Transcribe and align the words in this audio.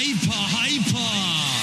Hyper, 0.00 0.30
Hyper. 0.30 1.57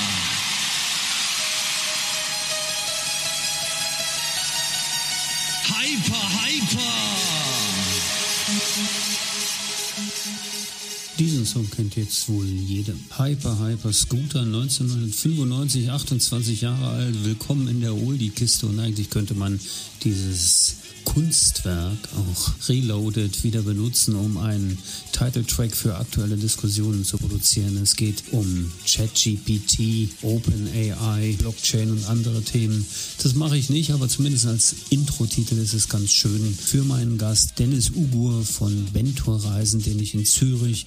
Diesen 11.46 11.62
Song 11.62 11.70
kennt 11.70 11.96
jetzt 11.96 12.28
wohl 12.28 12.48
jeder. 12.48 12.94
Hyper, 13.18 13.60
Hyper, 13.60 13.94
Scooter, 13.94 14.42
1995, 14.42 15.92
28 15.92 16.62
Jahre 16.62 16.88
alt, 16.88 17.24
willkommen 17.24 17.68
in 17.68 17.82
der 17.82 17.94
Oldie-Kiste 17.94 18.66
und 18.66 18.80
eigentlich 18.80 19.12
könnte 19.12 19.36
man 19.36 19.60
dieses 20.04 20.78
Kunstwerk, 21.06 21.98
auch 22.16 22.68
Reloaded, 22.68 23.44
wieder 23.44 23.62
benutzen, 23.62 24.16
um 24.16 24.38
einen 24.38 24.78
Titeltrack 25.12 25.74
für 25.76 25.96
aktuelle 25.96 26.36
Diskussionen 26.36 27.06
zu 27.06 27.18
produzieren. 27.18 27.78
Es 27.78 27.96
geht 27.96 28.24
um 28.32 28.72
ChatGPT, 28.86 30.10
OpenAI, 30.24 31.36
Blockchain 31.38 31.92
und 31.92 32.06
andere 32.10 32.42
Themen. 32.42 32.86
Das 33.22 33.36
mache 33.36 33.56
ich 33.56 33.70
nicht, 33.70 33.92
aber 33.92 34.10
zumindest 34.10 34.48
als 34.48 34.76
Intro-Titel 34.90 35.56
ist 35.58 35.74
es 35.74 35.88
ganz 35.88 36.12
schön 36.12 36.54
für 36.54 36.84
meinen 36.84 37.18
Gast 37.18 37.60
Dennis 37.60 37.92
Ugur 37.92 38.44
von 38.44 38.94
Ventur 38.94 39.42
Reisen, 39.46 39.82
den 39.82 40.00
ich 40.00 40.16
in 40.16 40.26
Zürich 40.26 40.86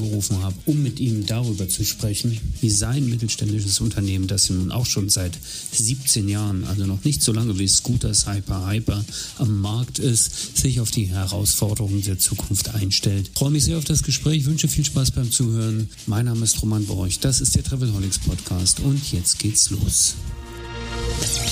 angerufen 0.00 0.42
habe, 0.42 0.54
um 0.66 0.82
mit 0.82 0.98
ihm 1.00 1.26
darüber 1.26 1.68
zu 1.68 1.84
sprechen, 1.84 2.38
wie 2.60 2.70
sein 2.70 3.08
mittelständisches 3.08 3.80
Unternehmen, 3.80 4.26
das 4.26 4.50
nun 4.50 4.72
auch 4.72 4.86
schon 4.86 5.08
seit 5.08 5.38
17 5.72 6.28
Jahren, 6.28 6.64
also 6.64 6.86
noch 6.86 7.04
nicht 7.04 7.22
so 7.22 7.32
lange 7.32 7.58
wie 7.58 7.68
Scooters 7.68 8.26
Hyper 8.26 8.66
Hyper 8.68 9.04
am 9.38 9.60
Markt 9.60 9.98
ist, 9.98 10.56
sich 10.56 10.80
auf 10.80 10.90
die 10.90 11.06
Herausforderungen 11.06 12.02
der 12.02 12.18
Zukunft 12.18 12.74
einstellt. 12.74 13.30
Ich 13.32 13.38
freue 13.38 13.50
mich 13.50 13.64
sehr 13.64 13.78
auf 13.78 13.84
das 13.84 14.02
Gespräch, 14.02 14.46
wünsche 14.46 14.68
viel 14.68 14.84
Spaß 14.84 15.12
beim 15.12 15.30
Zuhören. 15.30 15.88
Mein 16.06 16.26
Name 16.26 16.44
ist 16.44 16.60
Roman 16.62 16.86
Borch, 16.86 17.20
das 17.20 17.40
ist 17.40 17.54
der 17.54 17.64
Travelholics 17.64 18.18
Podcast 18.20 18.80
und 18.80 19.12
jetzt 19.12 19.38
geht's 19.38 19.70
los. 19.70 20.14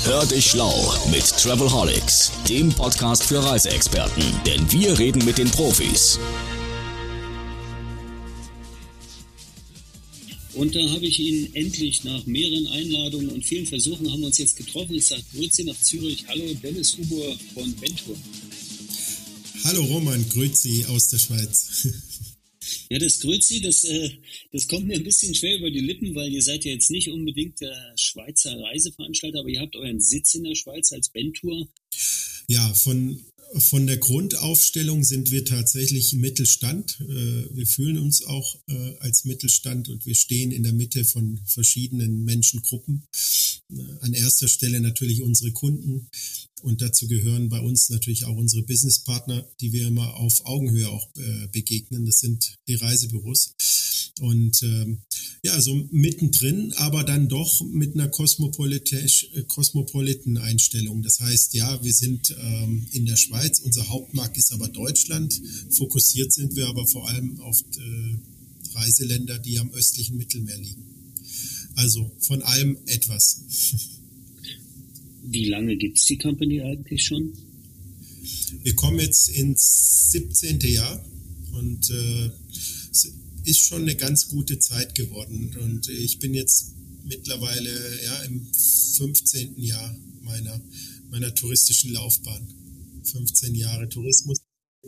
Hör 0.05 0.25
dich 0.27 0.47
schlau 0.47 0.95
mit 1.11 1.27
Travelholics, 1.27 2.33
dem 2.49 2.71
Podcast 2.71 3.25
für 3.25 3.43
Reiseexperten, 3.45 4.23
denn 4.47 4.71
wir 4.73 4.99
reden 4.99 5.25
mit 5.25 5.39
den 5.39 5.51
Profis. 5.51 6.19
Und 10.59 10.75
da 10.75 10.91
habe 10.91 11.07
ich 11.07 11.21
ihn 11.21 11.55
endlich 11.55 12.03
nach 12.03 12.27
mehreren 12.27 12.67
Einladungen 12.67 13.29
und 13.29 13.45
vielen 13.45 13.65
Versuchen 13.65 14.11
haben 14.11 14.23
wir 14.23 14.27
uns 14.27 14.39
jetzt 14.39 14.57
getroffen. 14.57 14.97
Ich 14.97 15.07
sage 15.07 15.23
Grüße 15.33 15.63
nach 15.63 15.81
Zürich. 15.81 16.27
Hallo, 16.27 16.53
Dennis 16.55 16.99
Huber 16.99 17.39
von 17.55 17.81
Ventur. 17.81 18.17
Hallo 19.63 19.85
Roman, 19.85 20.29
Grüezi 20.31 20.85
aus 20.89 21.11
der 21.11 21.19
Schweiz. 21.19 21.87
Ja, 22.91 22.99
das 22.99 23.21
Grüezi, 23.21 23.61
das, 23.61 23.85
äh, 23.85 24.11
das 24.51 24.67
kommt 24.67 24.89
mir 24.89 24.97
ein 24.97 25.05
bisschen 25.05 25.35
schwer 25.35 25.59
über 25.59 25.71
die 25.71 25.81
Lippen, 25.81 26.15
weil 26.15 26.33
ihr 26.33 26.43
seid 26.43 26.65
ja 26.65 26.73
jetzt 26.73 26.91
nicht 26.91 27.09
unbedingt 27.09 27.61
der 27.61 27.95
Schweizer 27.97 28.59
Reiseveranstalter, 28.59 29.39
aber 29.39 29.49
ihr 29.49 29.61
habt 29.61 29.77
euren 29.77 30.01
Sitz 30.01 30.35
in 30.35 30.45
der 30.45 30.55
Schweiz 30.55 30.91
als 30.93 31.09
Bentour. 31.11 31.69
Ja, 32.49 32.75
von 32.75 33.25
von 33.57 33.87
der 33.87 33.97
Grundaufstellung 33.97 35.05
sind 35.05 35.31
wir 35.31 35.45
tatsächlich 35.45 36.13
Mittelstand. 36.15 36.99
Äh, 37.01 37.57
wir 37.57 37.67
fühlen 37.67 37.99
uns 37.99 38.25
auch 38.25 38.57
äh, 38.69 38.97
als 39.01 39.25
Mittelstand 39.25 39.89
und 39.89 40.05
wir 40.07 40.15
stehen 40.15 40.53
in 40.53 40.63
der 40.63 40.73
Mitte 40.73 41.05
von 41.05 41.41
verschiedenen 41.47 42.25
Menschengruppen. 42.25 43.05
Äh, 43.71 43.83
an 44.01 44.13
erster 44.13 44.49
Stelle 44.49 44.81
natürlich 44.81 45.23
unsere 45.23 45.53
Kunden 45.53 46.09
und 46.63 46.83
dazu 46.83 47.09
gehören 47.09 47.49
bei 47.49 47.61
uns 47.61 47.89
natürlich 47.89 48.25
auch 48.25 48.37
unsere 48.37 48.63
Businesspartner, 48.63 49.49
die 49.61 49.73
wir 49.73 49.87
immer 49.87 50.17
auf 50.17 50.45
Augenhöhe 50.45 50.89
auch 50.89 51.09
begegnen. 51.53 52.05
Das 52.05 52.19
sind 52.19 52.57
die 52.67 52.75
Reisebüros. 52.75 53.55
Und 54.21 54.63
ähm, 54.63 54.99
ja, 55.43 55.61
so 55.61 55.75
mittendrin, 55.91 56.73
aber 56.77 57.05
dann 57.05 57.29
doch 57.29 57.63
mit 57.63 57.95
einer 57.95 58.09
kosmopolitischen 58.09 60.39
Einstellung. 60.39 61.03
Das 61.03 61.21
heißt, 61.21 61.55
ja, 61.55 61.83
wir 61.83 61.93
sind 61.93 62.35
ähm, 62.41 62.87
in 62.93 63.07
der 63.07 63.17
Schweiz, 63.17 63.61
unser 63.61 63.89
Hauptmarkt 63.89 64.37
ist 64.37 64.53
aber 64.53 64.69
Deutschland. 64.69 65.41
Fokussiert 65.71 66.33
sind 66.33 66.57
wir 66.57 66.69
aber 66.69 66.87
vor 66.87 67.09
allem 67.09 67.41
auf 67.41 67.61
äh, 67.61 68.17
Reiseländer, 68.75 69.39
die 69.39 69.59
am 69.59 69.71
östlichen 69.73 70.17
Mittelmeer 70.17 70.59
liegen. 70.59 70.85
Also 71.75 72.11
von 72.21 72.43
allem 72.43 72.79
etwas. 72.87 73.43
Wie 75.25 75.47
lange 75.47 75.77
gibt's 75.77 76.05
die 76.07 76.19
Company 76.19 76.63
eigentlich 76.63 77.05
schon? 77.05 77.33
Wir 78.63 78.75
kommen 78.75 78.99
jetzt 78.99 79.29
ins 79.29 80.11
17. 80.11 80.61
Jahr 80.61 81.05
und 81.53 81.91
äh, 81.91 82.31
ist 83.49 83.61
schon 83.61 83.83
eine 83.83 83.97
ganz 83.97 84.29
gute 84.29 84.59
Zeit 84.59 84.95
geworden. 84.95 85.57
Und 85.57 85.89
ich 85.89 86.19
bin 86.19 86.35
jetzt 86.35 86.75
mittlerweile 87.05 88.05
ja, 88.05 88.23
im 88.25 88.47
15. 88.97 89.59
Jahr 89.59 89.97
meiner, 90.21 90.61
meiner 91.11 91.35
touristischen 91.35 91.93
Laufbahn. 91.93 92.47
15 93.05 93.55
Jahre 93.55 93.89
Tourismus 93.89 94.39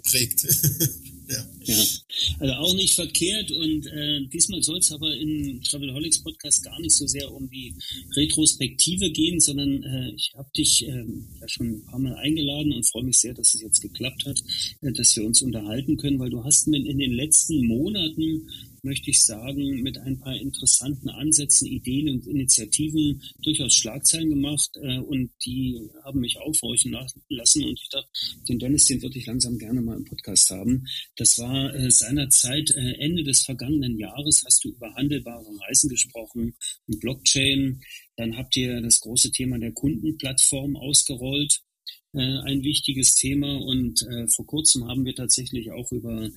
geprägt. 0.03 0.47
ja. 1.29 1.47
ja. 1.65 1.85
also 2.39 2.55
auch 2.55 2.75
nicht 2.75 2.95
verkehrt 2.95 3.51
und 3.51 3.87
äh, 3.87 4.27
diesmal 4.27 4.63
soll 4.63 4.79
es 4.79 4.91
aber 4.91 5.15
im 5.15 5.63
Travelholics 5.63 6.23
Podcast 6.23 6.65
gar 6.65 6.79
nicht 6.81 6.95
so 6.95 7.07
sehr 7.07 7.33
um 7.33 7.49
die 7.51 7.75
Retrospektive 8.17 9.11
gehen, 9.11 9.41
sondern 9.41 9.83
äh, 9.83 10.13
ich 10.15 10.33
habe 10.35 10.51
dich 10.57 10.87
äh, 10.87 11.05
ja 11.41 11.49
schon 11.49 11.69
ein 11.69 11.85
paar 11.85 11.99
Mal 11.99 12.15
eingeladen 12.17 12.73
und 12.73 12.89
freue 12.89 13.05
mich 13.05 13.19
sehr, 13.19 13.35
dass 13.35 13.55
es 13.55 13.61
jetzt 13.61 13.81
geklappt 13.81 14.27
hat, 14.27 14.43
äh, 14.83 14.93
dass 14.93 15.15
wir 15.17 15.25
uns 15.25 15.43
unterhalten 15.43 15.97
können, 15.97 16.19
weil 16.19 16.31
du 16.31 16.45
hast 16.45 16.67
mir 16.67 16.85
in 16.85 16.99
den 16.99 17.13
letzten 17.13 17.65
Monaten 17.67 18.49
möchte 18.83 19.11
ich 19.11 19.25
sagen, 19.25 19.83
mit 19.83 19.99
ein 19.99 20.19
paar 20.19 20.37
interessanten 20.37 21.09
Ansätzen, 21.09 21.67
Ideen 21.67 22.09
und 22.11 22.27
Initiativen 22.27 23.23
durchaus 23.43 23.75
Schlagzeilen 23.75 24.31
gemacht 24.31 24.71
äh, 24.81 24.99
und 24.99 25.31
die 25.45 25.81
haben 26.05 26.21
mich 26.21 26.39
aufhorchen 26.39 26.97
lassen 27.29 27.65
und 27.65 27.81
ich 27.81 27.89
dachte, 27.89 28.09
den 28.49 28.59
Dennis, 28.59 28.87
den 28.87 29.03
würde 29.03 29.19
ich 29.19 29.27
langsam 29.27 29.59
gerne 29.59 29.81
mal 29.83 29.97
im 29.97 30.05
Podcast 30.05 30.51
haben. 30.51 30.87
Das 31.17 31.39
war 31.39 31.75
äh, 31.75 31.91
seinerzeit 31.91 32.71
äh, 32.71 32.95
Ende 32.99 33.23
des 33.23 33.43
vergangenen 33.43 33.99
Jahres, 33.99 34.43
hast 34.45 34.65
du 34.65 34.71
über 34.71 34.95
handelbare 34.95 35.47
Reisen 35.67 35.89
gesprochen 35.89 36.55
und 36.87 37.01
Blockchain. 37.01 37.81
Dann 38.17 38.37
habt 38.37 38.57
ihr 38.57 38.81
das 38.81 39.01
große 39.01 39.31
Thema 39.31 39.59
der 39.59 39.73
Kundenplattform 39.73 40.77
ausgerollt 40.77 41.63
ein 42.19 42.65
wichtiges 42.65 43.15
Thema 43.15 43.57
und 43.61 44.03
äh, 44.03 44.27
vor 44.27 44.45
kurzem 44.47 44.89
haben 44.89 45.05
wir 45.05 45.15
tatsächlich 45.15 45.71
auch 45.71 45.93
über 45.93 46.29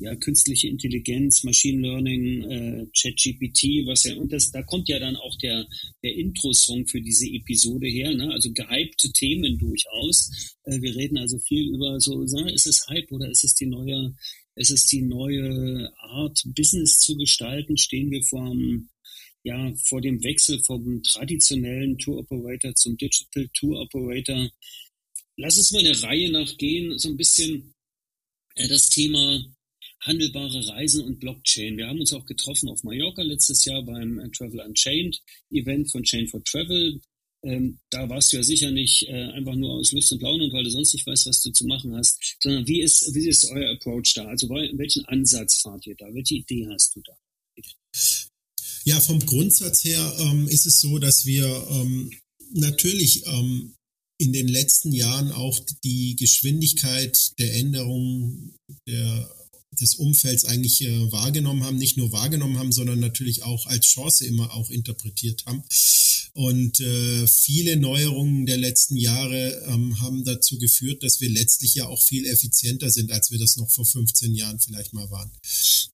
ja, 0.00 0.16
künstliche 0.16 0.68
Intelligenz, 0.68 1.44
Machine 1.44 1.82
Learning, 1.82 2.42
äh, 2.50 2.86
ChatGPT, 2.96 3.86
was 3.86 4.04
ja, 4.04 4.16
und 4.16 4.32
das, 4.32 4.50
da 4.50 4.62
kommt 4.62 4.88
ja 4.88 4.98
dann 4.98 5.14
auch 5.14 5.36
der, 5.38 5.66
der 6.02 6.16
Intro-Song 6.16 6.86
für 6.86 7.00
diese 7.00 7.26
Episode 7.28 7.86
her, 7.86 8.12
ne? 8.12 8.32
also 8.32 8.52
gehypte 8.52 9.12
Themen 9.12 9.56
durchaus. 9.58 10.56
Äh, 10.64 10.80
wir 10.80 10.96
reden 10.96 11.18
also 11.18 11.38
viel 11.38 11.74
über 11.74 12.00
so, 12.00 12.22
ist 12.22 12.66
es 12.66 12.86
Hype 12.88 13.12
oder 13.12 13.30
ist 13.30 13.44
es 13.44 13.54
die 13.54 13.66
neue, 13.66 14.12
ist 14.56 14.70
es 14.70 14.86
die 14.86 15.02
neue 15.02 15.92
Art, 15.98 16.42
Business 16.56 16.98
zu 16.98 17.16
gestalten? 17.16 17.76
Stehen 17.76 18.10
wir 18.10 18.22
vor 18.24 18.54
ja, 19.42 19.72
vor 19.84 20.00
dem 20.00 20.22
Wechsel 20.22 20.62
vom 20.62 21.02
traditionellen 21.02 21.96
Tour 21.96 22.18
Operator 22.18 22.74
zum 22.74 22.96
Digital 22.96 23.48
Tour 23.54 23.80
Operator 23.80 24.50
lass 25.36 25.58
uns 25.58 25.72
mal 25.72 25.82
der 25.82 26.02
Reihe 26.02 26.30
nach 26.30 26.56
gehen, 26.56 26.98
so 26.98 27.08
ein 27.08 27.16
bisschen 27.16 27.74
äh, 28.56 28.68
das 28.68 28.88
Thema 28.88 29.44
handelbare 30.02 30.66
Reisen 30.68 31.04
und 31.04 31.20
Blockchain. 31.20 31.76
Wir 31.76 31.86
haben 31.86 32.00
uns 32.00 32.12
auch 32.12 32.24
getroffen 32.24 32.68
auf 32.68 32.82
Mallorca 32.84 33.22
letztes 33.22 33.64
Jahr 33.64 33.82
beim 33.82 34.18
äh, 34.18 34.30
Travel 34.30 34.60
Unchained 34.60 35.20
Event 35.50 35.90
von 35.90 36.02
Chain 36.02 36.26
for 36.26 36.42
Travel. 36.44 37.00
Ähm, 37.42 37.78
da 37.90 38.08
warst 38.08 38.32
du 38.32 38.36
ja 38.36 38.42
sicher 38.42 38.70
nicht 38.70 39.08
äh, 39.08 39.30
einfach 39.32 39.54
nur 39.54 39.72
aus 39.72 39.92
Lust 39.92 40.12
und 40.12 40.20
Laune 40.20 40.44
und 40.44 40.52
weil 40.52 40.64
du 40.64 40.70
sonst 40.70 40.92
nicht 40.92 41.06
weißt, 41.06 41.26
was 41.26 41.42
du 41.42 41.50
zu 41.52 41.66
machen 41.66 41.94
hast, 41.94 42.36
sondern 42.42 42.66
wie 42.66 42.82
ist, 42.82 43.14
wie 43.14 43.28
ist 43.28 43.44
euer 43.50 43.72
Approach 43.72 44.12
da? 44.14 44.26
Also 44.26 44.48
welchen 44.48 45.04
Ansatz 45.06 45.60
fahrt 45.60 45.86
ihr 45.86 45.96
da? 45.96 46.06
Welche 46.12 46.34
Idee 46.34 46.66
hast 46.70 46.96
du 46.96 47.02
da? 47.02 47.16
Ja, 48.84 49.00
vom 49.00 49.24
Grundsatz 49.24 49.84
her 49.84 50.16
ähm, 50.20 50.48
ist 50.48 50.66
es 50.66 50.80
so, 50.80 50.98
dass 50.98 51.26
wir 51.26 51.46
ähm, 51.70 52.10
natürlich 52.52 53.26
ähm, 53.26 53.74
in 54.20 54.34
den 54.34 54.48
letzten 54.48 54.92
Jahren 54.92 55.32
auch 55.32 55.58
die 55.82 56.14
Geschwindigkeit 56.14 57.32
der 57.38 57.54
Änderung 57.54 58.52
der, 58.86 59.34
des 59.80 59.94
Umfelds 59.94 60.44
eigentlich 60.44 60.82
äh, 60.82 61.10
wahrgenommen 61.10 61.64
haben, 61.64 61.78
nicht 61.78 61.96
nur 61.96 62.12
wahrgenommen 62.12 62.58
haben, 62.58 62.70
sondern 62.70 63.00
natürlich 63.00 63.44
auch 63.44 63.64
als 63.66 63.86
Chance 63.86 64.26
immer 64.26 64.52
auch 64.52 64.68
interpretiert 64.68 65.44
haben. 65.46 65.64
Und 66.34 66.80
äh, 66.80 67.26
viele 67.26 67.76
Neuerungen 67.76 68.44
der 68.44 68.58
letzten 68.58 68.96
Jahre 68.96 69.64
ähm, 69.66 69.98
haben 70.00 70.24
dazu 70.24 70.58
geführt, 70.58 71.02
dass 71.02 71.20
wir 71.20 71.30
letztlich 71.30 71.74
ja 71.74 71.86
auch 71.86 72.02
viel 72.02 72.26
effizienter 72.26 72.90
sind, 72.90 73.10
als 73.10 73.30
wir 73.30 73.38
das 73.38 73.56
noch 73.56 73.70
vor 73.70 73.86
15 73.86 74.34
Jahren 74.34 74.60
vielleicht 74.60 74.92
mal 74.92 75.10
waren. 75.10 75.30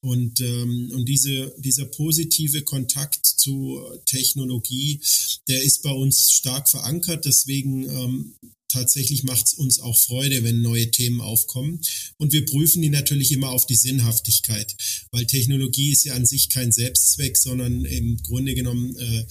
Und, 0.00 0.40
ähm, 0.40 0.90
und 0.92 1.08
diese, 1.08 1.54
dieser 1.58 1.86
positive 1.86 2.62
Kontakt 2.62 3.25
zu 3.46 3.80
Technologie, 4.06 5.00
der 5.48 5.62
ist 5.62 5.82
bei 5.82 5.90
uns 5.90 6.30
stark 6.32 6.68
verankert. 6.68 7.24
Deswegen 7.24 7.88
ähm, 7.88 8.34
tatsächlich 8.68 9.22
macht 9.22 9.46
es 9.46 9.54
uns 9.54 9.80
auch 9.80 9.96
Freude, 9.96 10.42
wenn 10.42 10.60
neue 10.60 10.90
Themen 10.90 11.20
aufkommen. 11.20 11.80
Und 12.18 12.32
wir 12.32 12.44
prüfen 12.44 12.82
die 12.82 12.90
natürlich 12.90 13.32
immer 13.32 13.50
auf 13.50 13.66
die 13.66 13.76
Sinnhaftigkeit, 13.76 14.74
weil 15.12 15.26
Technologie 15.26 15.92
ist 15.92 16.04
ja 16.04 16.14
an 16.14 16.26
sich 16.26 16.50
kein 16.50 16.72
Selbstzweck, 16.72 17.36
sondern 17.36 17.84
im 17.84 18.16
Grunde 18.22 18.54
genommen 18.54 18.96
äh, 18.96 19.24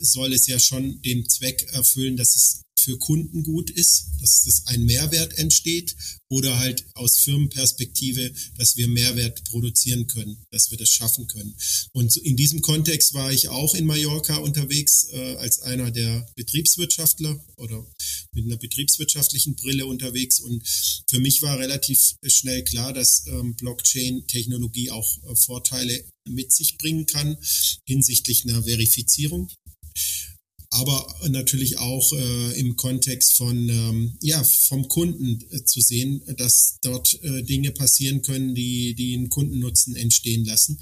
soll 0.00 0.32
es 0.32 0.46
ja 0.46 0.58
schon 0.58 1.02
den 1.02 1.28
Zweck 1.28 1.66
erfüllen, 1.72 2.16
dass 2.16 2.34
es 2.34 2.62
für 2.80 2.98
Kunden 2.98 3.42
gut 3.42 3.70
ist, 3.70 4.06
dass 4.20 4.46
es 4.46 4.66
ein 4.66 4.84
Mehrwert 4.84 5.38
entsteht 5.38 5.96
oder 6.28 6.58
halt 6.58 6.84
aus 6.94 7.18
Firmenperspektive, 7.18 8.32
dass 8.56 8.76
wir 8.76 8.88
Mehrwert 8.88 9.44
produzieren 9.44 10.06
können, 10.06 10.38
dass 10.50 10.70
wir 10.70 10.78
das 10.78 10.90
schaffen 10.90 11.26
können. 11.26 11.54
Und 11.92 12.16
in 12.18 12.36
diesem 12.36 12.60
Kontext 12.60 13.14
war 13.14 13.32
ich 13.32 13.48
auch 13.48 13.74
in 13.74 13.86
Mallorca 13.86 14.36
unterwegs 14.36 15.08
äh, 15.12 15.36
als 15.36 15.60
einer 15.60 15.90
der 15.90 16.26
Betriebswirtschaftler 16.36 17.44
oder 17.56 17.84
mit 18.32 18.44
einer 18.44 18.56
betriebswirtschaftlichen 18.56 19.56
Brille 19.56 19.86
unterwegs. 19.86 20.40
Und 20.40 20.62
für 21.08 21.18
mich 21.18 21.42
war 21.42 21.58
relativ 21.58 22.14
schnell 22.26 22.62
klar, 22.64 22.92
dass 22.92 23.24
ähm, 23.26 23.56
Blockchain-Technologie 23.56 24.90
auch 24.90 25.18
äh, 25.24 25.34
Vorteile 25.34 26.04
mit 26.28 26.52
sich 26.52 26.78
bringen 26.78 27.06
kann 27.06 27.36
hinsichtlich 27.86 28.44
einer 28.44 28.62
Verifizierung 28.62 29.50
aber 30.70 31.14
natürlich 31.28 31.78
auch 31.78 32.12
äh, 32.12 32.60
im 32.60 32.76
Kontext 32.76 33.36
von 33.36 33.68
ähm, 33.68 34.16
ja 34.22 34.42
vom 34.44 34.86
Kunden 34.86 35.44
äh, 35.50 35.64
zu 35.64 35.80
sehen, 35.80 36.22
dass 36.36 36.78
dort 36.82 37.18
äh, 37.24 37.42
Dinge 37.42 37.72
passieren 37.72 38.22
können, 38.22 38.54
die 38.54 38.94
die 38.94 39.14
einen 39.14 39.30
Kundennutzen 39.30 39.96
entstehen 39.96 40.44
lassen. 40.44 40.80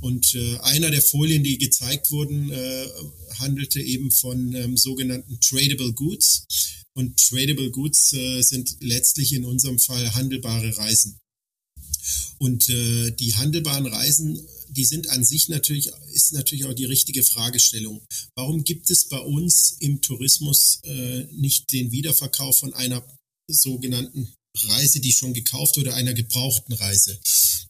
Und 0.00 0.34
äh, 0.34 0.58
einer 0.58 0.90
der 0.90 1.02
Folien, 1.02 1.42
die 1.42 1.58
gezeigt 1.58 2.10
wurden, 2.10 2.50
äh, 2.50 2.86
handelte 3.38 3.80
eben 3.80 4.10
von 4.10 4.54
ähm, 4.54 4.76
sogenannten 4.76 5.38
tradable 5.40 5.92
Goods. 5.92 6.46
Und 6.92 7.18
tradable 7.18 7.70
Goods 7.70 8.12
äh, 8.12 8.42
sind 8.42 8.76
letztlich 8.80 9.32
in 9.32 9.44
unserem 9.44 9.78
Fall 9.78 10.14
handelbare 10.14 10.76
Reisen. 10.76 11.18
Und 12.38 12.68
die 12.68 13.34
handelbaren 13.34 13.84
Reisen 13.84 14.40
die 14.70 14.84
sind 14.84 15.08
an 15.08 15.24
sich 15.24 15.48
natürlich, 15.48 15.90
ist 16.12 16.32
natürlich 16.32 16.64
auch 16.64 16.74
die 16.74 16.84
richtige 16.84 17.22
Fragestellung. 17.22 18.00
Warum 18.34 18.64
gibt 18.64 18.90
es 18.90 19.08
bei 19.08 19.18
uns 19.18 19.76
im 19.80 20.00
Tourismus 20.00 20.80
äh, 20.84 21.24
nicht 21.32 21.72
den 21.72 21.92
Wiederverkauf 21.92 22.58
von 22.58 22.74
einer 22.74 23.04
sogenannten 23.48 24.32
Reise, 24.56 25.00
die 25.00 25.12
schon 25.12 25.34
gekauft 25.34 25.78
oder 25.78 25.94
einer 25.94 26.14
gebrauchten 26.14 26.72
Reise? 26.74 27.18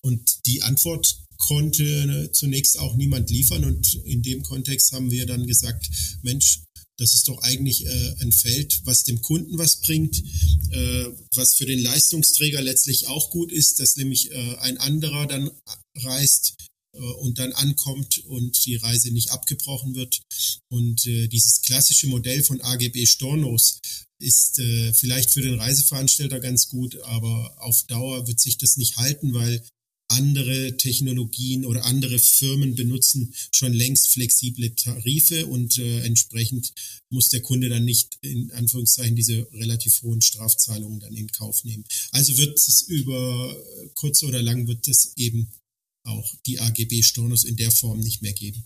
Und 0.02 0.46
die 0.46 0.62
Antwort 0.62 1.18
konnte 1.38 1.84
äh, 1.84 2.32
zunächst 2.32 2.78
auch 2.78 2.94
niemand 2.96 3.30
liefern 3.30 3.64
und 3.64 3.94
in 4.04 4.22
dem 4.22 4.42
Kontext 4.42 4.92
haben 4.92 5.10
wir 5.10 5.26
dann 5.26 5.46
gesagt, 5.46 5.88
Mensch, 6.22 6.62
das 7.00 7.14
ist 7.14 7.28
doch 7.28 7.38
eigentlich 7.42 7.86
äh, 7.86 8.14
ein 8.20 8.30
Feld, 8.30 8.82
was 8.84 9.04
dem 9.04 9.22
Kunden 9.22 9.56
was 9.56 9.80
bringt, 9.80 10.22
äh, 10.70 11.06
was 11.34 11.54
für 11.54 11.64
den 11.64 11.78
Leistungsträger 11.78 12.60
letztlich 12.60 13.06
auch 13.08 13.30
gut 13.30 13.50
ist, 13.50 13.80
dass 13.80 13.96
nämlich 13.96 14.30
äh, 14.30 14.56
ein 14.60 14.76
anderer 14.76 15.26
dann 15.26 15.50
reist, 15.96 16.56
und 16.98 17.38
dann 17.38 17.52
ankommt 17.52 18.18
und 18.26 18.64
die 18.66 18.76
Reise 18.76 19.10
nicht 19.12 19.30
abgebrochen 19.30 19.94
wird. 19.94 20.20
Und 20.68 21.06
äh, 21.06 21.28
dieses 21.28 21.62
klassische 21.62 22.08
Modell 22.08 22.42
von 22.42 22.60
AGB 22.60 23.06
Stornos 23.06 23.80
ist 24.18 24.58
äh, 24.58 24.92
vielleicht 24.92 25.30
für 25.30 25.42
den 25.42 25.58
Reiseveranstalter 25.58 26.40
ganz 26.40 26.68
gut, 26.68 26.96
aber 27.02 27.54
auf 27.58 27.84
Dauer 27.86 28.26
wird 28.26 28.40
sich 28.40 28.58
das 28.58 28.76
nicht 28.76 28.96
halten, 28.96 29.32
weil 29.32 29.62
andere 30.10 30.76
Technologien 30.76 31.64
oder 31.64 31.84
andere 31.84 32.18
Firmen 32.18 32.74
benutzen 32.74 33.32
schon 33.52 33.72
längst 33.72 34.12
flexible 34.12 34.74
Tarife 34.74 35.46
und 35.46 35.78
äh, 35.78 36.00
entsprechend 36.00 36.72
muss 37.10 37.28
der 37.28 37.42
Kunde 37.42 37.68
dann 37.68 37.84
nicht 37.84 38.18
in 38.20 38.50
Anführungszeichen 38.50 39.14
diese 39.14 39.46
relativ 39.52 40.02
hohen 40.02 40.20
Strafzahlungen 40.20 40.98
dann 40.98 41.14
in 41.14 41.30
Kauf 41.30 41.62
nehmen. 41.64 41.84
Also 42.10 42.36
wird 42.38 42.58
es 42.58 42.82
über 42.82 43.56
kurz 43.94 44.24
oder 44.24 44.42
lang 44.42 44.66
wird 44.66 44.88
es 44.88 45.12
eben 45.16 45.52
auch 46.10 46.34
die 46.46 46.58
AGB 46.58 47.02
Stornos 47.02 47.44
in 47.44 47.56
der 47.56 47.70
Form 47.70 48.00
nicht 48.00 48.22
mehr 48.22 48.32
geben. 48.32 48.64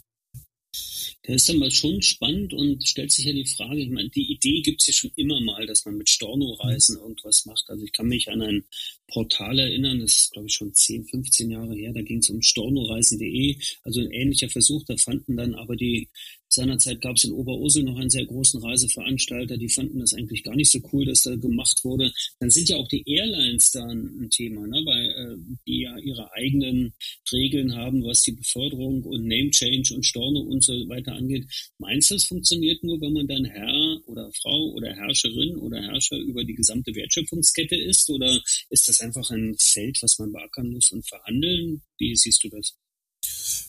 Das 1.27 1.37
ist 1.37 1.49
dann 1.49 1.59
mal 1.59 1.71
schon 1.71 2.03
spannend 2.03 2.53
und 2.53 2.87
stellt 2.87 3.11
sich 3.11 3.25
ja 3.25 3.33
die 3.33 3.47
Frage, 3.47 3.81
ich 3.81 3.89
meine, 3.89 4.11
die 4.11 4.31
Idee 4.31 4.61
gibt 4.61 4.83
es 4.83 4.89
ja 4.89 4.93
schon 4.93 5.11
immer 5.17 5.41
mal, 5.41 5.67
dass 5.67 5.87
man 5.87 5.97
mit 5.97 6.11
Storno-Reisen 6.11 6.99
irgendwas 6.99 7.47
macht. 7.47 7.65
Also 7.69 7.83
ich 7.83 7.93
kann 7.93 8.09
mich 8.09 8.29
an 8.29 8.43
ein 8.43 8.65
Portal 9.09 9.59
erinnern, 9.59 10.01
das 10.01 10.13
ist 10.13 10.33
glaube 10.33 10.49
ich 10.49 10.55
schon 10.55 10.75
10, 10.75 11.07
15 11.07 11.51
Jahre 11.51 11.75
her, 11.75 11.95
da 11.95 12.03
ging 12.03 12.19
es 12.19 12.29
um 12.29 12.43
stornoreisen.de, 12.43 13.57
also 13.85 14.01
ein 14.01 14.11
ähnlicher 14.11 14.51
Versuch, 14.51 14.85
da 14.85 14.99
fanden 14.99 15.37
dann 15.37 15.55
aber 15.55 15.77
die 15.77 16.11
Seinerzeit 16.55 17.01
gab 17.01 17.17
es 17.17 17.25
in 17.25 17.33
Oberursel 17.33 17.83
noch 17.83 17.99
einen 17.99 18.11
sehr 18.11 18.27
großen 18.27 18.63
Reiseveranstalter, 18.63 19.57
die 19.57 19.69
fanden 19.69 19.99
das 19.99 20.15
eigentlich 20.15 20.43
gar 20.43 20.55
nicht 20.55 20.71
so 20.71 20.79
cool, 20.93 21.05
dass 21.05 21.23
da 21.23 21.35
gemacht 21.35 21.81
wurde. 21.85 22.13
Dann 22.39 22.51
sind 22.51 22.69
ja 22.69 22.77
auch 22.77 22.89
die 22.89 23.03
Airlines 23.07 23.71
da 23.73 23.85
ein 23.85 24.31
Thema, 24.31 24.67
ne? 24.67 24.83
weil 24.85 25.09
äh, 25.09 25.57
die 25.67 25.81
ja 25.81 25.99
ihre 25.99 26.33
eigenen 26.33 26.95
Regeln 27.33 27.75
haben, 27.75 28.05
was 28.05 28.23
die 28.23 28.33
Beförderung 28.33 29.03
und 29.03 29.27
Name 29.27 29.51
Change 29.51 29.95
und 29.95 30.05
Storno 30.05 30.41
und 30.41 30.63
so 30.63 30.73
weiter 30.89 31.15
angeht. 31.15 31.47
Meinst 31.79 32.11
du, 32.11 32.15
es 32.15 32.27
funktioniert 32.27 32.83
nur, 32.83 33.01
wenn 33.01 33.13
man 33.13 33.27
dann 33.27 33.45
Herr 33.45 34.01
oder 34.07 34.31
Frau 34.33 34.71
oder 34.75 34.95
Herrscherin 34.95 35.57
oder 35.57 35.83
Herrscher 35.83 36.19
über 36.19 36.45
die 36.45 36.55
gesamte 36.55 36.95
Wertschöpfungskette 36.95 37.77
ist? 37.77 38.09
Oder 38.11 38.41
ist 38.71 38.89
das 38.89 39.01
einfach 39.01 39.29
ein 39.31 39.57
Feld, 39.59 39.99
was 40.03 40.19
man 40.19 40.33
beackern 40.33 40.71
muss 40.71 40.93
und 40.93 41.07
verhandeln? 41.07 41.83
Wie 41.99 42.15
siehst 42.15 42.45
du 42.45 42.49
das? 42.49 42.77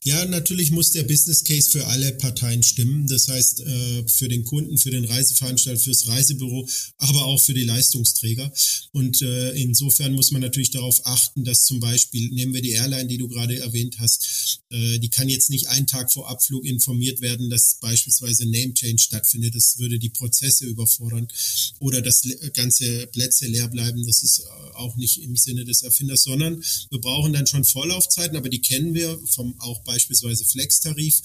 Ja, 0.07 0.23
natürlich 0.25 0.69
muss 0.69 0.91
der 0.91 1.01
Business 1.01 1.43
Case 1.43 1.71
für 1.71 1.87
alle 1.87 2.11
Parteien 2.11 2.61
stimmen. 2.61 3.07
Das 3.07 3.27
heißt, 3.27 3.61
äh, 3.61 4.07
für 4.07 4.29
den 4.29 4.45
Kunden, 4.45 4.77
für 4.77 4.91
den 4.91 5.03
Reiseveranstalter, 5.03 5.79
fürs 5.81 6.07
Reisebüro, 6.07 6.69
aber 6.99 7.25
auch 7.25 7.43
für 7.43 7.55
die 7.55 7.63
Leistungsträger. 7.63 8.53
Und 8.91 9.19
äh, 9.23 9.53
insofern 9.53 10.13
muss 10.13 10.29
man 10.29 10.41
natürlich 10.41 10.69
darauf 10.69 11.03
achten, 11.05 11.43
dass 11.43 11.63
zum 11.63 11.79
Beispiel, 11.79 12.29
nehmen 12.29 12.53
wir 12.53 12.61
die 12.61 12.73
Airline, 12.73 13.07
die 13.07 13.17
du 13.17 13.27
gerade 13.27 13.57
erwähnt 13.57 13.97
hast, 13.97 14.61
äh, 14.69 14.99
die 14.99 15.09
kann 15.09 15.27
jetzt 15.27 15.49
nicht 15.49 15.69
einen 15.69 15.87
Tag 15.87 16.13
vor 16.13 16.29
Abflug 16.29 16.65
informiert 16.65 17.21
werden, 17.21 17.49
dass 17.49 17.79
beispielsweise 17.81 18.45
Name 18.45 18.75
Change 18.75 19.01
stattfindet. 19.01 19.55
Das 19.55 19.79
würde 19.79 19.97
die 19.97 20.09
Prozesse 20.09 20.65
überfordern. 20.65 21.27
Oder 21.79 22.03
dass 22.03 22.21
ganze 22.53 23.07
Plätze 23.07 23.47
leer 23.47 23.69
bleiben. 23.69 24.05
Das 24.05 24.21
ist 24.21 24.43
auch 24.75 24.97
nicht 24.97 25.23
im 25.23 25.35
Sinne 25.35 25.65
des 25.65 25.81
Erfinders, 25.81 26.21
sondern 26.21 26.63
wir 26.91 27.01
brauchen 27.01 27.33
dann 27.33 27.47
schon 27.47 27.63
Vorlaufzeiten, 27.63 28.37
aber 28.37 28.49
die 28.49 28.61
kennen 28.61 28.93
wir 28.93 29.19
vom 29.25 29.59
auch 29.59 29.81
bei 29.83 29.94
beispielsweise 29.95 30.45
Flex-Tarif, 30.45 31.21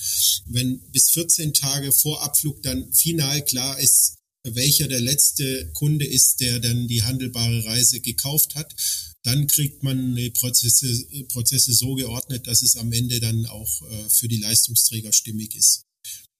wenn 0.47 0.81
bis 0.93 1.11
14 1.11 1.53
Tage 1.53 1.91
vor 1.93 2.23
Abflug 2.23 2.63
dann 2.63 2.93
final 2.93 3.45
klar 3.45 3.79
ist, 3.81 4.17
welcher 4.45 4.89
der 4.89 5.01
letzte 5.01 5.71
Kunde 5.73 6.07
ist, 6.07 6.41
der 6.41 6.61
dann 6.61 6.87
die 6.87 7.03
handelbare 7.03 7.65
Reise 7.65 8.01
gekauft 8.01 8.55
hat, 8.55 8.75
dann 9.23 9.49
kriegt 9.49 9.83
man 9.83 10.15
die 10.15 10.31
Prozesse, 10.31 10.87
Prozesse 11.29 11.75
so 11.75 11.95
geordnet, 11.95 12.47
dass 12.47 12.63
es 12.63 12.77
am 12.77 12.93
Ende 12.93 13.21
dann 13.21 13.45
auch 13.47 13.83
äh, 13.83 14.09
für 14.09 14.29
die 14.29 14.39
Leistungsträger 14.39 15.13
stimmig 15.13 15.55
ist. 15.57 15.85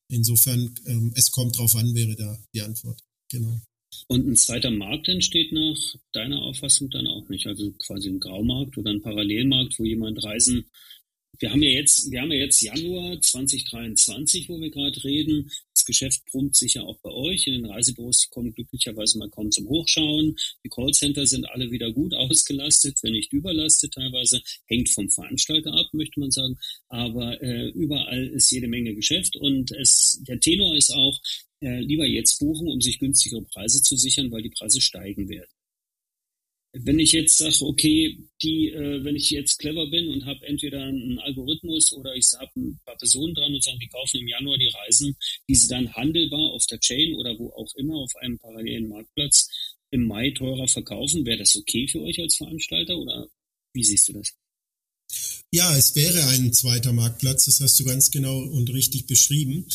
Insofern, 0.09 0.75
ähm, 0.87 1.13
es 1.15 1.31
kommt 1.31 1.59
drauf 1.59 1.75
an, 1.75 1.95
wäre 1.95 2.17
da 2.17 2.39
die 2.55 2.63
Antwort. 2.63 3.01
Genau. 3.31 3.61
Und 4.07 4.27
ein 4.27 4.37
zweiter 4.37 4.71
Markt 4.71 5.09
entsteht 5.09 5.53
nach 5.53 5.77
deiner 6.13 6.41
Auffassung 6.43 6.91
dann 6.91 7.07
auch 7.07 7.29
nicht. 7.29 7.47
Also 7.47 7.73
quasi 7.73 8.09
ein 8.09 8.21
Graumarkt 8.21 8.79
oder 8.79 8.91
ein 8.91 9.03
Parallelmarkt, 9.03 9.79
wo 9.79 9.85
jemand 9.85 10.23
Reisen 10.25 10.65
wir 11.41 11.51
haben 11.51 11.63
ja 11.63 11.71
jetzt, 11.71 12.11
wir 12.11 12.21
haben 12.21 12.33
ja 12.33 12.39
jetzt 12.39 12.61
Januar 12.61 13.19
2023, 13.19 14.49
wo 14.51 14.61
wir 14.61 14.71
gerade 14.71 15.03
reden. 15.03 15.51
Das 15.75 15.87
Geschäft 15.87 16.23
brummt 16.31 16.55
sicher 16.55 16.85
auch 16.85 16.99
bei 17.01 17.11
euch. 17.11 17.47
In 17.47 17.55
den 17.55 17.65
Reisebüros, 17.65 18.29
kommen 18.29 18.53
glücklicherweise 18.53 19.19
mal 19.19 19.31
kaum 19.31 19.51
zum 19.51 19.67
Hochschauen. 19.67 20.37
Die 20.63 20.69
Callcenter 20.69 21.27
sind 21.27 21.49
alle 21.49 21.71
wieder 21.71 21.91
gut 21.93 22.13
ausgelastet, 22.17 22.99
wenn 23.03 23.13
nicht 23.13 23.33
überlastet 23.33 23.95
teilweise. 23.95 24.43
Hängt 24.67 24.91
vom 24.91 25.09
Veranstalter 25.09 25.73
ab, 25.73 25.87
möchte 25.93 26.21
man 26.21 26.31
sagen. 26.31 26.59
Aber 26.89 27.43
äh, 27.43 27.69
überall 27.71 28.27
ist 28.29 28.51
jede 28.51 28.69
Menge 28.69 28.95
Geschäft 28.95 29.35
und 29.37 29.73
es, 29.73 30.21
der 30.29 30.41
Tenor 30.41 30.77
ist 30.77 30.91
auch, 30.91 31.19
äh, 31.63 31.81
lieber 31.81 32.07
jetzt 32.07 32.39
buchen, 32.39 32.69
um 32.69 32.81
sich 32.81 32.99
günstigere 32.99 33.43
Preise 33.43 33.83
zu 33.83 33.97
sichern, 33.97 34.31
weil 34.31 34.43
die 34.43 34.51
Preise 34.51 34.81
steigen 34.81 35.29
werden. 35.29 35.51
Wenn 36.73 37.01
ich 37.01 37.13
jetzt 37.13 37.39
sage, 37.39 37.65
okay, 37.67 38.17
die, 38.43 38.69
äh, 38.69 39.03
wenn 39.03 39.17
ich 39.17 39.31
jetzt 39.31 39.59
clever 39.59 39.91
bin 39.91 40.09
und 40.09 40.25
habe 40.25 40.47
entweder 40.47 40.85
einen 40.85 41.19
Algorithmus 41.19 41.93
oder 41.93 42.15
ich 42.15 42.27
habe 42.39 42.51
ein 42.57 42.81
paar 42.85 42.97
Personen 42.97 43.35
dran 43.35 43.53
und 43.53 43.65
sage, 43.65 43.79
die 43.79 43.89
kaufen 43.89 44.21
im 44.21 44.29
Januar 44.29 44.57
die 44.57 44.69
Reisen, 44.69 45.17
die 45.49 45.57
sie 45.57 45.67
dann 45.67 45.93
handelbar 45.95 46.53
auf 46.53 46.67
der 46.67 46.79
Chain 46.79 47.15
oder 47.17 47.37
wo 47.39 47.51
auch 47.51 47.75
immer 47.75 47.97
auf 47.97 48.15
einem 48.17 48.39
parallelen 48.39 48.89
Marktplatz 48.89 49.49
im 49.91 50.07
Mai 50.07 50.31
teurer 50.31 50.69
verkaufen, 50.69 51.27
wäre 51.27 51.39
das 51.39 51.57
okay 51.57 51.89
für 51.89 52.03
euch 52.03 52.21
als 52.21 52.37
Veranstalter 52.37 52.97
oder 52.97 53.29
wie 53.73 53.85
siehst 53.85 54.09
du 54.09 54.13
das? 54.13 54.33
Ja, 55.53 55.77
es 55.77 55.97
wäre 55.97 56.29
ein 56.29 56.53
zweiter 56.53 56.93
Marktplatz, 56.93 57.47
das 57.47 57.61
hast 57.61 57.81
du 57.81 57.85
ganz 57.85 58.13
genau 58.13 58.39
und 58.39 58.73
richtig 58.73 59.07
beschrieben. 59.07 59.67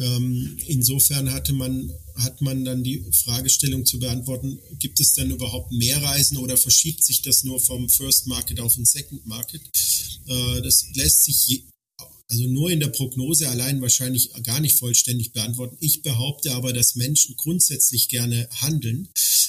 Ähm, 0.00 0.56
insofern 0.66 1.32
hatte 1.32 1.52
man, 1.52 1.92
hat 2.16 2.40
man 2.40 2.64
dann 2.64 2.82
die 2.82 3.04
Fragestellung 3.24 3.84
zu 3.84 3.98
beantworten, 3.98 4.58
gibt 4.78 5.00
es 5.00 5.12
denn 5.12 5.30
überhaupt 5.30 5.70
mehr 5.72 6.02
Reisen 6.02 6.38
oder 6.38 6.56
verschiebt 6.56 7.04
sich 7.04 7.22
das 7.22 7.44
nur 7.44 7.60
vom 7.60 7.88
First 7.88 8.26
Market 8.26 8.60
auf 8.60 8.74
den 8.74 8.86
Second 8.86 9.26
Market? 9.26 9.62
Äh, 10.26 10.62
das 10.62 10.86
lässt 10.94 11.24
sich 11.24 11.64
also 12.32 12.46
nur 12.46 12.70
in 12.70 12.80
der 12.80 12.88
Prognose 12.88 13.50
allein 13.50 13.82
wahrscheinlich 13.82 14.32
gar 14.42 14.60
nicht 14.60 14.78
vollständig 14.78 15.32
beantworten. 15.32 15.76
Ich 15.80 16.00
behaupte 16.00 16.52
aber, 16.52 16.72
dass 16.72 16.94
Menschen 16.94 17.36
grundsätzlich 17.36 18.08
gerne 18.08 18.48
handeln. 18.62 19.08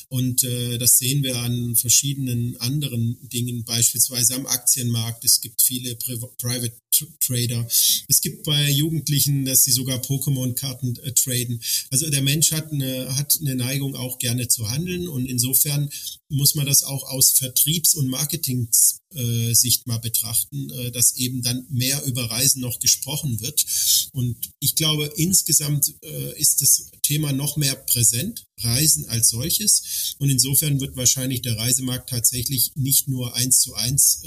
Und 0.10 0.44
äh, 0.44 0.78
das 0.78 0.98
sehen 0.98 1.24
wir 1.24 1.38
an 1.38 1.78
verschiedenen 1.78 2.58
anderen 2.58 3.18
Dingen, 3.30 3.64
beispielsweise 3.64 4.36
am 4.36 4.46
Aktienmarkt. 4.46 5.24
Es 5.24 5.40
gibt 5.40 5.62
viele 5.62 5.96
Pri 5.96 6.20
Private 6.38 6.76
Trader. 7.20 7.68
Es 8.08 8.22
gibt 8.22 8.44
bei 8.44 8.70
Jugendlichen, 8.70 9.46
dass 9.46 9.64
sie 9.64 9.72
sogar 9.72 10.00
Pokémon-Karten 10.00 10.98
äh, 10.98 11.14
traden. 11.14 11.62
Also 11.90 12.10
der 12.10 12.22
Mensch 12.22 12.52
hat 12.52 12.72
eine, 12.72 13.16
hat 13.16 13.38
eine 13.42 13.56
Neigung 13.56 13.96
auch 13.96 14.20
gerne 14.20 14.48
zu 14.48 14.70
handeln 14.70 15.08
und 15.08 15.26
insofern 15.26 15.90
muss 16.30 16.56
man 16.56 16.66
das 16.66 16.84
auch 16.84 17.04
aus 17.04 17.32
Vertriebs- 17.32 17.96
und 17.96 18.08
Marketing-Sicht 18.08 19.82
äh, 19.82 19.90
mal 19.90 20.00
betrachten, 20.00 20.70
äh, 20.72 20.92
dass 20.92 21.16
eben 21.16 21.42
dann 21.42 21.66
mehr 21.70 22.04
über 22.04 22.30
Reisen 22.30 22.62
noch 22.62 22.80
gesprochen 22.80 23.40
wird. 23.40 23.66
Und 24.12 24.52
ich 24.60 24.76
glaube, 24.76 25.12
insgesamt 25.16 25.94
äh, 26.02 26.40
ist 26.40 26.62
das 26.62 26.90
Thema 27.04 27.32
noch 27.32 27.58
mehr 27.58 27.76
präsent, 27.76 28.46
Reisen 28.62 29.06
als 29.10 29.30
solches. 29.30 30.16
Und 30.20 30.30
insofern 30.30 30.80
wird 30.80 30.96
wahrscheinlich 30.96 31.42
der 31.42 31.58
Reisemarkt 31.58 32.10
tatsächlich 32.10 32.72
nicht 32.76 33.08
nur 33.08 33.36
eins 33.36 33.60
zu 33.60 33.74
eins 33.76 34.24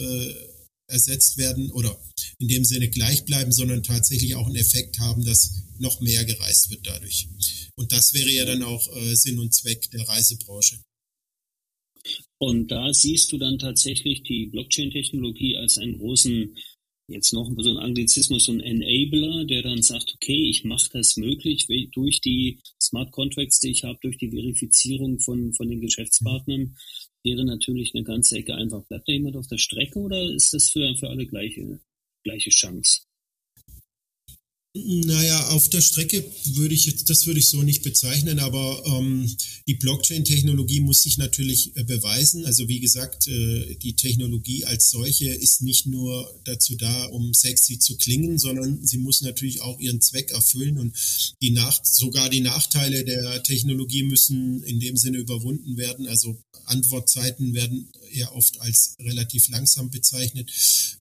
ersetzt 0.88 1.36
werden 1.36 1.70
oder 1.72 1.98
in 2.38 2.48
dem 2.48 2.64
Sinne 2.64 2.88
gleich 2.90 3.24
bleiben, 3.24 3.52
sondern 3.52 3.82
tatsächlich 3.82 4.34
auch 4.34 4.46
einen 4.46 4.56
Effekt 4.56 4.98
haben, 4.98 5.24
dass 5.24 5.62
noch 5.78 6.00
mehr 6.00 6.24
gereist 6.24 6.70
wird 6.70 6.86
dadurch. 6.86 7.28
Und 7.76 7.92
das 7.92 8.14
wäre 8.14 8.30
ja 8.30 8.44
dann 8.44 8.62
auch 8.62 8.88
äh, 8.96 9.14
Sinn 9.14 9.38
und 9.38 9.54
Zweck 9.54 9.90
der 9.90 10.06
Reisebranche. 10.08 10.80
Und 12.38 12.70
da 12.70 12.92
siehst 12.92 13.32
du 13.32 13.38
dann 13.38 13.58
tatsächlich 13.58 14.22
die 14.22 14.46
Blockchain-Technologie 14.46 15.56
als 15.56 15.78
einen 15.78 15.98
großen, 15.98 16.54
jetzt 17.08 17.32
noch 17.32 17.50
so 17.56 17.70
ein 17.70 17.78
Anglizismus, 17.78 18.44
so 18.44 18.52
ein 18.52 18.60
Enabler, 18.60 19.44
der 19.44 19.62
dann 19.62 19.82
sagt, 19.82 20.12
okay, 20.14 20.48
ich 20.48 20.64
mache 20.64 20.90
das 20.92 21.16
möglich 21.16 21.66
durch 21.92 22.20
die 22.20 22.60
Smart 22.80 23.12
Contracts, 23.12 23.60
die 23.60 23.70
ich 23.70 23.84
habe, 23.84 23.98
durch 24.02 24.18
die 24.18 24.30
Verifizierung 24.30 25.18
von, 25.20 25.52
von 25.54 25.68
den 25.68 25.80
Geschäftspartnern, 25.80 26.76
wäre 27.24 27.44
natürlich 27.44 27.92
eine 27.94 28.04
ganze 28.04 28.36
Ecke 28.36 28.54
einfach. 28.54 28.84
Bleibt 28.86 29.08
da 29.08 29.12
jemand 29.12 29.36
auf 29.36 29.46
der 29.46 29.58
Strecke 29.58 29.98
oder 29.98 30.30
ist 30.30 30.52
das 30.52 30.70
für, 30.70 30.94
für 30.96 31.08
alle 31.08 31.26
gleiche, 31.26 31.80
gleiche 32.26 32.50
Chance? 32.50 33.05
Naja, 34.84 35.48
auf 35.48 35.70
der 35.70 35.80
Strecke 35.80 36.24
würde 36.44 36.74
ich 36.74 36.84
jetzt, 36.84 37.08
das 37.08 37.26
würde 37.26 37.40
ich 37.40 37.48
so 37.48 37.62
nicht 37.62 37.82
bezeichnen, 37.82 38.38
aber 38.38 38.82
ähm, 38.84 39.34
die 39.66 39.74
Blockchain-Technologie 39.74 40.80
muss 40.80 41.02
sich 41.02 41.16
natürlich 41.16 41.74
äh, 41.76 41.84
beweisen. 41.84 42.44
Also 42.44 42.68
wie 42.68 42.80
gesagt, 42.80 43.26
äh, 43.26 43.76
die 43.76 43.94
Technologie 43.94 44.64
als 44.66 44.90
solche 44.90 45.32
ist 45.32 45.62
nicht 45.62 45.86
nur 45.86 46.30
dazu 46.44 46.76
da, 46.76 47.04
um 47.06 47.32
sexy 47.32 47.78
zu 47.78 47.96
klingen, 47.96 48.38
sondern 48.38 48.84
sie 48.84 48.98
muss 48.98 49.22
natürlich 49.22 49.62
auch 49.62 49.80
ihren 49.80 50.00
Zweck 50.02 50.30
erfüllen 50.30 50.78
und 50.78 50.94
die 51.40 51.50
Nach 51.50 51.82
sogar 51.82 52.28
die 52.28 52.40
Nachteile 52.40 53.04
der 53.04 53.42
Technologie 53.42 54.02
müssen 54.02 54.62
in 54.64 54.78
dem 54.80 54.96
Sinne 54.96 55.18
überwunden 55.18 55.78
werden. 55.78 56.06
Also 56.06 56.36
Antwortzeiten 56.66 57.54
werden 57.54 57.90
eher 58.12 58.34
oft 58.34 58.60
als 58.60 58.96
relativ 59.00 59.48
langsam 59.48 59.90
bezeichnet. 59.90 60.50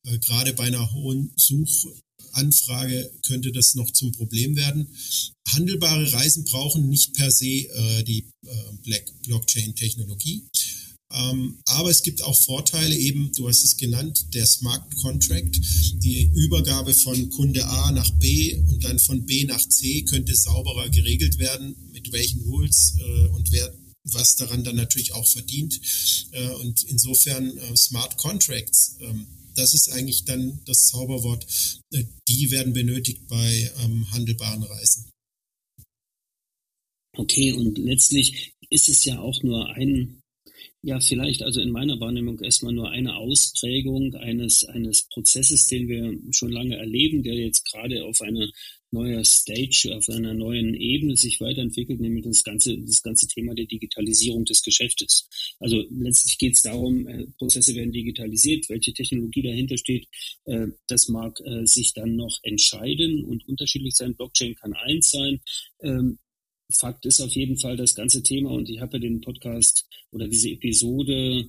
Äh, 0.03 0.17
gerade 0.19 0.53
bei 0.53 0.65
einer 0.65 0.93
hohen 0.93 1.33
Such 1.35 1.87
Anfrage 2.35 3.11
könnte 3.25 3.51
das 3.51 3.75
noch 3.75 3.91
zum 3.91 4.11
Problem 4.11 4.55
werden. 4.55 4.87
Handelbare 5.49 6.11
Reisen 6.13 6.45
brauchen 6.45 6.89
nicht 6.89 7.13
per 7.13 7.31
se 7.31 7.45
äh, 7.45 8.03
die 8.03 8.25
äh, 8.45 8.99
Blockchain-Technologie. 9.23 10.43
Ähm, 11.13 11.59
aber 11.65 11.89
es 11.91 12.03
gibt 12.03 12.21
auch 12.23 12.35
Vorteile, 12.35 12.95
eben, 12.95 13.31
du 13.33 13.47
hast 13.47 13.63
es 13.63 13.77
genannt, 13.77 14.25
der 14.33 14.45
Smart 14.45 14.95
Contract. 14.97 15.59
Die 16.03 16.31
Übergabe 16.33 16.93
von 16.93 17.29
Kunde 17.29 17.65
A 17.65 17.91
nach 17.91 18.11
B 18.11 18.55
und 18.55 18.83
dann 18.83 18.99
von 18.99 19.25
B 19.25 19.45
nach 19.45 19.65
C 19.69 20.01
könnte 20.03 20.35
sauberer 20.35 20.89
geregelt 20.89 21.37
werden, 21.37 21.75
mit 21.93 22.11
welchen 22.11 22.41
Rules 22.41 22.95
äh, 22.99 23.27
und 23.29 23.51
wer 23.51 23.73
was 24.05 24.35
daran 24.35 24.63
dann 24.63 24.75
natürlich 24.75 25.13
auch 25.13 25.27
verdient. 25.27 25.79
Äh, 26.31 26.49
und 26.49 26.83
insofern 26.83 27.57
äh, 27.57 27.77
Smart 27.77 28.17
Contracts 28.17 28.97
ähm, 29.01 29.27
das 29.55 29.73
ist 29.73 29.91
eigentlich 29.91 30.25
dann 30.25 30.61
das 30.65 30.87
Zauberwort. 30.87 31.45
Äh, 31.91 32.03
die 32.27 32.51
werden 32.51 32.73
benötigt 32.73 33.27
bei 33.27 33.71
ähm, 33.83 34.11
handelbaren 34.11 34.63
Reisen. 34.63 35.11
Okay, 37.17 37.53
und 37.53 37.77
letztlich 37.77 38.53
ist 38.69 38.89
es 38.89 39.05
ja 39.05 39.19
auch 39.19 39.41
nur 39.41 39.69
ein, 39.69 40.21
ja, 40.81 40.99
vielleicht 40.99 41.43
also 41.43 41.61
in 41.61 41.71
meiner 41.71 41.99
Wahrnehmung 41.99 42.39
erstmal 42.41 42.73
nur 42.73 42.89
eine 42.89 43.15
Ausprägung 43.15 44.13
eines, 44.15 44.65
eines 44.65 45.07
Prozesses, 45.07 45.67
den 45.67 45.87
wir 45.87 46.17
schon 46.31 46.51
lange 46.51 46.75
erleben, 46.75 47.23
der 47.23 47.35
jetzt 47.35 47.65
gerade 47.71 48.03
auf 48.03 48.19
eine 48.21 48.51
neuer 48.91 49.23
Stage, 49.23 49.93
auf 49.95 50.09
einer 50.09 50.33
neuen 50.33 50.73
Ebene 50.73 51.15
sich 51.15 51.41
weiterentwickelt, 51.41 51.99
nämlich 51.99 52.25
das 52.25 52.43
ganze, 52.43 52.77
das 52.77 53.01
ganze 53.01 53.27
Thema 53.27 53.53
der 53.53 53.65
Digitalisierung 53.65 54.45
des 54.45 54.61
Geschäftes. 54.61 55.27
Also 55.59 55.83
letztlich 55.89 56.37
geht 56.37 56.53
es 56.53 56.61
darum, 56.61 57.07
äh, 57.07 57.25
Prozesse 57.37 57.75
werden 57.75 57.91
digitalisiert, 57.91 58.69
welche 58.69 58.93
Technologie 58.93 59.41
dahinter 59.41 59.77
steht, 59.77 60.07
äh, 60.45 60.67
das 60.87 61.09
mag 61.09 61.39
äh, 61.45 61.65
sich 61.65 61.93
dann 61.93 62.15
noch 62.15 62.39
entscheiden 62.43 63.25
und 63.25 63.47
unterschiedlich 63.47 63.95
sein. 63.95 64.15
Blockchain 64.15 64.55
kann 64.55 64.73
eins 64.73 65.11
sein. 65.11 65.41
Ähm, 65.81 66.19
Fakt 66.71 67.05
ist 67.05 67.21
auf 67.21 67.31
jeden 67.33 67.57
Fall 67.57 67.77
das 67.77 67.93
ganze 67.93 68.23
Thema 68.23 68.49
und 68.51 68.69
ich 68.69 68.79
habe 68.79 68.93
ja 68.93 68.99
den 69.01 69.21
Podcast 69.21 69.87
oder 70.11 70.27
diese 70.27 70.49
Episode 70.49 71.47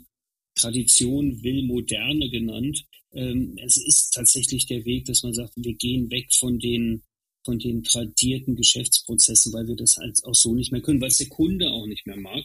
Tradition 0.57 1.43
will 1.43 1.62
Moderne 1.62 2.28
genannt. 2.31 2.85
Ähm, 3.12 3.57
es 3.62 3.76
ist 3.76 4.11
tatsächlich 4.11 4.66
der 4.66 4.85
Weg, 4.85 5.05
dass 5.05 5.23
man 5.23 5.33
sagt, 5.33 5.52
wir 5.57 5.75
gehen 5.75 6.11
weg 6.11 6.33
von 6.33 6.59
den 6.59 7.02
von 7.47 7.59
den 7.59 7.83
tradierten 7.83 8.57
Geschäftsprozessen, 8.57 9.53
weil 9.53 9.67
wir 9.69 9.76
das 9.76 9.97
halt 9.97 10.19
auch 10.25 10.35
so 10.35 10.55
nicht 10.55 10.73
mehr 10.73 10.83
können, 10.83 11.00
weil 11.00 11.09
es 11.09 11.19
der 11.19 11.29
Kunde 11.29 11.71
auch 11.71 11.87
nicht 11.87 12.07
mehr 12.07 12.17
mag 12.17 12.45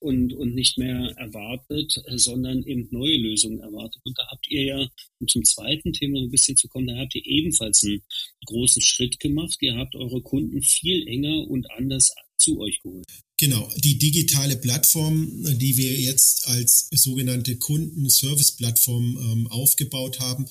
und, 0.00 0.32
und 0.34 0.54
nicht 0.54 0.76
mehr 0.76 1.14
erwartet, 1.16 1.94
äh, 2.04 2.18
sondern 2.18 2.62
eben 2.64 2.88
neue 2.90 3.16
Lösungen 3.16 3.60
erwartet. 3.60 4.02
Und 4.04 4.18
da 4.18 4.26
habt 4.30 4.46
ihr 4.50 4.64
ja, 4.64 4.88
um 5.20 5.28
zum 5.28 5.44
zweiten 5.44 5.92
Thema 5.92 6.20
ein 6.20 6.30
bisschen 6.30 6.56
zu 6.56 6.68
kommen, 6.68 6.88
da 6.88 6.96
habt 6.96 7.14
ihr 7.14 7.24
ebenfalls 7.24 7.82
einen 7.84 8.02
großen 8.44 8.82
Schritt 8.82 9.20
gemacht. 9.20 9.56
Ihr 9.60 9.76
habt 9.76 9.94
eure 9.94 10.20
Kunden 10.20 10.60
viel 10.62 11.06
enger 11.06 11.48
und 11.48 11.70
anders 11.70 12.12
zu 12.36 12.58
euch 12.58 12.80
geholt. 12.82 13.06
Genau, 13.38 13.70
die 13.76 13.98
digitale 13.98 14.56
Plattform, 14.56 15.44
die 15.58 15.76
wir 15.76 15.98
jetzt 15.98 16.48
als 16.48 16.88
sogenannte 16.90 17.56
Kundenservice-Plattform 17.56 19.18
ähm, 19.18 19.46
aufgebaut 19.46 20.20
haben, 20.20 20.46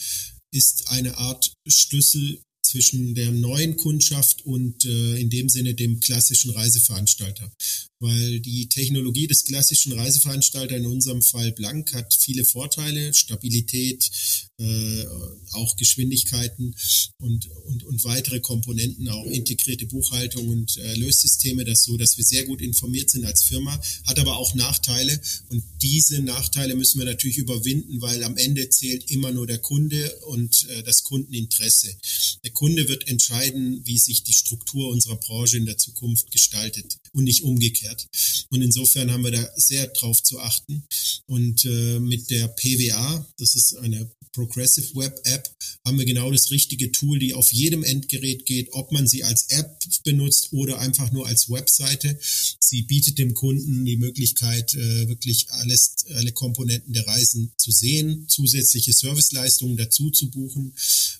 ist 0.51 0.89
eine 0.89 1.18
Art 1.18 1.53
Schlüssel 1.68 2.41
zwischen 2.62 3.16
der 3.16 3.32
neuen 3.32 3.75
Kundschaft 3.75 4.46
und 4.46 4.86
äh, 4.86 5.20
in 5.20 5.30
dem 5.30 5.50
Sinne 5.50 5.74
dem 5.74 6.00
klassischen 6.00 6.51
Reiseveranstalter 6.51 7.51
weil 8.00 8.39
die 8.39 8.70
Technologie 8.70 9.27
des 9.27 9.44
klassischen 9.44 9.91
Reiseveranstalters, 9.91 10.77
in 10.77 10.86
unserem 10.86 11.22
Fall 11.22 11.51
Blank, 11.51 11.94
hat 11.94 12.13
viele 12.13 12.46
Vorteile, 12.46 13.13
Stabilität, 13.13 14.10
äh, 14.58 15.06
auch 15.51 15.75
Geschwindigkeiten 15.75 16.75
und, 17.18 17.50
und, 17.65 17.84
und 17.84 18.03
weitere 18.03 18.39
Komponenten, 18.39 19.10
auch 19.10 19.25
integrierte 19.25 19.86
Buchhaltung 19.86 20.48
und 20.48 20.79
Lössysteme, 20.96 21.65
das 21.65 21.84
so, 21.84 21.98
dass 21.98 22.18
wir 22.18 22.25
sehr 22.25 22.46
gut 22.46 22.62
informiert 22.62 23.10
sind 23.10 23.25
als 23.25 23.44
Firma, 23.44 23.82
hat 24.06 24.20
aber 24.20 24.38
auch 24.38 24.53
Nachteile 24.56 25.20
und 25.50 25.63
diese 25.82 26.22
Nachteile 26.22 26.75
müssen 26.75 27.00
wir 27.00 27.06
natürlich 27.06 27.38
überwinden, 27.38 28.01
weil 28.01 28.24
am 28.24 28.38
Ende 28.38 28.70
zählt 28.70 29.10
immer 29.12 29.32
nur 29.32 29.48
der 29.48 29.60
Kunde 29.60 30.13
und 30.27 30.68
äh, 30.70 30.84
das 30.84 31.03
Kundeninteresse. 31.03 31.96
Der 32.44 32.51
Kunde 32.51 32.88
wird 32.88 33.08
entscheiden, 33.08 33.82
wie 33.86 33.98
sich 33.98 34.24
die 34.24 34.34
Struktur 34.34 34.89
unserer 34.89 35.18
Branche 35.18 35.58
in 35.58 35.65
der 35.65 35.77
Zukunft 35.77 36.32
gestaltet 36.32 36.98
und 37.13 37.24
nicht 37.24 37.44
umgekehrt 37.44 37.88
umgekehrt. 37.89 38.08
Und 38.50 38.62
insofern 38.62 39.12
haben 39.12 39.24
wir 39.24 39.31
da 39.31 39.50
sehr 39.55 39.88
drauf 39.88 40.22
zu 40.24 40.39
achten. 40.39 40.84
Und 41.27 41.65
äh, 41.65 42.00
mit 42.00 42.29
der 42.29 42.48
PWA, 42.48 43.25
das 43.38 43.55
ist 43.55 43.75
eine 43.77 44.10
Progressive 44.31 44.96
Web 44.96 45.19
App, 45.24 45.50
haben 45.86 45.98
wir 45.98 46.05
genau 46.05 46.31
das 46.31 46.51
richtige 46.51 46.91
Tool, 46.91 47.19
die 47.19 47.34
auf 47.34 47.51
jedem 47.51 47.84
Endgerät 47.84 48.46
geht, 48.46 48.72
ob 48.74 48.91
man 48.91 49.08
sie 49.08 49.24
als 49.24 49.50
App 49.50 49.79
benutzt 50.03 50.53
oder 50.53 50.79
einfach 50.79 51.12
nur 51.12 51.27
als 51.27 51.50
Webseite. 51.50 52.17
Sie 52.60 52.84
bietet 52.84 53.17
dem 53.17 53.34
Kunden 53.34 53.86
die 53.86 53.98
Möglichkeit, 53.98 54.74
äh, 54.75 55.08
wirklich 55.08 55.50
alles, 55.51 55.96
alle 56.13 56.31
Komponenten 56.31 56.93
der 56.93 57.08
Reisen 57.08 57.51
zu 57.58 57.72
sehen, 57.72 58.25
zusätzliche 58.27 58.93
Serviceleistungen 58.93 59.77
dazu 59.77 60.12
zu 60.12 60.29
buchen. 60.29 60.74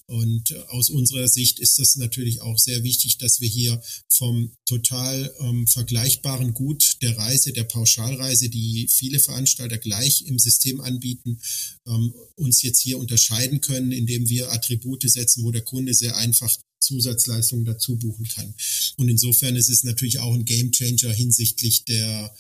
Und 0.05 0.51
äh, 0.51 0.59
aus 0.67 0.89
unserer 0.89 1.27
Sicht 1.27 1.59
ist 1.59 1.79
das 1.79 1.95
natürlich 1.95 2.41
auch 2.41 2.57
sehr 2.57 2.83
wichtig, 2.83 3.17
dass 3.17 3.41
wir 3.41 3.49
hier 3.49 3.81
vom 4.07 4.51
total 4.65 5.33
ähm, 5.39 5.67
vergleichbaren 5.67 6.53
Gut 6.59 6.97
der 7.01 7.17
Reise, 7.17 7.53
der 7.53 7.63
Pauschalreise, 7.63 8.49
die 8.49 8.89
viele 8.89 9.21
Veranstalter 9.21 9.77
gleich 9.77 10.25
im 10.25 10.37
System 10.37 10.81
anbieten, 10.81 11.39
ähm, 11.87 12.13
uns 12.35 12.61
jetzt 12.63 12.81
hier 12.81 12.97
unterscheiden 12.97 13.61
können, 13.61 13.93
indem 13.93 14.27
wir 14.27 14.51
Attribute 14.51 15.09
setzen, 15.09 15.45
wo 15.45 15.51
der 15.51 15.61
Kunde 15.61 15.93
sehr 15.93 16.17
einfach 16.17 16.53
Zusatzleistungen 16.81 17.63
dazu 17.63 17.95
buchen 17.95 18.27
kann. 18.27 18.53
Und 18.97 19.07
insofern 19.07 19.55
ist 19.55 19.69
es 19.69 19.85
natürlich 19.85 20.19
auch 20.19 20.33
ein 20.33 20.43
Gamechanger 20.43 21.13
hinsichtlich 21.13 21.85
der, 21.85 22.35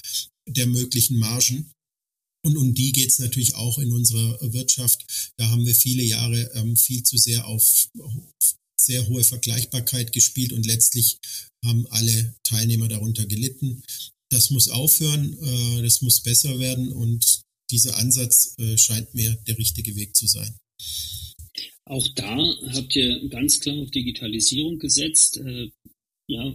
der 0.49 0.67
möglichen 0.67 1.17
Margen. 1.17 1.71
Und 2.43 2.57
um 2.57 2.73
die 2.73 2.91
geht 2.91 3.11
es 3.11 3.19
natürlich 3.19 3.55
auch 3.55 3.79
in 3.79 3.93
unserer 3.93 4.37
Wirtschaft. 4.51 5.31
Da 5.37 5.49
haben 5.49 5.65
wir 5.65 5.75
viele 5.75 6.03
Jahre 6.03 6.51
ähm, 6.55 6.75
viel 6.75 7.03
zu 7.03 7.17
sehr 7.17 7.47
auf 7.47 7.87
sehr 8.89 9.07
hohe 9.07 9.23
Vergleichbarkeit 9.23 10.11
gespielt 10.11 10.51
und 10.51 10.65
letztlich 10.65 11.19
haben 11.63 11.85
alle 11.91 12.33
Teilnehmer 12.43 12.87
darunter 12.87 13.25
gelitten. 13.27 13.83
Das 14.31 14.49
muss 14.49 14.67
aufhören, 14.69 15.37
äh, 15.41 15.83
das 15.83 16.01
muss 16.01 16.23
besser 16.23 16.57
werden 16.57 16.91
und 16.91 17.41
dieser 17.69 17.97
Ansatz 17.97 18.55
äh, 18.57 18.77
scheint 18.77 19.13
mir 19.13 19.37
der 19.47 19.59
richtige 19.59 19.95
Weg 19.95 20.15
zu 20.15 20.25
sein. 20.25 20.57
Auch 21.85 22.07
da 22.15 22.35
habt 22.73 22.95
ihr 22.95 23.29
ganz 23.29 23.59
klar 23.59 23.77
auf 23.77 23.91
Digitalisierung 23.91 24.79
gesetzt. 24.79 25.37
Äh, 25.37 25.69
ja, 26.27 26.51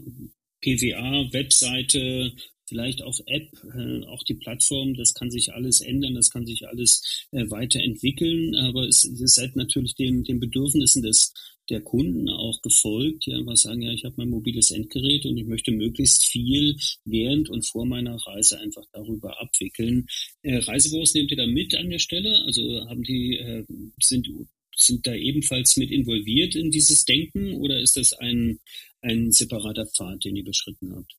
PWA, 0.61 1.33
Webseite, 1.33 2.33
vielleicht 2.67 3.03
auch 3.03 3.21
App, 3.26 3.49
äh, 3.76 4.05
auch 4.07 4.23
die 4.25 4.35
Plattform, 4.35 4.95
das 4.95 5.14
kann 5.14 5.31
sich 5.31 5.53
alles 5.53 5.81
ändern, 5.81 6.14
das 6.14 6.31
kann 6.31 6.47
sich 6.47 6.67
alles 6.67 7.26
äh, 7.33 7.49
weiterentwickeln, 7.50 8.55
aber 8.57 8.88
es, 8.88 9.05
ihr 9.05 9.29
seid 9.29 9.55
natürlich 9.57 9.95
dem, 9.95 10.25
den 10.25 10.41
Bedürfnissen 10.41 11.03
des 11.03 11.33
der 11.71 11.80
Kunden 11.80 12.28
auch 12.28 12.61
gefolgt, 12.62 13.26
die 13.26 13.33
einfach 13.33 13.56
sagen, 13.56 13.83
ja, 13.83 13.92
ich 13.92 14.04
habe 14.04 14.14
mein 14.18 14.30
mobiles 14.30 14.71
Endgerät 14.71 15.25
und 15.25 15.37
ich 15.37 15.47
möchte 15.47 15.73
möglichst 15.73 16.26
viel 16.26 16.76
während 17.04 17.49
und 17.49 17.66
vor 17.66 17.87
meiner 17.87 18.16
Reise 18.16 18.59
einfach 18.61 18.85
darüber 18.92 19.40
abwickeln. 19.40 20.06
Äh, 20.42 20.59
Reisebüros 20.59 21.14
nehmt 21.14 21.30
ihr 21.30 21.37
da 21.37 21.47
mit 21.47 21.75
an 21.75 21.90
der 21.90 21.99
Stelle? 21.99 22.42
Also 22.44 22.62
haben 22.88 23.02
die, 23.02 23.38
äh, 23.38 23.64
sind, 24.00 24.28
sind 24.76 25.06
da 25.06 25.14
ebenfalls 25.14 25.76
mit 25.76 25.90
involviert 25.90 26.54
in 26.54 26.71
dieses 26.71 27.04
Denken 27.04 27.54
oder 27.54 27.80
ist 27.80 27.97
das 27.97 28.12
ein, 28.12 28.59
ein 29.00 29.33
separater 29.33 29.87
Pfad, 29.87 30.25
den 30.25 30.37
ihr 30.37 30.44
beschritten 30.44 30.94
habt? 30.94 31.16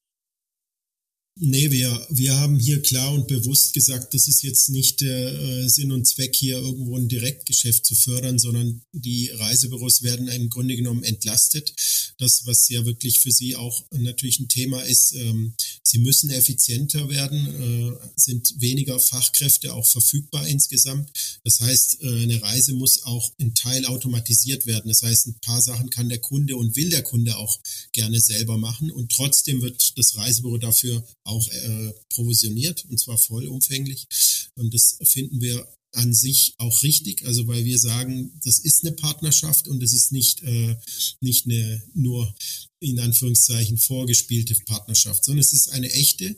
Nee, 1.38 1.70
wir, 1.70 2.08
wir 2.10 2.34
haben 2.40 2.58
hier 2.58 2.82
klar 2.82 3.12
und 3.12 3.28
bewusst 3.28 3.74
gesagt, 3.74 4.14
das 4.14 4.30
ist 4.30 4.42
jetzt 4.42 4.70
nicht 4.70 5.02
der 5.02 5.34
äh, 5.34 5.68
Sinn 5.68 5.92
und 5.92 6.08
Zweck, 6.08 6.34
hier 6.34 6.60
irgendwo 6.60 6.96
ein 6.96 7.10
Direktgeschäft 7.10 7.86
zu 7.86 7.94
fördern, 7.94 8.40
sondern 8.40 8.82
die 8.94 9.32
Reisebüros 9.32 10.02
werden 10.02 10.30
im 10.30 10.50
Grunde 10.50 10.78
genommen 10.78 11.04
entlastet. 11.04 11.74
Das, 12.20 12.46
was 12.46 12.70
ja 12.70 12.86
wirklich 12.86 13.20
für 13.20 13.34
sie 13.34 13.58
auch 13.58 13.84
natürlich 13.92 14.40
ein 14.40 14.48
Thema 14.48 14.80
ist, 14.84 15.14
ähm, 15.14 15.54
sie 15.84 16.00
müssen 16.00 16.30
effizienter 16.30 17.10
werden, 17.10 17.48
äh, 17.48 18.10
sind 18.16 18.54
weniger 18.62 18.98
Fachkräfte 18.98 19.74
auch 19.74 19.86
verfügbar 19.86 20.48
insgesamt. 20.48 21.12
Das 21.44 21.60
heißt, 21.60 22.02
äh, 22.02 22.24
eine 22.24 22.42
Reise 22.42 22.76
muss 22.76 23.04
auch 23.04 23.34
in 23.40 23.54
Teil 23.54 23.86
automatisiert 23.88 24.68
werden. 24.68 24.88
Das 24.88 25.02
heißt, 25.02 25.28
ein 25.28 25.40
paar 25.42 25.62
Sachen 25.62 25.90
kann 25.90 26.08
der 26.08 26.20
Kunde 26.20 26.56
und 26.56 26.78
will 26.78 26.92
der 26.92 27.04
Kunde 27.04 27.36
auch 27.36 27.60
gerne 27.92 28.22
selber 28.22 28.58
machen 28.58 28.90
und 28.90 29.12
trotzdem 29.12 29.62
wird 29.62 29.98
das 29.98 30.16
Reisebüro 30.16 30.60
dafür 30.60 31.06
auch 31.26 31.48
äh, 31.50 31.92
provisioniert 32.10 32.86
und 32.86 33.00
zwar 33.00 33.18
vollumfänglich. 33.18 34.08
Und 34.56 34.74
das 34.74 34.98
finden 35.04 35.42
wir 35.42 35.68
an 35.96 36.14
sich 36.14 36.56
auch 36.58 36.84
richtig, 36.84 37.26
also 37.26 37.48
weil 37.48 37.64
wir 37.66 37.80
sagen, 37.80 38.38
das 38.44 38.60
ist 38.60 38.84
eine 38.84 38.96
Partnerschaft 38.96 39.68
und 39.68 39.82
es 39.82 39.94
ist 39.94 40.12
nicht, 40.12 40.44
äh, 40.44 40.76
nicht 41.22 41.46
eine 41.46 41.82
nur 41.94 42.34
in 42.80 43.00
Anführungszeichen 43.00 43.78
vorgespielte 43.78 44.56
Partnerschaft, 44.66 45.24
sondern 45.24 45.42
es 45.42 45.54
ist 45.54 45.70
eine 45.70 45.92
echte. 45.92 46.36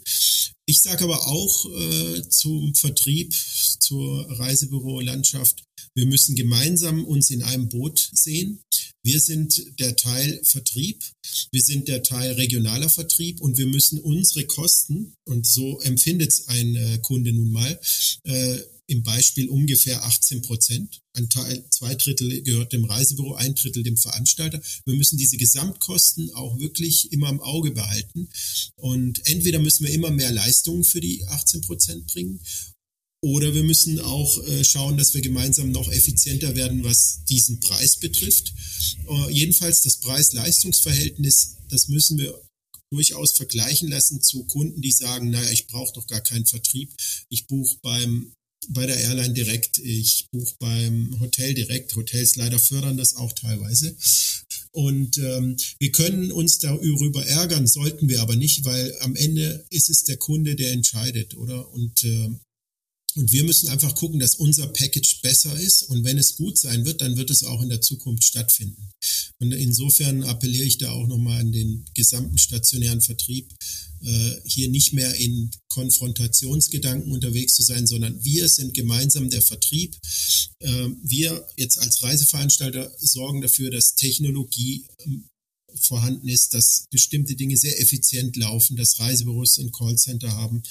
Ich 0.69 0.81
sage 0.81 1.05
aber 1.05 1.25
auch 1.27 1.65
äh, 1.79 2.27
zum 2.27 2.75
Vertrieb, 2.75 3.33
zur 3.79 4.29
Reisebüro-Landschaft, 4.37 5.63
wir 5.95 6.05
müssen 6.05 6.35
gemeinsam 6.35 7.05
uns 7.05 7.31
in 7.31 7.41
einem 7.41 7.69
Boot 7.69 8.09
sehen. 8.11 8.59
Wir 9.01 9.21
sind 9.21 9.79
der 9.79 9.95
Teil 9.95 10.41
Vertrieb, 10.43 11.05
wir 11.51 11.61
sind 11.61 11.87
der 11.87 12.03
Teil 12.03 12.33
regionaler 12.33 12.89
Vertrieb 12.89 13.39
und 13.39 13.57
wir 13.57 13.67
müssen 13.67 13.99
unsere 13.99 14.45
Kosten, 14.45 15.13
und 15.25 15.47
so 15.47 15.79
empfindet 15.79 16.33
es 16.33 16.47
ein 16.49 16.75
äh, 16.75 16.99
Kunde 17.01 17.31
nun 17.31 17.53
mal, 17.53 17.79
äh, 18.25 18.57
im 18.87 19.03
Beispiel 19.03 19.49
ungefähr 19.49 20.03
18 20.03 20.41
Prozent. 20.41 21.01
Ein 21.13 21.29
Teil, 21.29 21.63
zwei 21.69 21.93
Drittel 21.95 22.41
gehört 22.43 22.73
dem 22.73 22.85
Reisebüro, 22.85 23.35
ein 23.35 23.53
Drittel 23.53 23.83
dem 23.83 23.97
Veranstalter. 23.97 24.61
Wir 24.85 24.95
müssen 24.95 25.17
diese 25.17 25.37
Gesamtkosten 25.37 26.33
auch 26.33 26.57
wirklich 26.57 27.11
immer 27.11 27.29
im 27.29 27.41
Auge 27.41 27.71
behalten. 27.71 28.29
Und 28.75 29.25
entweder 29.27 29.59
müssen 29.59 29.85
wir 29.85 29.93
immer 29.93 30.11
mehr 30.11 30.31
Leistungen 30.31 30.83
für 30.83 31.01
die 31.01 31.25
18 31.25 31.61
Prozent 31.61 32.07
bringen 32.07 32.39
oder 33.21 33.53
wir 33.53 33.63
müssen 33.63 33.99
auch 33.99 34.43
äh, 34.47 34.63
schauen, 34.63 34.97
dass 34.97 35.13
wir 35.13 35.21
gemeinsam 35.21 35.71
noch 35.71 35.91
effizienter 35.91 36.55
werden, 36.55 36.83
was 36.83 37.23
diesen 37.27 37.59
Preis 37.59 37.97
betrifft. 37.97 38.53
Äh, 39.09 39.31
jedenfalls 39.31 39.81
das 39.81 39.97
Preis-Leistungs-Verhältnis, 39.97 41.55
das 41.69 41.87
müssen 41.87 42.19
wir 42.19 42.39
durchaus 42.91 43.33
vergleichen 43.33 43.89
lassen 43.89 44.21
zu 44.21 44.45
Kunden, 44.45 44.81
die 44.81 44.91
sagen, 44.91 45.29
naja, 45.31 45.49
ich 45.49 45.67
brauche 45.67 45.93
doch 45.93 46.07
gar 46.07 46.21
keinen 46.21 46.45
Vertrieb. 46.45 46.93
Ich 47.29 47.47
buche 47.47 47.77
beim 47.81 48.31
bei 48.69 48.85
der 48.85 48.99
Airline 48.99 49.33
direkt, 49.33 49.77
ich 49.79 50.27
buche 50.31 50.55
beim 50.59 51.19
Hotel 51.19 51.53
direkt. 51.53 51.95
Hotels 51.95 52.35
leider 52.35 52.59
fördern 52.59 52.97
das 52.97 53.15
auch 53.15 53.31
teilweise. 53.33 53.95
Und 54.71 55.17
ähm, 55.17 55.57
wir 55.79 55.91
können 55.91 56.31
uns 56.31 56.59
darüber 56.59 57.25
ärgern, 57.25 57.67
sollten 57.67 58.09
wir 58.09 58.21
aber 58.21 58.35
nicht, 58.35 58.65
weil 58.65 58.95
am 58.99 59.15
Ende 59.15 59.65
ist 59.69 59.89
es 59.89 60.03
der 60.03 60.17
Kunde, 60.17 60.55
der 60.55 60.71
entscheidet, 60.71 61.35
oder? 61.35 61.71
Und 61.73 62.03
äh, 62.03 62.29
und 63.17 63.31
wir 63.31 63.43
müssen 63.43 63.69
einfach 63.69 63.95
gucken, 63.95 64.19
dass 64.19 64.35
unser 64.35 64.67
Package 64.67 65.21
besser 65.21 65.59
ist. 65.59 65.83
Und 65.89 66.03
wenn 66.03 66.19
es 66.19 66.35
gut 66.35 66.55
sein 66.59 66.85
wird, 66.85 67.01
dann 67.01 67.17
wird 67.17 67.31
es 67.31 67.43
auch 67.43 67.63
in 67.63 67.69
der 67.69 67.81
Zukunft 67.81 68.23
stattfinden. 68.23 68.91
Und 69.39 69.51
insofern 69.51 70.23
appelliere 70.23 70.65
ich 70.65 70.77
da 70.77 70.91
auch 70.91 71.07
nochmal 71.07 71.41
an 71.41 71.51
den 71.51 71.85
gesamten 71.93 72.37
stationären 72.37 73.01
Vertrieb, 73.01 73.53
äh, 74.01 74.35
hier 74.45 74.69
nicht 74.69 74.93
mehr 74.93 75.13
in 75.15 75.51
Konfrontationsgedanken 75.69 77.11
unterwegs 77.11 77.53
zu 77.53 77.63
sein, 77.63 77.85
sondern 77.85 78.23
wir 78.23 78.47
sind 78.49 78.73
gemeinsam 78.73 79.29
der 79.29 79.41
Vertrieb. 79.41 79.95
Äh, 80.59 80.89
wir 81.03 81.47
jetzt 81.55 81.77
als 81.77 82.01
Reiseveranstalter 82.01 82.91
sorgen 82.99 83.41
dafür, 83.41 83.69
dass 83.69 83.95
Technologie 83.95 84.85
ähm, 85.05 85.29
vorhanden 85.75 86.27
ist, 86.27 86.53
dass 86.53 86.85
bestimmte 86.89 87.35
Dinge 87.35 87.57
sehr 87.57 87.79
effizient 87.79 88.35
laufen, 88.35 88.75
dass 88.75 88.99
Reisebüros 88.99 89.59
ein 89.59 89.71
Callcenter 89.71 90.31
haben, 90.31 90.63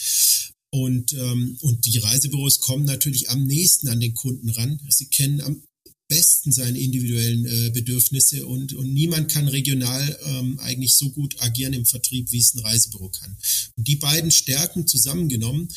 und, 0.77 1.13
ähm, 1.15 1.57
und 1.63 1.87
die 1.87 1.99
Reisebüros 1.99 2.61
kommen 2.61 2.85
natürlich 2.85 3.31
am 3.31 3.45
nächsten 3.45 3.89
an 3.89 4.01
den 4.01 4.15
Kunden 4.15 4.51
ran. 4.51 4.79
Sie 4.89 5.07
kennen 5.07 5.41
am 5.41 5.63
besten 6.09 6.53
seine 6.53 6.79
individuellen 6.79 7.47
äh, 7.47 7.71
Bedürfnisse 7.71 8.47
und, 8.47 8.75
und 8.75 8.93
niemand 8.93 9.31
kann 9.31 9.49
regional 9.49 10.19
ähm, 10.25 10.59
eigentlich 10.61 10.97
so 10.97 11.11
gut 11.11 11.35
agieren 11.41 11.73
im 11.73 11.85
Vertrieb, 11.85 12.31
wie 12.31 12.39
es 12.39 12.55
ein 12.55 12.61
Reisebüro 12.61 13.09
kann. 13.09 13.37
Und 13.77 13.89
die 13.89 13.97
beiden 13.97 14.31
Stärken 14.31 14.87
zusammengenommen, 14.87 15.69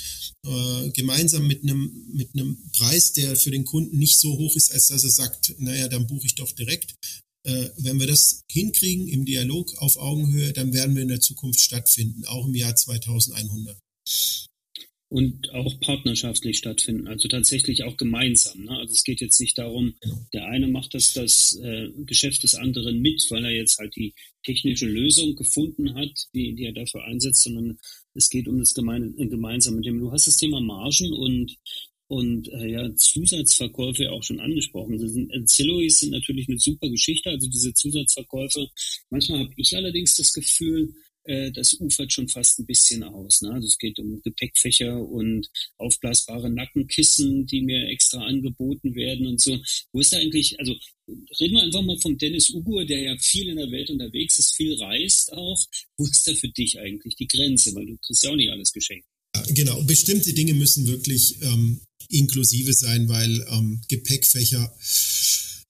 äh, 0.46 0.90
gemeinsam 0.92 1.48
mit 1.48 1.64
einem, 1.64 2.06
mit 2.14 2.34
einem 2.34 2.58
Preis, 2.74 3.14
der 3.14 3.36
für 3.36 3.52
den 3.52 3.66
Kunden 3.66 3.98
nicht 3.98 4.20
so 4.20 4.38
hoch 4.38 4.56
ist, 4.56 4.72
als 4.72 4.88
dass 4.88 5.04
er 5.04 5.10
sagt, 5.10 5.56
naja, 5.58 5.88
dann 5.88 6.08
buche 6.08 6.28
ich 6.28 6.36
doch 6.36 6.52
direkt. 6.52 6.96
Äh, 7.44 7.70
wenn 7.78 8.00
wir 8.00 8.08
das 8.08 8.42
hinkriegen 8.52 9.08
im 9.08 9.26
Dialog 9.26 9.76
auf 9.78 9.98
Augenhöhe, 9.98 10.54
dann 10.54 10.74
werden 10.74 10.96
wir 10.96 11.02
in 11.02 11.08
der 11.08 11.22
Zukunft 11.22 11.62
stattfinden, 11.62 12.26
auch 12.26 12.46
im 12.46 12.56
Jahr 12.56 12.76
2100 12.76 13.78
und 15.10 15.52
auch 15.54 15.80
partnerschaftlich 15.80 16.60
stattfinden, 16.60 17.08
also 17.08 17.28
tatsächlich 17.28 17.84
auch 17.84 17.98
gemeinsam. 17.98 18.66
Ne? 18.66 18.78
Also 18.78 18.94
es 18.94 19.04
geht 19.04 19.22
jetzt 19.22 19.40
nicht 19.42 19.58
darum, 19.58 19.96
genau. 20.02 20.28
der 20.34 20.46
eine 20.46 20.68
macht 20.68 20.94
das, 20.94 21.14
das 21.14 21.60
äh, 21.64 21.90
Geschäft 22.06 22.44
des 22.44 22.54
anderen 22.54 23.02
mit, 23.02 23.26
weil 23.30 23.44
er 23.44 23.52
jetzt 23.52 23.80
halt 23.80 23.96
die 23.96 24.14
technische 24.44 24.86
Lösung 24.86 25.36
gefunden 25.36 25.96
hat, 25.96 26.12
die, 26.36 26.54
die 26.54 26.66
er 26.66 26.74
dafür 26.74 27.04
einsetzt, 27.06 27.44
sondern 27.44 27.80
es 28.14 28.30
geht 28.30 28.48
um 28.48 28.60
das 28.60 28.76
gemein, 28.76 29.16
äh, 29.18 29.26
gemeinsame 29.28 29.82
Thema. 29.82 30.00
Du 30.00 30.12
hast 30.12 30.28
das 30.28 30.38
Thema 30.38 30.62
Margen 30.62 31.12
und 31.12 31.58
und 32.12 32.48
äh, 32.50 32.72
ja, 32.72 32.96
Zusatzverkäufe 32.96 34.12
auch 34.12 34.24
schon 34.24 34.40
angesprochen. 34.40 34.98
Das 34.98 35.12
sind, 35.12 35.32
Ancillaries 35.32 36.00
sind 36.00 36.10
natürlich 36.10 36.50
eine 36.50 36.58
super 36.58 36.90
Geschichte, 36.90 37.30
also 37.30 37.48
diese 37.48 37.72
Zusatzverkäufe. 37.76 38.68
Manchmal 39.12 39.42
habe 39.42 39.54
ich 39.58 39.78
allerdings 39.78 40.16
das 40.16 40.34
Gefühl, 40.34 40.92
äh, 41.30 41.52
das 41.52 41.80
ufert 41.80 42.12
schon 42.12 42.28
fast 42.28 42.60
ein 42.60 42.66
bisschen 42.66 43.04
aus. 43.04 43.42
Ne? 43.42 43.52
Also 43.52 43.68
es 43.68 43.78
geht 43.78 44.00
um 44.00 44.20
Gepäckfächer 44.24 45.00
und 45.00 45.48
aufblasbare 45.78 46.50
Nackenkissen, 46.50 47.46
die 47.46 47.62
mir 47.62 47.88
extra 47.90 48.26
angeboten 48.26 48.96
werden 48.96 49.28
und 49.28 49.40
so. 49.40 49.58
Wo 49.94 50.00
ist 50.00 50.12
da 50.12 50.18
eigentlich, 50.18 50.60
also 50.60 50.76
reden 51.40 51.54
wir 51.54 51.64
einfach 51.64 51.84
mal 51.84 52.00
vom 52.00 52.18
Dennis 52.18 52.50
Ugur, 52.50 52.86
der 52.86 53.02
ja 53.02 53.18
viel 53.20 53.50
in 53.50 53.58
der 53.58 53.72
Welt 53.72 53.90
unterwegs 53.90 54.40
ist, 54.40 54.56
viel 54.56 54.74
reist 54.82 55.32
auch. 55.34 55.64
Wo 55.98 56.06
ist 56.06 56.28
da 56.28 56.34
für 56.34 56.50
dich 56.50 56.80
eigentlich 56.80 57.16
die 57.16 57.28
Grenze? 57.28 57.76
Weil 57.76 57.86
du 57.86 57.98
kriegst 57.98 58.24
ja 58.24 58.32
auch 58.32 58.36
nicht 58.36 58.50
alles 58.50 58.72
geschenkt. 58.72 59.06
Genau, 59.50 59.84
bestimmte 59.84 60.34
Dinge 60.34 60.56
müssen 60.56 60.88
wirklich 60.88 61.42
ähm, 61.44 61.82
inklusive 62.10 62.74
sein, 62.74 63.08
weil 63.08 63.46
ähm, 63.52 63.82
Gepäckfächer 63.88 64.76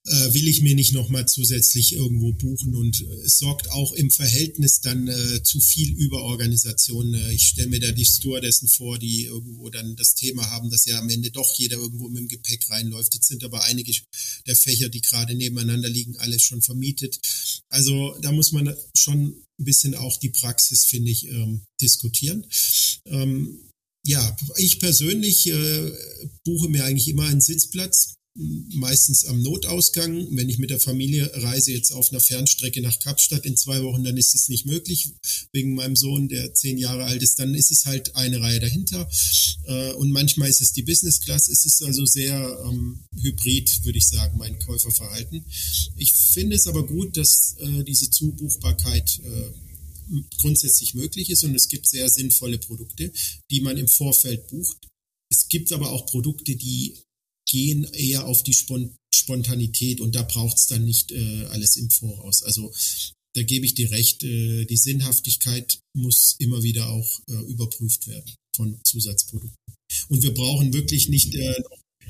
äh, 0.06 0.34
will 0.34 0.48
ich 0.48 0.62
mir 0.62 0.76
nicht 0.76 0.94
nochmal 0.94 1.28
zusätzlich 1.28 1.94
irgendwo 1.94 2.32
buchen 2.34 2.76
und 2.76 3.02
äh, 3.02 3.26
es 3.26 3.38
sorgt 3.38 3.70
auch 3.72 3.94
im 3.94 4.10
Verhältnis 4.10 4.80
dann 4.82 5.08
äh, 5.08 5.44
zu 5.44 5.60
viel 5.60 5.92
Überorganisation. 5.92 7.14
Äh, 7.14 7.34
ich 7.34 7.50
stelle 7.50 7.68
mir 7.68 7.80
da 7.80 7.92
die 7.92 8.06
Stewardessen 8.06 8.70
vor, 8.70 8.98
die 8.98 9.26
irgendwo 9.26 9.70
dann 9.70 9.96
das 9.98 10.16
Thema 10.16 10.50
haben, 10.50 10.70
dass 10.70 10.86
ja 10.86 11.00
am 11.00 11.10
Ende 11.10 11.32
doch 11.32 11.54
jeder 11.58 11.78
irgendwo 11.78 12.08
mit 12.08 12.22
dem 12.22 12.28
Gepäck 12.28 12.70
reinläuft. 12.70 13.14
Jetzt 13.14 13.28
sind 13.28 13.44
aber 13.44 13.64
einige 13.66 13.94
der 14.48 14.56
Fächer, 14.56 14.90
die 14.90 15.02
gerade 15.02 15.36
nebeneinander 15.36 15.90
liegen, 15.90 16.18
alles 16.18 16.44
schon 16.44 16.62
vermietet. 16.62 17.20
Also 17.68 18.16
da 18.22 18.32
muss 18.32 18.52
man 18.52 18.74
schon 18.96 19.36
ein 19.60 19.66
bisschen 19.66 19.96
auch 19.96 20.18
die 20.18 20.30
Praxis, 20.30 20.86
finde 20.86 21.12
ich, 21.12 21.28
ähm, 21.28 21.62
diskutieren. 21.82 22.46
Ähm, 23.06 23.70
ja, 24.06 24.38
ich 24.56 24.80
persönlich 24.80 25.48
äh, 25.48 25.92
buche 26.46 26.70
mir 26.70 26.86
eigentlich 26.86 27.10
immer 27.10 27.26
einen 27.26 27.42
Sitzplatz 27.42 28.16
meistens 28.74 29.26
am 29.26 29.42
Notausgang. 29.42 30.28
Wenn 30.32 30.50
ich 30.50 30.60
mit 30.60 30.70
der 30.70 30.80
Familie 30.80 31.30
reise 31.34 31.74
jetzt 31.74 31.92
auf 31.92 32.12
einer 32.12 32.22
Fernstrecke 32.22 32.82
nach 32.82 33.00
Kapstadt 33.00 33.46
in 33.46 33.58
zwei 33.58 33.84
Wochen, 33.84 34.04
dann 34.04 34.18
ist 34.18 34.34
es 34.34 34.48
nicht 34.48 34.66
möglich 34.66 35.14
wegen 35.52 35.76
meinem 35.76 35.96
Sohn, 35.96 36.30
der 36.30 36.54
zehn 36.54 36.78
Jahre 36.78 37.04
alt 37.04 37.22
ist. 37.22 37.40
Dann 37.40 37.54
ist 37.54 37.72
es 37.72 37.86
halt 37.86 38.16
eine 38.16 38.40
Reihe 38.40 38.60
dahinter 38.60 39.10
äh, 39.66 39.92
und 39.94 40.12
manchmal 40.12 40.50
ist 40.50 40.62
es 40.62 40.72
die 40.72 40.84
Business 40.84 41.20
Class. 41.20 41.50
Es 41.50 41.66
ist 41.66 41.84
also 41.84 42.06
sehr 42.06 42.66
ähm, 42.66 43.04
hybrid, 43.22 43.84
würde 43.84 43.98
ich 43.98 44.08
sagen, 44.08 44.38
mein 44.38 44.58
Käuferverhalten. 44.60 45.44
Ich 45.98 46.14
finde 46.14 46.56
es 46.56 46.68
aber 46.68 46.86
gut, 46.88 47.18
dass 47.18 47.56
äh, 47.60 47.84
diese 47.84 48.10
Zubuchbarkeit 48.10 49.20
äh, 49.24 50.22
grundsätzlich 50.38 50.94
möglich 50.94 51.30
ist 51.30 51.44
und 51.44 51.56
es 51.56 51.68
gibt 51.68 51.88
sehr 51.88 52.10
sinnvolle 52.10 52.58
Produkte, 52.58 53.12
die 53.52 53.62
man 53.62 53.78
im 53.78 53.88
Vorfeld 53.88 54.48
bucht. 54.48 54.88
Es 55.30 55.48
gibt 55.50 55.72
aber 55.72 55.92
auch 55.92 56.08
Produkte, 56.08 56.56
die 56.56 56.96
gehen 57.50 57.84
eher 57.94 58.26
auf 58.26 58.44
die 58.44 58.56
Spontanität 59.14 60.02
und 60.02 60.16
da 60.16 60.24
braucht 60.24 60.58
es 60.58 60.68
dann 60.68 60.86
nicht 60.86 61.12
äh, 61.12 61.46
alles 61.50 61.76
im 61.76 61.90
Voraus. 61.90 62.44
Also 62.44 62.72
da 63.36 63.44
gebe 63.44 63.66
ich 63.66 63.74
dir 63.74 63.92
recht, 63.92 64.24
äh, 64.24 64.66
die 64.66 64.78
Sinnhaftigkeit 64.78 65.80
muss 65.96 66.36
immer 66.40 66.64
wieder 66.64 66.90
auch 66.90 67.20
äh, 67.30 67.52
überprüft 67.52 68.08
werden 68.08 68.34
von 68.56 68.80
Zusatzprodukten. 68.84 69.56
Und 70.10 70.24
wir 70.24 70.34
brauchen 70.34 70.74
wirklich 70.74 71.10
nicht 71.10 71.36
äh, 71.36 71.62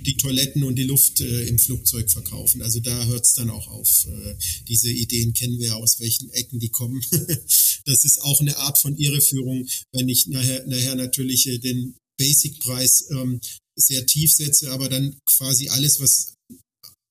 die 0.05 0.17
Toiletten 0.17 0.63
und 0.63 0.75
die 0.75 0.83
Luft 0.83 1.19
äh, 1.21 1.43
im 1.43 1.59
Flugzeug 1.59 2.09
verkaufen. 2.09 2.61
Also 2.61 2.79
da 2.79 3.05
hört 3.05 3.25
es 3.25 3.33
dann 3.33 3.49
auch 3.49 3.67
auf. 3.67 4.05
Äh, 4.07 4.35
diese 4.67 4.91
Ideen 4.91 5.33
kennen 5.33 5.59
wir 5.59 5.75
aus 5.75 5.99
welchen 5.99 6.29
Ecken 6.31 6.59
die 6.59 6.69
kommen. 6.69 7.01
das 7.85 8.05
ist 8.05 8.21
auch 8.21 8.39
eine 8.41 8.57
Art 8.57 8.79
von 8.79 8.95
Irreführung, 8.97 9.67
wenn 9.91 10.09
ich 10.09 10.27
nachher, 10.27 10.65
nachher 10.67 10.95
natürlich 10.95 11.47
äh, 11.47 11.57
den 11.57 11.95
Basic-Preis 12.17 13.09
ähm, 13.11 13.39
sehr 13.79 14.05
tief 14.05 14.33
setze, 14.33 14.71
aber 14.71 14.89
dann 14.89 15.17
quasi 15.25 15.69
alles, 15.69 15.99
was 15.99 16.33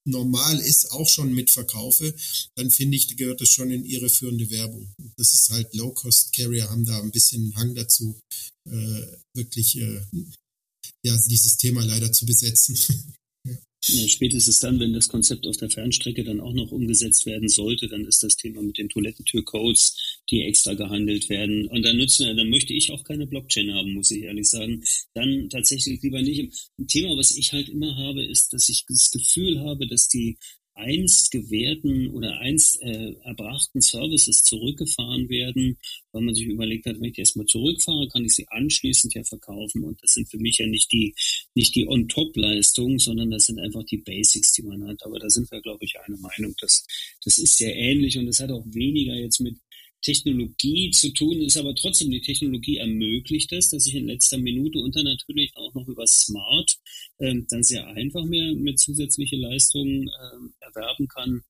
normal 0.09 0.59
ist, 0.59 0.91
auch 0.93 1.09
schon 1.09 1.35
mitverkaufe, 1.35 2.15
dann 2.57 2.71
finde 2.71 2.97
ich, 2.97 3.17
gehört 3.17 3.41
das 3.41 3.51
schon 3.51 3.71
in 3.71 3.85
ihre 3.85 4.09
führende 4.09 4.51
Werbung. 4.51 4.91
Das 5.17 5.35
ist 5.35 5.51
halt 5.51 5.75
Low-Cost-Carrier, 5.75 6.71
haben 6.71 6.85
da 6.85 7.01
ein 7.01 7.11
bisschen 7.11 7.55
Hang 7.57 7.75
dazu, 7.75 8.19
äh, 8.71 9.07
wirklich 9.35 9.77
äh, 9.77 10.01
ja, 11.05 11.17
dieses 11.29 11.57
Thema 11.59 11.85
leider 11.85 12.13
zu 12.13 12.27
besetzen. 12.27 12.79
Ja, 13.89 14.07
spätestens 14.07 14.61
dann, 14.61 14.79
wenn 14.81 14.93
das 14.93 15.09
Konzept 15.09 15.47
auf 15.47 15.57
der 15.57 15.71
Fernstrecke 15.71 16.23
dann 16.23 16.41
auch 16.41 16.53
noch 16.53 16.71
umgesetzt 16.73 17.25
werden 17.27 17.49
sollte, 17.49 17.89
dann 17.89 18.05
ist 18.05 18.23
das 18.23 18.37
Thema 18.37 18.63
mit 18.63 18.77
den 18.77 18.89
Toilettentürcodes, 18.89 20.21
die 20.31 20.43
extra 20.43 20.75
gehandelt 20.75 21.29
werden. 21.29 21.67
Und 21.69 21.83
dann 21.85 21.97
nützen, 21.97 22.37
dann 22.37 22.51
möchte 22.51 22.75
ich 22.75 22.91
auch 22.93 23.03
keine 23.05 23.27
Blockchain 23.27 23.73
haben, 23.73 23.95
muss 23.95 24.11
ich 24.11 24.23
ehrlich 24.23 24.49
sagen. 24.49 24.83
Dann 25.15 25.49
tatsächlich 25.49 26.03
lieber 26.03 26.21
nicht. 26.21 26.53
Ein 26.79 26.87
Thema, 26.87 27.17
was 27.17 27.31
ich 27.31 27.53
halt 27.53 27.69
immer 27.69 27.97
habe, 27.97 28.25
ist, 28.25 28.53
dass 28.53 28.69
ich 28.69 28.85
das 28.87 29.11
Gefühl 29.11 29.61
habe, 29.61 29.87
dass 29.87 30.09
die 30.09 30.37
einst 30.79 31.31
gewährten 31.31 32.09
oder 32.11 32.39
einst 32.39 32.81
äh, 32.83 33.13
erbrachten 33.25 33.81
Services 33.81 34.43
zurückgefahren 34.43 35.29
werden, 35.29 35.77
weil 36.13 36.23
man 36.23 36.35
sich 36.35 36.47
überlegt 36.47 36.87
hat, 36.87 37.01
wenn 37.01 37.11
ich 37.11 37.19
erstmal 37.19 37.47
zurückfahre, 37.47 38.09
kann 38.09 38.25
ich 38.25 38.35
sie 38.35 38.47
anschließend 38.49 39.15
ja 39.15 39.25
verkaufen. 39.25 39.85
Und 39.85 40.03
das 40.03 40.13
sind 40.13 40.31
für 40.31 40.39
mich 40.39 40.59
ja 40.59 40.67
nicht 40.67 40.91
die, 40.93 41.15
nicht 41.55 41.75
die 41.75 41.87
On-Top-Leistungen, 41.87 42.99
sondern 42.99 43.31
das 43.31 43.45
sind 43.45 43.59
einfach 43.59 43.85
die 43.85 43.99
Basics, 43.99 44.53
die 44.53 44.63
man 44.63 44.87
hat. 44.87 45.05
Aber 45.05 45.19
da 45.19 45.29
sind 45.29 45.51
wir, 45.51 45.61
glaube 45.61 45.85
ich, 45.85 45.99
eine 46.01 46.17
Meinung. 46.17 46.55
Das, 46.61 46.87
das 47.25 47.39
ist 47.39 47.59
sehr 47.59 47.75
ähnlich 47.75 48.17
und 48.17 48.27
das 48.27 48.41
hat 48.41 48.51
auch 48.51 48.65
weniger 48.67 49.15
jetzt 49.15 49.41
mit 49.41 49.57
Technologie 50.03 50.91
zu 50.91 51.13
tun 51.13 51.41
ist, 51.41 51.57
aber 51.57 51.75
trotzdem 51.75 52.11
die 52.11 52.21
Technologie 52.21 52.77
ermöglicht 52.77 53.53
es, 53.53 53.69
dass 53.69 53.87
ich 53.87 53.95
in 53.95 54.07
letzter 54.07 54.39
Minute 54.39 54.79
und 54.79 54.95
dann 54.95 55.05
natürlich 55.05 55.53
auch 55.57 55.75
noch 55.75 55.89
über 55.89 56.07
Smart 56.07 56.79
ähm, 57.21 57.47
dann 57.49 57.65
sehr 57.65 57.87
einfach 57.89 58.25
mehr 58.25 58.55
mit 58.55 58.79
zusätzliche 58.79 59.37
Leistungen 59.37 60.09
ähm, 60.09 60.55
erwerben 60.61 61.09
kann. 61.09 61.43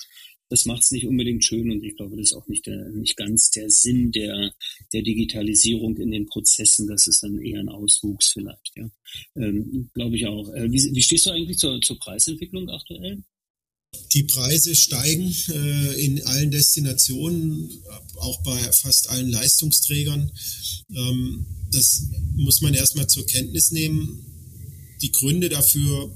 Das 0.51 0.65
macht 0.65 0.83
es 0.83 0.91
nicht 0.93 1.07
unbedingt 1.07 1.45
schön 1.45 1.71
und 1.71 1.85
ich 1.85 1.95
glaube, 1.97 2.17
das 2.17 2.31
ist 2.31 2.33
auch 2.33 2.49
nicht, 2.49 2.65
der, 2.67 2.89
nicht 2.91 3.17
ganz 3.17 3.51
der 3.51 3.69
Sinn 3.69 4.13
der, 4.13 4.55
der 4.95 5.03
Digitalisierung 5.03 5.99
in 5.99 6.11
den 6.11 6.25
Prozessen. 6.25 6.87
Das 6.87 7.07
ist 7.07 7.23
dann 7.23 7.39
eher 7.39 7.61
ein 7.61 7.69
Auswuchs 7.69 8.31
vielleicht. 8.31 8.73
Ja. 8.77 8.91
Ähm, 9.37 9.91
glaube 9.93 10.17
ich 10.17 10.27
auch. 10.27 10.49
Äh, 10.55 10.73
wie, 10.73 10.95
wie 10.95 11.03
stehst 11.03 11.27
du 11.27 11.31
eigentlich 11.31 11.59
zur, 11.59 11.79
zur 11.83 11.99
Preisentwicklung 11.99 12.71
aktuell? 12.71 13.23
Die 14.13 14.23
Preise 14.23 14.75
steigen 14.75 15.35
äh, 15.49 16.05
in 16.05 16.25
allen 16.27 16.51
Destinationen, 16.51 17.71
auch 18.17 18.43
bei 18.43 18.59
fast 18.73 19.09
allen 19.11 19.31
Leistungsträgern. 19.31 20.31
Ähm, 20.95 21.47
das 21.71 22.05
muss 22.35 22.61
man 22.61 22.75
erstmal 22.75 23.07
zur 23.07 23.27
Kenntnis 23.27 23.71
nehmen. 23.71 24.25
Die 25.03 25.13
Gründe 25.13 25.49
dafür, 25.49 26.15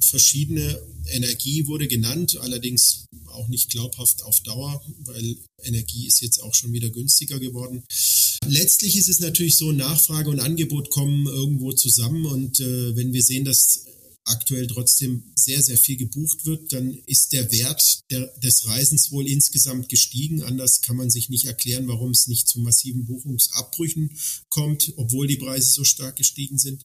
verschiedene 0.00 0.80
Energie 1.08 1.66
wurde 1.66 1.88
genannt, 1.88 2.38
allerdings 2.40 3.06
auch 3.26 3.48
nicht 3.48 3.70
glaubhaft 3.70 4.22
auf 4.22 4.40
Dauer, 4.40 4.82
weil 5.04 5.36
Energie 5.62 6.06
ist 6.06 6.20
jetzt 6.20 6.42
auch 6.42 6.54
schon 6.54 6.72
wieder 6.72 6.90
günstiger 6.90 7.38
geworden. 7.38 7.82
Letztlich 8.46 8.96
ist 8.96 9.08
es 9.08 9.20
natürlich 9.20 9.56
so, 9.56 9.72
Nachfrage 9.72 10.30
und 10.30 10.40
Angebot 10.40 10.90
kommen 10.90 11.26
irgendwo 11.26 11.72
zusammen 11.72 12.26
und 12.26 12.60
äh, 12.60 12.96
wenn 12.96 13.12
wir 13.12 13.22
sehen, 13.22 13.44
dass 13.44 13.84
aktuell 14.24 14.66
trotzdem 14.66 15.32
sehr, 15.34 15.62
sehr 15.62 15.78
viel 15.78 15.96
gebucht 15.96 16.46
wird, 16.46 16.72
dann 16.72 16.96
ist 17.06 17.32
der 17.32 17.50
Wert 17.50 18.00
der, 18.10 18.26
des 18.38 18.66
Reisens 18.66 19.10
wohl 19.10 19.28
insgesamt 19.28 19.88
gestiegen. 19.88 20.42
Anders 20.42 20.80
kann 20.80 20.96
man 20.96 21.10
sich 21.10 21.28
nicht 21.28 21.46
erklären, 21.46 21.88
warum 21.88 22.10
es 22.10 22.28
nicht 22.28 22.48
zu 22.48 22.60
massiven 22.60 23.04
Buchungsabbrüchen 23.04 24.10
kommt, 24.48 24.92
obwohl 24.96 25.26
die 25.26 25.36
Preise 25.36 25.70
so 25.70 25.84
stark 25.84 26.16
gestiegen 26.16 26.58
sind. 26.58 26.82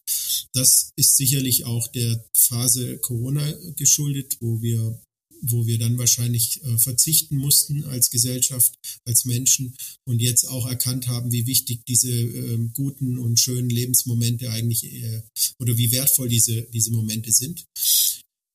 Das 0.53 0.91
ist 0.95 1.17
sicherlich 1.17 1.65
auch 1.65 1.87
der 1.87 2.25
Phase 2.33 2.97
Corona 2.99 3.51
geschuldet, 3.75 4.37
wo 4.39 4.61
wir 4.61 4.99
wo 5.41 5.65
wir 5.65 5.77
dann 5.77 5.97
wahrscheinlich 5.97 6.61
äh, 6.63 6.77
verzichten 6.77 7.37
mussten 7.37 7.85
als 7.85 8.09
Gesellschaft, 8.09 8.73
als 9.05 9.25
Menschen 9.25 9.75
und 10.05 10.21
jetzt 10.21 10.45
auch 10.45 10.67
erkannt 10.67 11.07
haben, 11.07 11.31
wie 11.31 11.47
wichtig 11.47 11.85
diese 11.87 12.11
äh, 12.11 12.57
guten 12.73 13.17
und 13.17 13.39
schönen 13.39 13.69
Lebensmomente 13.69 14.49
eigentlich 14.49 14.83
äh, 14.85 15.21
oder 15.59 15.77
wie 15.77 15.91
wertvoll 15.91 16.29
diese, 16.29 16.63
diese 16.73 16.91
Momente 16.91 17.31
sind. 17.31 17.65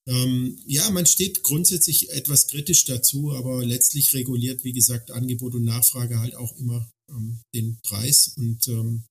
Ähm, 0.06 0.58
ja, 0.66 0.90
man 0.90 1.06
steht 1.06 1.42
grundsätzlich 1.42 2.10
etwas 2.10 2.48
kritisch 2.48 2.84
dazu, 2.86 3.32
aber 3.32 3.64
letztlich 3.64 4.12
reguliert, 4.14 4.64
wie 4.64 4.72
gesagt, 4.72 5.12
Angebot 5.12 5.54
und 5.54 5.64
Nachfrage 5.64 6.18
halt 6.18 6.34
auch 6.34 6.56
immer 6.58 6.90
ähm, 7.08 7.40
den 7.54 7.78
Preis 7.82 8.32
und 8.36 8.66
ähm, 8.68 9.04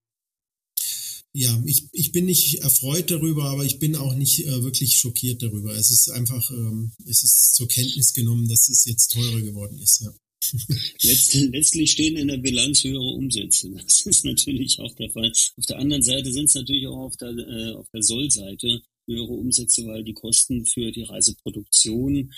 ja, 1.34 1.64
ich, 1.66 1.88
ich 1.94 2.12
bin 2.12 2.26
nicht 2.26 2.60
erfreut 2.60 3.10
darüber, 3.10 3.46
aber 3.46 3.64
ich 3.64 3.80
bin 3.80 3.96
auch 3.96 4.14
nicht 4.16 4.46
äh, 4.46 4.64
wirklich 4.64 4.98
schockiert 4.98 5.42
darüber. 5.42 5.74
Es 5.74 5.90
ist 5.90 6.10
einfach, 6.10 6.52
ähm, 6.52 6.92
es 7.06 7.24
ist 7.24 7.56
zur 7.56 7.68
Kenntnis 7.68 8.14
genommen, 8.14 8.50
dass 8.50 8.68
es 8.68 8.86
jetzt 8.86 9.14
teurer 9.14 9.42
geworden 9.42 9.80
ist, 9.80 10.02
ja. 10.02 10.14
Letztlich, 11.04 11.50
letztlich 11.52 11.92
stehen 11.92 12.18
in 12.18 12.28
der 12.28 12.38
Bilanz 12.38 12.84
höhere 12.84 13.14
Umsätze. 13.14 13.70
Das 13.70 14.02
ist 14.02 14.26
natürlich 14.26 14.80
auch 14.80 14.94
der 14.96 15.12
Fall. 15.12 15.32
Auf 15.56 15.66
der 15.68 15.78
anderen 15.78 16.02
Seite 16.02 16.34
sind 16.34 16.46
es 16.46 16.56
natürlich 16.56 16.88
auch 16.88 17.06
auf 17.06 17.18
der, 17.18 17.30
äh, 17.30 17.76
der 17.94 18.02
Sollseite 18.02 18.82
höhere 19.08 19.34
Umsätze, 19.34 19.86
weil 19.86 20.04
die 20.04 20.14
Kosten 20.14 20.66
für 20.66 20.92
die 20.92 21.04
Reiseproduktion 21.04 22.32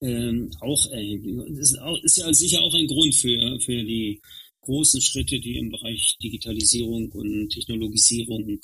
ähm, 0.00 0.50
auch 0.60 0.86
erheblich. 0.90 1.36
Das 1.56 1.70
ist, 1.70 1.78
ist 2.02 2.16
ja 2.16 2.32
sicher 2.34 2.60
auch 2.60 2.74
ein 2.74 2.88
Grund 2.88 3.14
für, 3.14 3.60
für 3.60 3.84
die 3.84 4.20
großen 4.64 5.00
Schritte, 5.00 5.38
die 5.40 5.56
im 5.58 5.70
Bereich 5.70 6.16
Digitalisierung 6.22 7.10
und 7.12 7.50
Technologisierung 7.50 8.60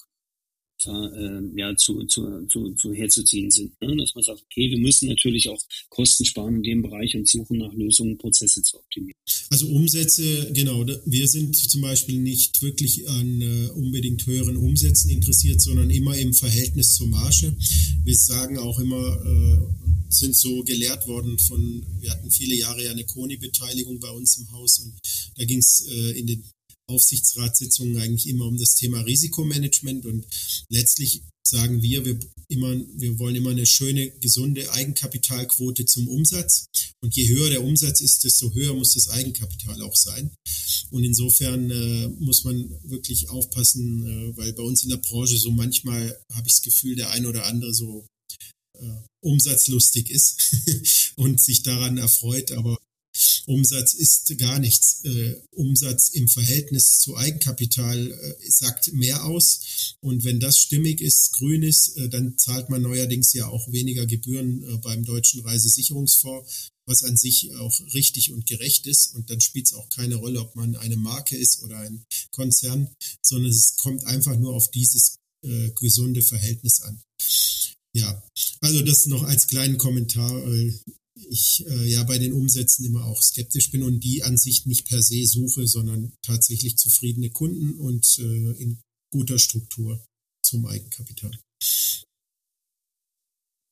äh, 0.87 1.59
ja, 1.59 1.77
zu, 1.77 2.05
zu, 2.05 2.47
zu, 2.47 2.73
zu 2.75 2.93
herzuziehen 2.93 3.51
sind. 3.51 3.81
Ne? 3.81 3.97
Dass 3.97 4.14
man 4.14 4.25
sagt, 4.25 4.43
okay, 4.43 4.71
wir 4.71 4.79
müssen 4.79 5.09
natürlich 5.09 5.49
auch 5.49 5.61
Kosten 5.88 6.25
sparen 6.25 6.57
in 6.57 6.62
dem 6.62 6.83
Bereich 6.83 7.14
und 7.16 7.29
suchen 7.29 7.59
nach 7.59 7.73
Lösungen, 7.75 8.19
Prozesse 8.19 8.62
zu 8.62 8.79
optimieren. 8.79 9.19
Also 9.51 9.69
Umsätze, 9.69 10.53
genau. 10.53 10.85
Wir 11.05 11.29
sind 11.29 11.57
zum 11.57 11.83
Beispiel 11.83 12.19
nicht 12.19 12.62
wirklich 12.62 13.09
an 13.09 13.40
äh, 13.40 13.69
unbedingt 13.75 14.27
höheren 14.27 14.57
Umsätzen 14.57 15.11
interessiert, 15.11 15.61
sondern 15.61 15.90
immer 15.90 16.16
im 16.16 16.33
Verhältnis 16.33 16.95
zur 16.95 17.09
Marge. 17.09 17.55
Wir 18.05 18.16
sagen 18.16 18.59
auch 18.59 18.79
immer, 18.79 19.23
äh, 19.25 19.59
sind 20.12 20.37
so 20.37 20.62
gelehrt 20.64 21.07
worden 21.07 21.38
von, 21.38 21.87
wir 22.01 22.11
hatten 22.11 22.31
viele 22.31 22.57
Jahre 22.57 22.85
ja 22.85 22.90
eine 22.90 23.05
Koni-Beteiligung 23.05 24.01
bei 24.01 24.11
uns 24.11 24.38
im 24.38 24.51
Haus 24.53 24.81
und 24.81 24.95
da 25.37 25.45
ging 25.45 25.59
es 25.59 25.87
äh, 25.88 26.19
in 26.19 26.27
den 26.27 26.45
Aufsichtsratssitzungen 26.90 27.96
eigentlich 27.96 28.29
immer 28.29 28.46
um 28.46 28.59
das 28.59 28.74
Thema 28.74 29.00
Risikomanagement 29.00 30.07
und 30.07 30.26
letztlich 30.68 31.22
sagen 31.50 31.83
wir, 31.83 32.05
wir, 32.05 32.18
immer, 32.48 32.74
wir 32.96 33.18
wollen 33.18 33.37
immer 33.37 33.50
eine 33.50 33.66
schöne, 33.66 34.11
gesunde 34.11 34.70
Eigenkapitalquote 34.72 35.87
zum 35.87 36.09
Umsatz. 36.09 36.66
Und 37.03 37.16
je 37.16 37.29
höher 37.29 37.50
der 37.50 37.64
Umsatz 37.64 38.00
ist, 38.00 38.24
desto 38.24 38.53
höher 38.55 38.74
muss 38.74 38.94
das 38.94 39.09
Eigenkapital 39.09 39.81
auch 39.83 39.96
sein. 39.96 40.31
Und 40.90 41.05
insofern 41.05 41.70
äh, 41.70 42.09
muss 42.18 42.44
man 42.44 42.68
wirklich 42.85 43.29
aufpassen, 43.31 44.07
äh, 44.07 44.37
weil 44.37 44.53
bei 44.53 44.62
uns 44.62 44.83
in 44.83 44.90
der 44.90 44.98
Branche 44.98 45.38
so 45.38 45.50
manchmal 45.50 46.18
habe 46.33 46.46
ich 46.46 46.55
das 46.55 46.62
Gefühl, 46.62 46.96
der 46.96 47.11
ein 47.11 47.26
oder 47.26 47.46
andere 47.46 47.72
so 47.72 48.07
äh, 48.79 48.96
umsatzlustig 49.22 50.11
ist 50.11 51.12
und 51.16 51.40
sich 51.40 51.62
daran 51.62 51.98
erfreut. 51.98 52.53
Aber 52.53 52.79
Umsatz 53.46 53.94
ist 53.94 54.37
gar 54.38 54.59
nichts. 54.59 55.05
Äh, 55.05 55.37
Umsatz 55.53 56.09
im 56.11 56.29
Verhältnis 56.29 56.98
zu 56.98 57.16
Eigenkapital 57.16 58.11
äh, 58.11 58.50
sagt 58.50 58.92
mehr 58.92 59.24
aus. 59.24 59.96
Und 60.00 60.24
wenn 60.24 60.40
das 60.40 60.59
stimmig 60.59 61.00
ist, 61.00 61.33
grün 61.33 61.62
ist, 61.62 61.96
äh, 61.96 62.09
dann 62.09 62.37
zahlt 62.38 62.70
man 62.70 62.83
neuerdings 62.83 63.33
ja 63.33 63.46
auch 63.48 63.70
weniger 63.72 64.07
Gebühren 64.07 64.62
äh, 64.62 64.79
beim 64.79 65.05
Deutschen 65.05 65.40
Reisesicherungsfonds, 65.40 66.70
was 66.87 67.03
an 67.03 67.16
sich 67.16 67.55
auch 67.57 67.81
richtig 67.94 68.33
und 68.33 68.46
gerecht 68.46 68.87
ist. 68.87 69.14
Und 69.14 69.31
dann 69.31 69.40
spielt 69.40 69.66
es 69.66 69.74
auch 69.74 69.88
keine 69.88 70.16
Rolle, 70.16 70.40
ob 70.40 70.57
man 70.57 70.76
eine 70.76 70.96
Marke 70.96 71.37
ist 71.37 71.62
oder 71.62 71.79
ein 71.79 72.05
Konzern, 72.31 72.88
sondern 73.22 73.50
es 73.50 73.76
kommt 73.76 74.05
einfach 74.05 74.37
nur 74.37 74.55
auf 74.55 74.70
dieses 74.70 75.16
äh, 75.42 75.70
gesunde 75.79 76.22
Verhältnis 76.22 76.81
an. 76.83 77.03
Ja, 77.92 78.22
also 78.61 78.83
das 78.83 79.07
noch 79.07 79.24
als 79.24 79.48
kleinen 79.48 79.76
Kommentar. 79.76 80.31
Ich 81.31 81.64
äh, 81.69 81.88
ja 81.88 82.03
bei 82.03 82.19
den 82.19 82.33
Umsätzen 82.33 82.85
immer 82.85 83.05
auch 83.05 83.23
skeptisch 83.23 83.71
bin 83.71 83.85
und 83.85 84.01
die 84.01 84.25
an 84.25 84.37
sich 84.37 84.66
nicht 84.66 84.87
per 84.87 85.01
se 85.01 85.25
suche, 85.27 85.69
sondern 85.69 86.12
tatsächlich 86.23 86.77
zufriedene 86.77 87.31
Kunden 87.31 87.79
und 87.79 88.19
äh, 88.19 88.61
in 88.61 88.81
guter 89.12 89.38
Struktur 89.38 90.05
zum 90.43 90.66
Eigenkapital. 90.66 91.31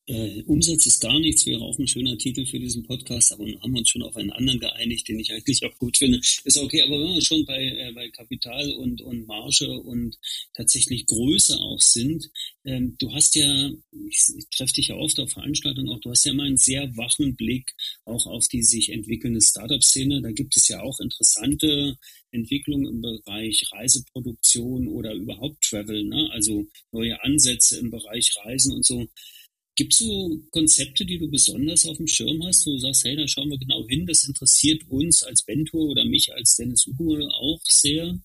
Äh, 0.08 0.42
Umsatz 0.46 0.86
ist 0.86 1.00
gar 1.00 1.20
nichts 1.20 1.44
wäre 1.44 1.60
auch 1.60 1.78
ein 1.78 1.86
schöner 1.86 2.16
Titel 2.16 2.46
für 2.46 2.58
diesen 2.58 2.82
Podcast, 2.82 3.30
aber 3.30 3.44
haben 3.44 3.72
wir 3.72 3.78
uns 3.80 3.90
schon 3.90 4.02
auf 4.02 4.16
einen 4.16 4.32
anderen 4.32 4.58
geeinigt, 4.58 5.06
den 5.06 5.20
ich 5.20 5.30
eigentlich 5.32 5.62
auch 5.66 5.76
gut 5.76 5.98
finde. 5.98 6.18
Ist 6.44 6.56
okay, 6.56 6.82
aber 6.82 6.98
wenn 6.98 7.14
wir 7.14 7.20
schon 7.20 7.44
bei, 7.44 7.62
äh, 7.62 7.92
bei 7.92 8.08
Kapital 8.08 8.70
und, 8.72 9.02
und 9.02 9.26
Marge 9.26 9.70
und 9.70 10.16
tatsächlich 10.54 11.04
Größe 11.04 11.58
auch 11.58 11.80
sind, 11.82 12.30
ähm, 12.64 12.96
du 12.98 13.12
hast 13.12 13.34
ja, 13.34 13.70
ich, 14.08 14.32
ich 14.34 14.48
treffe 14.50 14.72
dich 14.72 14.88
ja 14.88 14.96
oft 14.96 15.20
auf 15.20 15.30
Veranstaltungen 15.30 15.90
auch, 15.90 16.00
du 16.00 16.10
hast 16.10 16.24
ja 16.24 16.32
immer 16.32 16.44
einen 16.44 16.56
sehr 16.56 16.96
wachen 16.96 17.36
Blick 17.36 17.74
auch 18.06 18.26
auf 18.26 18.48
die 18.48 18.62
sich 18.62 18.90
entwickelnde 18.90 19.42
Startup-Szene. 19.42 20.22
Da 20.22 20.32
gibt 20.32 20.56
es 20.56 20.68
ja 20.68 20.80
auch 20.80 21.00
interessante 21.00 21.98
Entwicklungen 22.30 22.86
im 22.86 23.00
Bereich 23.02 23.62
Reiseproduktion 23.72 24.88
oder 24.88 25.12
überhaupt 25.12 25.62
Travel, 25.64 26.04
ne? 26.04 26.30
also 26.32 26.66
neue 26.92 27.22
Ansätze 27.22 27.78
im 27.78 27.90
Bereich 27.90 28.34
Reisen 28.42 28.72
und 28.72 28.86
so. 28.86 29.06
Gibt 29.78 29.92
es 29.92 30.00
so 30.00 30.42
Konzepte, 30.50 31.06
die 31.06 31.18
du 31.18 31.30
besonders 31.30 31.86
auf 31.86 31.98
dem 31.98 32.08
Schirm 32.08 32.42
hast, 32.42 32.66
wo 32.66 32.72
du 32.72 32.80
sagst, 32.80 33.04
hey, 33.04 33.14
da 33.14 33.28
schauen 33.28 33.48
wir 33.48 33.58
genau 33.58 33.86
hin, 33.86 34.06
das 34.06 34.24
interessiert 34.24 34.82
uns 34.88 35.22
als 35.22 35.44
Bentor 35.44 35.90
oder 35.90 36.04
mich 36.04 36.34
als 36.34 36.56
Dennis 36.56 36.84
Ugo 36.88 37.16
auch 37.28 37.60
sehr? 37.64 38.20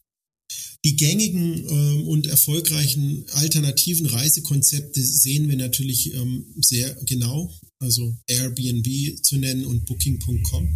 Die 0.83 0.95
gängigen 0.95 1.63
äh, 1.67 2.01
und 2.05 2.25
erfolgreichen 2.25 3.25
alternativen 3.33 4.07
Reisekonzepte 4.07 4.99
sehen 5.03 5.47
wir 5.47 5.55
natürlich 5.55 6.15
ähm, 6.15 6.43
sehr 6.59 6.97
genau, 7.05 7.53
also 7.77 8.17
Airbnb 8.25 9.21
zu 9.21 9.37
nennen 9.37 9.67
und 9.67 9.85
Booking.com. 9.85 10.75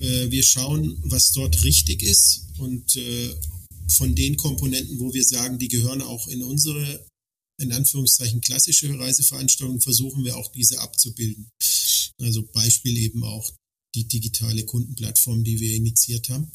Äh, 0.00 0.30
wir 0.30 0.42
schauen, 0.42 0.96
was 1.02 1.32
dort 1.32 1.62
richtig 1.62 2.02
ist 2.02 2.46
und 2.56 2.96
äh, 2.96 3.34
von 3.88 4.14
den 4.14 4.38
Komponenten, 4.38 4.98
wo 4.98 5.12
wir 5.12 5.24
sagen, 5.24 5.58
die 5.58 5.68
gehören 5.68 6.00
auch 6.00 6.26
in 6.28 6.42
unsere 6.42 7.04
in 7.58 7.72
Anführungszeichen 7.72 8.40
klassische 8.40 8.98
Reiseveranstaltungen 8.98 9.80
versuchen 9.80 10.24
wir 10.24 10.36
auch 10.36 10.50
diese 10.52 10.80
abzubilden. 10.80 11.48
Also 12.18 12.42
Beispiel 12.52 12.96
eben 12.98 13.24
auch 13.24 13.50
die 13.94 14.06
digitale 14.06 14.64
Kundenplattform, 14.64 15.42
die 15.42 15.58
wir 15.58 15.74
initiiert 15.74 16.28
haben. 16.28 16.50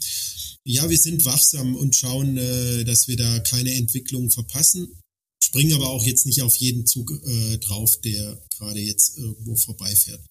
Ja, 0.63 0.89
wir 0.89 0.97
sind 0.97 1.25
wachsam 1.25 1.75
und 1.75 1.95
schauen, 1.95 2.37
äh, 2.37 2.83
dass 2.85 3.07
wir 3.07 3.17
da 3.17 3.39
keine 3.39 3.73
Entwicklung 3.73 4.29
verpassen, 4.29 4.99
springen 5.43 5.73
aber 5.73 5.89
auch 5.89 6.05
jetzt 6.05 6.27
nicht 6.27 6.43
auf 6.43 6.55
jeden 6.57 6.85
Zug 6.85 7.11
äh, 7.25 7.57
drauf, 7.57 7.99
der 8.01 8.39
gerade 8.57 8.79
jetzt 8.79 9.17
irgendwo 9.17 9.55
vorbeifährt. 9.55 10.21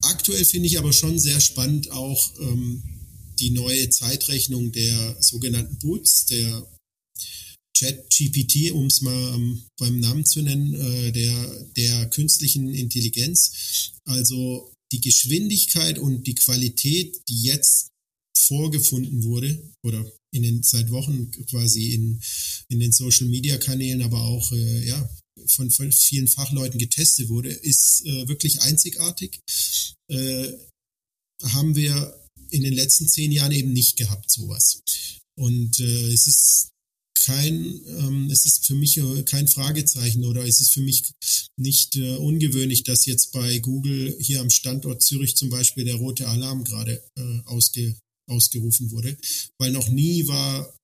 Aktuell 0.00 0.44
finde 0.44 0.68
ich 0.68 0.78
aber 0.78 0.92
schon 0.92 1.18
sehr 1.18 1.40
spannend 1.40 1.90
auch 1.90 2.32
ähm, 2.40 2.82
die 3.38 3.50
neue 3.50 3.90
Zeitrechnung 3.90 4.72
der 4.72 5.22
sogenannten 5.22 5.78
Boots, 5.78 6.26
der 6.26 6.66
ChatGPT, 7.76 8.72
um 8.72 8.86
es 8.86 9.00
mal 9.00 9.34
ähm, 9.34 9.62
beim 9.78 10.00
Namen 10.00 10.24
zu 10.24 10.42
nennen, 10.42 10.74
äh, 10.74 11.12
der, 11.12 11.66
der 11.76 12.06
künstlichen 12.10 12.74
Intelligenz. 12.74 13.92
Also 14.04 14.72
die 14.92 15.00
Geschwindigkeit 15.00 15.98
und 15.98 16.26
die 16.26 16.34
Qualität, 16.34 17.20
die 17.28 17.42
jetzt 17.42 17.88
vorgefunden 18.36 19.24
wurde 19.24 19.62
oder 19.84 20.04
in 20.32 20.42
den 20.42 20.62
seit 20.62 20.90
Wochen 20.90 21.30
quasi 21.46 21.92
in, 21.94 22.20
in 22.68 22.80
den 22.80 22.92
Social 22.92 23.26
Media 23.26 23.56
Kanälen, 23.58 24.02
aber 24.02 24.22
auch 24.22 24.52
äh, 24.52 24.86
ja, 24.86 25.10
von, 25.46 25.70
vielen 25.70 26.28
Fachleuten 26.28 26.78
getestet 26.78 27.28
wurde, 27.28 27.50
ist 27.50 28.04
äh, 28.04 28.28
wirklich 28.28 28.60
einzigartig. 28.62 29.40
Äh, 30.10 30.52
haben 31.42 31.76
wir 31.76 32.14
in 32.50 32.62
den 32.62 32.74
letzten 32.74 33.08
zehn 33.08 33.32
Jahren 33.32 33.52
eben 33.52 33.72
nicht 33.72 33.96
gehabt, 33.96 34.30
sowas. 34.30 34.82
Und 35.38 35.78
äh, 35.80 36.12
es 36.12 36.26
ist 36.26 36.68
kein, 37.24 37.80
ähm, 37.86 38.30
es 38.30 38.46
ist 38.46 38.66
für 38.66 38.74
mich 38.74 38.96
äh, 38.98 39.22
kein 39.22 39.48
Fragezeichen 39.48 40.24
oder 40.24 40.44
es 40.44 40.60
ist 40.60 40.72
für 40.72 40.80
mich 40.80 41.04
nicht 41.56 41.96
äh, 41.96 42.16
ungewöhnlich, 42.16 42.84
dass 42.84 43.06
jetzt 43.06 43.32
bei 43.32 43.58
Google 43.58 44.16
hier 44.20 44.40
am 44.40 44.50
Standort 44.50 45.02
Zürich 45.02 45.36
zum 45.36 45.50
Beispiel 45.50 45.84
der 45.84 45.96
rote 45.96 46.28
Alarm 46.28 46.64
gerade 46.64 47.02
äh, 47.16 47.40
ausge, 47.46 47.96
ausgerufen 48.28 48.90
wurde, 48.90 49.16
weil 49.58 49.72
noch 49.72 49.88
nie 49.88 50.26
war 50.28 50.74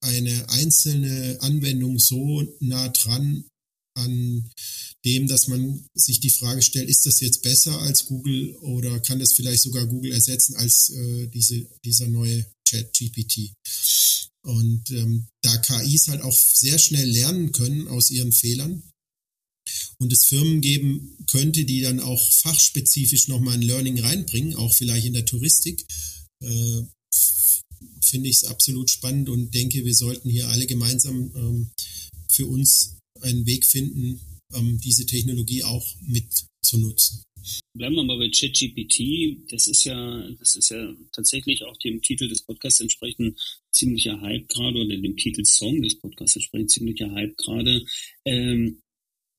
eine 0.00 0.48
einzelne 0.50 1.38
Anwendung 1.40 1.98
so 1.98 2.42
nah 2.60 2.88
dran 2.88 3.44
an 3.94 4.50
dem, 5.04 5.26
dass 5.26 5.48
man 5.48 5.84
sich 5.94 6.20
die 6.20 6.30
Frage 6.30 6.62
stellt, 6.62 6.88
ist 6.88 7.06
das 7.06 7.20
jetzt 7.20 7.42
besser 7.42 7.80
als 7.80 8.06
Google 8.06 8.54
oder 8.56 9.00
kann 9.00 9.18
das 9.18 9.32
vielleicht 9.32 9.62
sogar 9.62 9.86
Google 9.86 10.12
ersetzen 10.12 10.56
als 10.56 10.90
äh, 10.90 11.28
diese, 11.28 11.66
dieser 11.84 12.08
neue 12.08 12.44
Chat 12.68 12.92
GPT? 12.92 13.52
Und 14.46 14.90
ähm, 14.92 15.26
da 15.42 15.56
KIs 15.56 16.06
halt 16.06 16.22
auch 16.22 16.36
sehr 16.36 16.78
schnell 16.78 17.08
lernen 17.08 17.50
können 17.50 17.88
aus 17.88 18.10
ihren 18.10 18.30
Fehlern 18.30 18.82
und 19.98 20.12
es 20.12 20.26
Firmen 20.26 20.60
geben 20.60 21.16
könnte, 21.26 21.64
die 21.64 21.80
dann 21.80 21.98
auch 21.98 22.32
fachspezifisch 22.32 23.26
nochmal 23.26 23.54
ein 23.54 23.62
Learning 23.62 23.98
reinbringen, 23.98 24.54
auch 24.54 24.72
vielleicht 24.72 25.06
in 25.06 25.14
der 25.14 25.24
Touristik, 25.24 25.84
äh, 26.44 26.82
finde 28.00 28.28
ich 28.28 28.36
es 28.36 28.44
absolut 28.44 28.88
spannend 28.88 29.28
und 29.28 29.52
denke, 29.52 29.84
wir 29.84 29.94
sollten 29.94 30.30
hier 30.30 30.48
alle 30.48 30.66
gemeinsam 30.66 31.32
ähm, 31.34 31.70
für 32.30 32.46
uns 32.46 32.98
einen 33.22 33.46
Weg 33.46 33.66
finden, 33.66 34.20
ähm, 34.54 34.78
diese 34.80 35.06
Technologie 35.06 35.64
auch 35.64 35.96
mit 36.02 36.46
zu 36.62 36.78
nutzen. 36.78 37.25
Bleiben 37.74 37.96
wir 37.96 38.04
mal 38.04 38.18
bei 38.18 38.30
ChatGPT. 38.30 39.50
Das 39.50 39.66
ist 39.68 39.84
ja, 39.84 40.28
das 40.38 40.56
ist 40.56 40.70
ja 40.70 40.94
tatsächlich 41.12 41.64
auch 41.64 41.76
dem 41.78 42.00
Titel 42.02 42.28
des 42.28 42.42
Podcasts 42.42 42.80
entsprechend 42.80 43.38
ziemlicher 43.70 44.20
Hype 44.20 44.48
gerade 44.48 44.78
oder 44.78 44.96
dem 44.96 45.16
Titelsong 45.16 45.82
des 45.82 45.98
Podcasts 45.98 46.36
entsprechend 46.36 46.70
ziemlicher 46.70 47.10
Hype 47.12 47.36
gerade. 47.36 47.84
Ähm, 48.24 48.82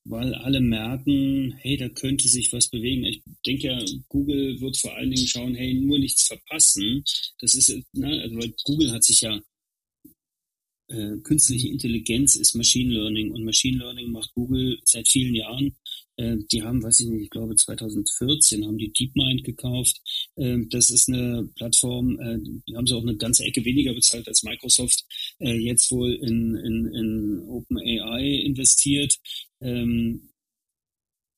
weil 0.04 0.34
alle 0.34 0.60
merken, 0.60 1.54
hey, 1.58 1.76
da 1.76 1.88
könnte 1.88 2.28
sich 2.28 2.52
was 2.52 2.68
bewegen. 2.68 3.04
Ich 3.04 3.22
denke 3.46 3.66
ja, 3.66 3.84
Google 4.08 4.60
wird 4.60 4.78
vor 4.78 4.94
allen 4.94 5.10
Dingen 5.10 5.26
schauen, 5.26 5.54
hey, 5.54 5.74
nur 5.74 5.98
nichts 5.98 6.26
verpassen. 6.26 7.04
Das 7.40 7.54
ist, 7.54 7.68
ne, 7.92 8.22
also 8.22 8.36
weil 8.36 8.54
Google 8.64 8.92
hat 8.92 9.04
sich 9.04 9.20
ja 9.20 9.40
äh, 10.88 11.18
künstliche 11.22 11.68
Intelligenz 11.68 12.36
ist 12.36 12.54
Machine 12.54 12.94
Learning 12.94 13.30
und 13.32 13.44
Machine 13.44 13.78
Learning 13.78 14.10
macht 14.10 14.32
Google 14.32 14.80
seit 14.84 15.06
vielen 15.08 15.34
Jahren. 15.34 15.76
Äh, 16.18 16.36
die 16.52 16.62
haben, 16.62 16.82
weiß 16.82 17.00
ich 17.00 17.08
nicht, 17.08 17.22
ich 17.22 17.30
glaube 17.30 17.54
2014 17.54 18.66
haben 18.66 18.76
die 18.76 18.92
DeepMind 18.92 19.44
gekauft. 19.44 20.00
Äh, 20.36 20.58
das 20.68 20.90
ist 20.90 21.08
eine 21.08 21.48
Plattform, 21.54 22.18
äh, 22.20 22.38
die 22.66 22.76
haben 22.76 22.86
sie 22.86 22.94
auch 22.94 23.02
eine 23.02 23.16
ganze 23.16 23.44
Ecke 23.44 23.64
weniger 23.64 23.94
bezahlt 23.94 24.26
als 24.28 24.42
Microsoft 24.42 25.04
äh, 25.38 25.56
jetzt 25.56 25.90
wohl 25.90 26.12
in, 26.14 26.56
in, 26.56 26.86
in 26.86 27.40
OpenAI 27.48 28.42
investiert. 28.44 29.16
Ähm, 29.60 30.28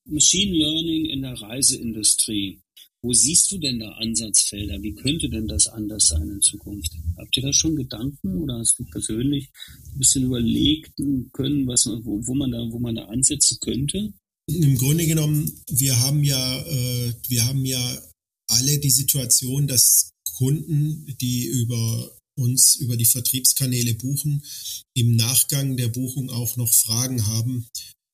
Machine 0.07 0.57
Learning 0.57 1.05
in 1.07 1.23
der 1.23 1.35
Reiseindustrie. 1.35 2.63
Wo 3.03 3.13
siehst 3.13 3.51
du 3.53 3.59
denn 3.59 3.79
da 3.79 3.89
Ansatzfelder? 3.93 4.83
Wie 4.83 4.95
könnte 4.95 5.31
denn 5.31 5.47
das 5.47 5.69
anders 5.69 6.09
sein 6.09 6.29
in 6.29 6.41
Zukunft? 6.41 6.93
Habt 7.17 7.35
ihr 7.37 7.43
da 7.43 7.53
schon 7.53 7.77
Gedanken 7.77 8.43
oder 8.43 8.59
hast 8.59 8.79
du 8.79 8.85
persönlich 8.85 9.49
ein 9.93 9.99
bisschen 9.99 10.25
überlegt 10.25 10.93
können, 11.33 11.67
was, 11.67 11.87
wo, 11.87 12.27
wo 12.27 12.35
man 12.35 12.51
da, 12.51 12.59
wo 12.71 12.79
man 12.79 12.97
da 12.97 13.05
ansetzen 13.07 13.59
könnte? 13.61 14.13
Im 14.55 14.79
Grunde 14.79 15.07
genommen, 15.07 15.51
wir 15.69 15.99
haben 16.01 16.25
ja, 16.25 16.61
äh, 16.67 17.15
wir 17.29 17.45
haben 17.45 17.65
ja 17.65 18.03
alle 18.49 18.79
die 18.79 18.91
Situation, 18.91 19.67
dass 19.67 20.11
Kunden, 20.37 21.17
die 21.21 21.45
über 21.47 22.11
uns 22.37 22.77
über 22.77 22.97
die 22.97 23.07
Vertriebskanäle 23.07 23.95
buchen, 23.95 24.43
im 24.95 25.17
Nachgang 25.17 25.77
der 25.77 25.89
Buchung 25.89 26.31
auch 26.31 26.57
noch 26.57 26.73
Fragen 26.73 27.27
haben, 27.27 27.67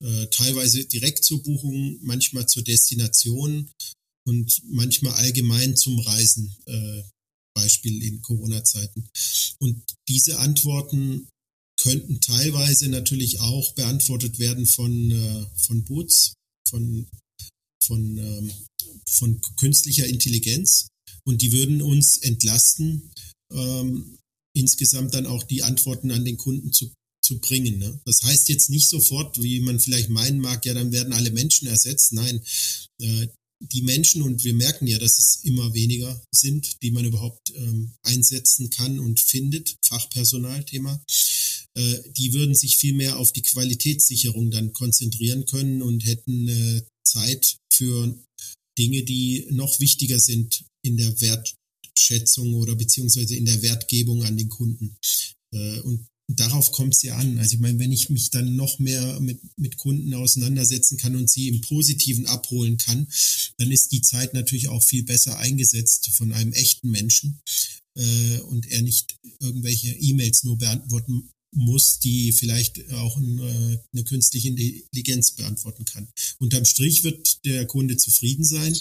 äh, 0.03 0.27
teilweise 0.27 0.85
direkt 0.85 1.25
zur 1.25 1.43
Buchung, 1.43 1.99
manchmal 2.03 2.47
zur 2.47 2.65
Destination 2.65 3.71
und 4.27 4.63
manchmal 4.65 5.15
allgemein 5.15 5.77
zum 5.77 5.99
Reisen, 6.01 6.57
äh, 6.67 7.03
Beispiel 7.55 8.03
in 8.03 8.21
Corona-Zeiten. 8.21 9.09
Und 9.59 9.83
diese 10.09 10.39
Antworten 10.39 11.29
könnten 11.77 12.21
teilweise 12.21 12.89
natürlich 12.89 13.41
auch 13.41 13.75
beantwortet 13.75 14.39
werden 14.39 14.67
von, 14.67 15.11
äh, 15.11 15.47
von 15.57 15.85
Boots, 15.85 16.35
von, 16.69 17.07
von, 17.85 18.19
ähm, 18.19 18.53
von 19.09 19.41
künstlicher 19.57 20.07
Intelligenz. 20.07 20.89
und 21.25 21.43
die 21.43 21.51
würden 21.51 21.83
uns 21.83 22.19
entlasten, 22.19 23.11
ähm, 23.53 24.17
insgesamt 24.55 25.13
dann 25.15 25.27
auch 25.27 25.43
die 25.43 25.65
Antworten 25.65 26.13
an 26.13 26.25
den 26.25 26.37
Kunden 26.37 26.73
zu, 26.73 26.93
zu 27.23 27.41
bringen. 27.41 27.79
Ne? 27.79 28.01
Das 28.05 28.23
heißt 28.23 28.49
jetzt 28.49 28.71
nicht 28.71 28.89
sofort, 28.89 29.43
wie 29.43 29.59
man 29.61 29.81
vielleicht 29.81 30.09
meinen 30.09 30.39
mag, 30.39 30.65
ja, 30.65 30.73
dann 30.73 30.93
werden 30.93 31.13
alle 31.13 31.33
Menschen 31.33 31.67
ersetzt. 31.67 32.13
Nein, 32.13 32.41
äh, 33.01 33.27
die 33.61 33.83
Menschen, 33.83 34.23
und 34.23 34.45
wir 34.45 34.55
merken 34.55 34.87
ja, 34.87 34.99
dass 34.99 35.19
es 35.19 35.41
immer 35.43 35.73
weniger 35.75 36.23
sind, 36.35 36.83
die 36.83 36.91
man 36.91 37.05
überhaupt 37.05 37.51
ähm, 37.55 37.93
einsetzen 38.03 38.71
kann 38.71 38.99
und 38.99 39.19
findet, 39.21 39.77
Fachpersonalthema, 39.85 41.03
äh, 41.77 42.03
die 42.17 42.33
würden 42.33 42.55
sich 42.55 42.79
viel 42.79 42.95
mehr 42.95 43.19
auf 43.19 43.33
die 43.33 43.43
Qualitätssicherung 43.43 44.51
dann 44.51 44.73
konzentrieren 44.73 45.45
können 45.45 45.83
und 45.83 46.07
hätten 46.07 46.49
äh, 46.49 46.83
Zeit 47.05 47.59
für 47.71 48.19
Dinge, 48.79 49.03
die 49.03 49.47
noch 49.51 49.79
wichtiger 49.79 50.19
sind 50.19 50.65
in 50.83 50.97
der 50.97 51.21
Wertschätzung 51.21 52.55
oder 52.55 52.75
beziehungsweise 52.75 53.37
in 53.37 53.45
der 53.45 53.61
Wertgebung 53.63 54.25
an 54.25 54.37
den 54.37 54.49
Kunden. 54.49 54.97
Äh, 55.53 55.81
und 55.81 56.07
darauf 56.29 56.73
kommt 56.73 56.95
es 56.95 57.03
ja 57.03 57.17
an. 57.17 57.39
Also 57.39 57.55
ich 57.55 57.61
meine, 57.61 57.79
wenn 57.79 57.93
ich 57.93 58.09
mich 58.09 58.31
dann 58.31 58.57
noch 58.57 58.79
mehr 58.79 59.21
mit, 59.21 59.41
mit 59.59 59.77
Kunden 59.77 60.15
auseinandersetzen 60.15 60.97
kann 60.97 61.15
und 61.15 61.31
sie 61.31 61.49
im 61.49 61.61
Positiven 61.61 62.27
abholen 62.27 62.79
kann, 62.79 63.07
dann 63.59 63.71
ist 63.71 63.93
die 63.93 64.01
Zeit 64.01 64.33
natürlich 64.33 64.69
auch 64.69 64.83
viel 64.83 65.05
besser 65.05 65.39
eingesetzt 65.39 66.11
von 66.15 66.33
einem 66.33 66.53
echten 66.55 66.91
Menschen 66.91 67.39
äh, 67.97 68.39
und 68.41 68.67
er 68.71 68.81
nicht 68.81 69.17
irgendwelche 69.41 69.89
E-Mails 69.89 70.45
nur 70.45 70.57
beantworten 70.57 71.29
muss, 71.55 71.99
die 72.01 72.33
vielleicht 72.33 72.91
auch 72.93 73.17
äh, 73.19 73.79
eine 73.93 74.05
künstliche 74.05 74.49
Intelligenz 74.49 75.33
beantworten 75.33 75.85
kann. 75.85 76.09
Unterm 76.39 76.65
Strich 76.65 77.05
wird 77.05 77.45
der 77.45 77.67
Kunde 77.67 77.97
zufrieden 77.97 78.45
sein 78.45 78.77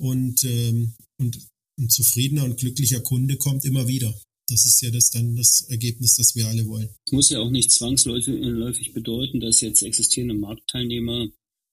und, 0.00 0.44
ähm, 0.44 0.94
und 1.18 1.38
ein 1.78 1.90
zufriedener 1.90 2.44
und 2.44 2.58
glücklicher 2.58 3.00
Kunde 3.00 3.36
kommt 3.36 3.64
immer 3.64 3.86
wieder. 3.86 4.18
Das 4.48 4.64
ist 4.64 4.80
ja 4.80 4.90
das 4.90 5.10
dann 5.10 5.36
das 5.36 5.66
Ergebnis, 5.68 6.16
das 6.16 6.34
wir 6.34 6.46
alle 6.48 6.66
wollen. 6.66 6.88
Es 7.06 7.12
muss 7.12 7.28
ja 7.28 7.40
auch 7.40 7.50
nicht 7.50 7.70
zwangsläufig 7.70 8.92
bedeuten, 8.94 9.40
dass 9.40 9.60
jetzt 9.60 9.82
existierende 9.82 10.34
Marktteilnehmer 10.34 11.28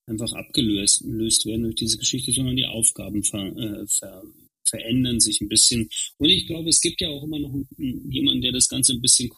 einfach 0.08 0.32
abgelöst 0.34 1.04
werden 1.46 1.64
durch 1.64 1.76
diese 1.76 1.98
Geschichte, 1.98 2.32
sondern 2.32 2.56
die 2.56 2.66
Aufgaben 2.66 3.24
ver, 3.24 3.48
äh, 3.58 3.88
ver, 3.88 4.24
verändern 4.68 5.20
sich 5.20 5.42
ein 5.42 5.48
bisschen. 5.48 5.90
Und 6.18 6.30
ich 6.30 6.48
glaube, 6.48 6.70
es 6.70 6.82
gibt 6.82 7.02
ja 7.02 7.10
auch 7.10 7.24
immer 7.24 7.40
noch 7.40 7.56
jemanden, 7.78 8.42
der 8.42 8.52
das 8.52 8.68
Ganze 8.68 8.94
ein 8.94 9.02
bisschen 9.02 9.30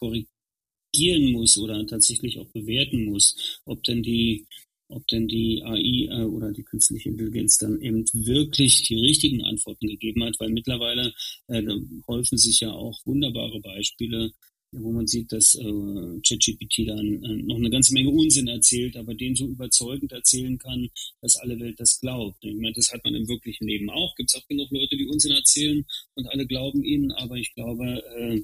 korrigieren 0.98 1.32
muss 1.32 1.58
oder 1.58 1.86
tatsächlich 1.86 2.38
auch 2.38 2.48
bewerten 2.48 3.04
muss, 3.04 3.60
ob 3.64 3.82
denn 3.84 4.02
die 4.02 4.46
ob 4.90 5.06
denn 5.08 5.28
die 5.28 5.62
AI 5.62 6.08
äh, 6.08 6.24
oder 6.24 6.50
die 6.50 6.62
künstliche 6.62 7.10
Intelligenz 7.10 7.58
dann 7.58 7.78
eben 7.82 8.06
wirklich 8.14 8.84
die 8.84 8.94
richtigen 8.94 9.44
Antworten 9.44 9.86
gegeben 9.86 10.24
hat, 10.24 10.40
weil 10.40 10.48
mittlerweile 10.48 11.12
äh, 11.48 11.62
häufen 12.06 12.38
sich 12.38 12.60
ja 12.60 12.72
auch 12.72 12.98
wunderbare 13.04 13.60
Beispiele, 13.60 14.32
wo 14.72 14.90
man 14.90 15.06
sieht, 15.06 15.30
dass 15.30 15.54
äh, 15.56 16.20
ChatGPT 16.26 16.88
dann 16.88 17.22
äh, 17.22 17.42
noch 17.42 17.56
eine 17.56 17.68
ganze 17.68 17.92
Menge 17.92 18.08
Unsinn 18.08 18.48
erzählt, 18.48 18.96
aber 18.96 19.14
den 19.14 19.36
so 19.36 19.46
überzeugend 19.46 20.12
erzählen 20.12 20.56
kann, 20.56 20.88
dass 21.20 21.36
alle 21.36 21.60
Welt 21.60 21.78
das 21.78 22.00
glaubt. 22.00 22.42
Ich 22.42 22.54
meine, 22.54 22.72
das 22.72 22.90
hat 22.90 23.04
man 23.04 23.14
im 23.14 23.28
wirklichen 23.28 23.68
Leben 23.68 23.90
auch. 23.90 24.14
Gibt 24.16 24.30
es 24.30 24.40
auch 24.40 24.48
genug 24.48 24.70
Leute, 24.70 24.96
die 24.96 25.06
Unsinn 25.06 25.32
erzählen 25.32 25.84
und 26.14 26.26
alle 26.28 26.46
glauben 26.46 26.82
ihnen, 26.82 27.12
aber 27.12 27.36
ich 27.36 27.52
glaube, 27.54 28.02
äh, 28.16 28.40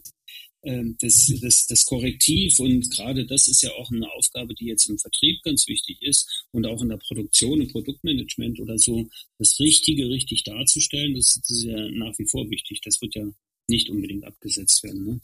das, 0.64 1.32
das, 1.40 1.66
das 1.66 1.84
Korrektiv 1.84 2.58
und 2.58 2.90
gerade 2.90 3.26
das 3.26 3.48
ist 3.48 3.62
ja 3.62 3.70
auch 3.72 3.90
eine 3.90 4.10
Aufgabe, 4.12 4.54
die 4.54 4.66
jetzt 4.66 4.88
im 4.88 4.98
Vertrieb 4.98 5.42
ganz 5.42 5.68
wichtig 5.68 6.00
ist 6.00 6.46
und 6.52 6.66
auch 6.66 6.80
in 6.82 6.88
der 6.88 6.96
Produktion, 6.96 7.60
im 7.60 7.68
Produktmanagement 7.68 8.60
oder 8.60 8.78
so, 8.78 9.08
das 9.38 9.58
Richtige 9.60 10.08
richtig 10.08 10.44
darzustellen, 10.44 11.14
das, 11.14 11.38
das 11.40 11.58
ist 11.58 11.64
ja 11.64 11.88
nach 11.90 12.18
wie 12.18 12.26
vor 12.26 12.48
wichtig. 12.50 12.80
Das 12.82 13.00
wird 13.00 13.14
ja 13.14 13.24
nicht 13.68 13.90
unbedingt 13.90 14.24
abgesetzt 14.24 14.82
werden. 14.82 15.04
Ne? 15.04 15.20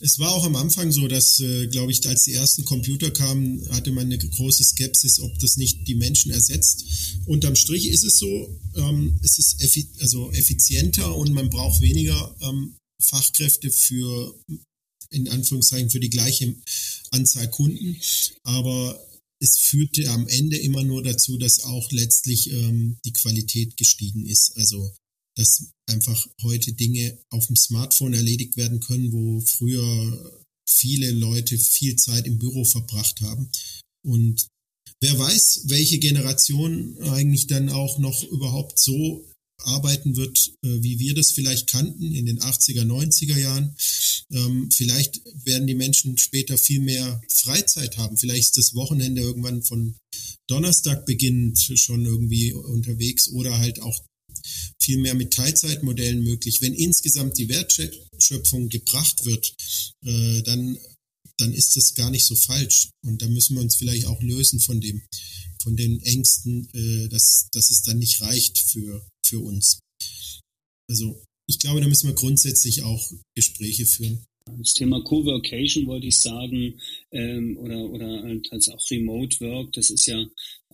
Es 0.00 0.18
war 0.18 0.32
auch 0.32 0.44
am 0.44 0.56
Anfang 0.56 0.90
so, 0.92 1.08
dass, 1.08 1.40
äh, 1.40 1.66
glaube 1.66 1.92
ich, 1.92 2.06
als 2.08 2.24
die 2.24 2.32
ersten 2.32 2.64
Computer 2.64 3.10
kamen, 3.10 3.68
hatte 3.70 3.92
man 3.92 4.06
eine 4.06 4.18
große 4.18 4.64
Skepsis, 4.64 5.20
ob 5.20 5.38
das 5.38 5.56
nicht 5.56 5.86
die 5.86 5.94
Menschen 5.94 6.32
ersetzt. 6.32 6.84
Unterm 7.26 7.56
Strich 7.56 7.88
ist 7.88 8.04
es 8.04 8.18
so, 8.18 8.60
ähm, 8.76 9.18
es 9.22 9.38
ist 9.38 9.60
effi 9.62 9.88
also 10.00 10.30
effizienter 10.32 11.14
und 11.14 11.32
man 11.32 11.50
braucht 11.50 11.80
weniger 11.80 12.34
ähm, 12.40 12.76
Fachkräfte 13.00 13.70
für 13.70 14.34
in 15.10 15.28
Anführungszeichen 15.28 15.90
für 15.90 16.00
die 16.00 16.10
gleiche 16.10 16.54
Anzahl 17.10 17.48
Kunden. 17.50 17.96
Aber 18.44 19.00
es 19.40 19.56
führte 19.58 20.08
am 20.10 20.26
Ende 20.26 20.58
immer 20.58 20.82
nur 20.82 21.02
dazu, 21.02 21.38
dass 21.38 21.60
auch 21.60 21.90
letztlich 21.92 22.50
ähm, 22.50 22.98
die 23.04 23.12
Qualität 23.12 23.76
gestiegen 23.76 24.26
ist. 24.26 24.56
Also 24.56 24.92
dass 25.38 25.70
einfach 25.86 26.26
heute 26.42 26.72
Dinge 26.72 27.16
auf 27.30 27.46
dem 27.46 27.54
Smartphone 27.54 28.12
erledigt 28.12 28.56
werden 28.56 28.80
können, 28.80 29.12
wo 29.12 29.40
früher 29.40 30.42
viele 30.68 31.12
Leute 31.12 31.56
viel 31.56 31.94
Zeit 31.94 32.26
im 32.26 32.38
Büro 32.38 32.64
verbracht 32.64 33.20
haben. 33.20 33.48
Und 34.04 34.48
wer 35.00 35.16
weiß, 35.16 35.62
welche 35.66 36.00
Generation 36.00 36.98
eigentlich 37.02 37.46
dann 37.46 37.68
auch 37.68 37.98
noch 37.98 38.24
überhaupt 38.24 38.80
so 38.80 39.24
arbeiten 39.62 40.16
wird, 40.16 40.38
äh, 40.64 40.82
wie 40.82 40.98
wir 40.98 41.14
das 41.14 41.32
vielleicht 41.32 41.68
kannten 41.68 42.14
in 42.14 42.26
den 42.26 42.40
80er, 42.40 42.84
90er 42.84 43.38
Jahren. 43.38 43.76
Ähm, 44.32 44.70
vielleicht 44.70 45.20
werden 45.44 45.66
die 45.66 45.74
Menschen 45.74 46.18
später 46.18 46.58
viel 46.58 46.80
mehr 46.80 47.20
Freizeit 47.32 47.96
haben. 47.96 48.16
Vielleicht 48.16 48.48
ist 48.48 48.58
das 48.58 48.74
Wochenende 48.74 49.22
irgendwann 49.22 49.62
von 49.62 49.96
Donnerstag 50.48 51.06
beginnend 51.06 51.58
schon 51.76 52.04
irgendwie 52.04 52.52
unterwegs 52.52 53.28
oder 53.28 53.58
halt 53.58 53.80
auch 53.80 53.98
viel 54.80 54.98
mehr 54.98 55.14
mit 55.14 55.32
Teilzeitmodellen 55.32 56.22
möglich. 56.22 56.60
Wenn 56.60 56.74
insgesamt 56.74 57.38
die 57.38 57.48
Wertschöpfung 57.48 58.68
gebracht 58.68 59.24
wird, 59.24 59.54
äh, 60.04 60.42
dann, 60.42 60.78
dann 61.38 61.52
ist 61.52 61.76
das 61.76 61.94
gar 61.94 62.10
nicht 62.10 62.26
so 62.26 62.36
falsch. 62.36 62.90
Und 63.04 63.22
da 63.22 63.28
müssen 63.28 63.56
wir 63.56 63.62
uns 63.62 63.76
vielleicht 63.76 64.06
auch 64.06 64.20
lösen 64.22 64.60
von 64.60 64.80
dem, 64.80 65.02
von 65.62 65.76
den 65.76 66.00
Ängsten, 66.02 66.68
äh, 66.72 67.08
dass, 67.08 67.48
dass 67.52 67.70
es 67.70 67.82
dann 67.82 67.98
nicht 67.98 68.20
reicht 68.20 68.58
für, 68.58 69.06
für 69.26 69.40
uns. 69.40 69.80
Also 70.90 71.22
ich 71.48 71.58
glaube, 71.58 71.80
da 71.80 71.88
müssen 71.88 72.08
wir 72.08 72.14
grundsätzlich 72.14 72.82
auch 72.82 73.10
Gespräche 73.34 73.86
führen. 73.86 74.24
Das 74.58 74.72
Thema 74.74 75.02
Coworkation 75.02 75.86
wollte 75.86 76.06
ich 76.06 76.20
sagen, 76.20 76.80
ähm, 77.10 77.56
oder, 77.58 77.90
oder 77.90 78.22
halt 78.22 78.50
als 78.52 78.68
auch 78.68 78.90
Remote 78.90 79.40
Work, 79.40 79.72
das 79.72 79.90
ist 79.90 80.06
ja 80.06 80.26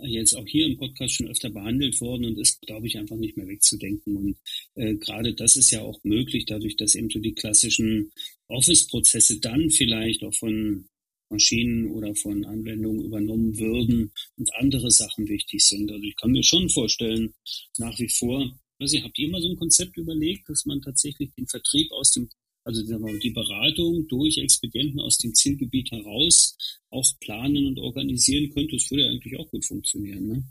jetzt 0.03 0.35
auch 0.35 0.47
hier 0.47 0.67
im 0.67 0.77
Podcast 0.77 1.15
schon 1.15 1.29
öfter 1.29 1.51
behandelt 1.51 2.01
worden 2.01 2.27
und 2.27 2.39
ist, 2.39 2.61
glaube 2.63 2.87
ich, 2.87 2.99
einfach 2.99 3.17
nicht 3.17 3.37
mehr 3.37 3.47
wegzudenken. 3.47 4.17
Und 4.17 4.37
äh, 4.75 4.95
gerade 4.95 5.35
das 5.35 5.57
ist 5.57 5.71
ja 5.71 5.81
auch 5.83 6.03
möglich, 6.03 6.45
dadurch, 6.47 6.77
dass 6.77 6.95
eben 6.95 7.11
so 7.11 7.19
die 7.21 7.35
klassischen 7.35 8.13
Office-Prozesse 8.49 9.41
dann 9.41 9.71
vielleicht 9.71 10.23
auch 10.23 10.35
von 10.35 10.87
Maschinen 11.31 11.91
oder 11.91 12.15
von 12.15 12.45
Anwendungen 12.45 13.05
übernommen 13.05 13.59
würden 13.59 14.13
und 14.37 14.55
andere 14.55 14.91
Sachen 14.91 15.29
wichtig 15.29 15.65
sind. 15.65 15.91
Also 15.91 16.05
ich 16.05 16.17
kann 16.17 16.33
mir 16.33 16.45
schon 16.45 16.69
vorstellen, 16.69 17.35
nach 17.79 17.99
wie 17.99 18.09
vor, 18.09 18.53
ich, 18.79 19.03
habt 19.03 19.19
ihr 19.19 19.29
immer 19.29 19.41
so 19.41 19.49
ein 19.49 19.57
Konzept 19.57 19.97
überlegt, 19.97 20.49
dass 20.49 20.65
man 20.67 20.81
tatsächlich 20.81 21.33
den 21.35 21.47
Vertrieb 21.47 21.91
aus 21.93 22.13
dem, 22.13 22.29
also 22.65 22.83
die 22.83 23.31
Beratung 23.31 24.07
durch 24.09 24.39
Expedienten 24.39 25.01
aus 25.01 25.19
dem 25.19 25.35
Zielgebiet 25.35 25.91
heraus 25.91 26.57
auch 26.91 27.07
planen 27.21 27.67
und 27.67 27.79
organisieren 27.79 28.51
könnte? 28.51 28.77
Das 28.77 28.91
würde 28.91 29.05
ja 29.05 29.11
eigentlich 29.11 29.37
auch 29.39 29.51
gut 29.51 29.65
funktionieren, 29.65 30.27
ne? 30.27 30.45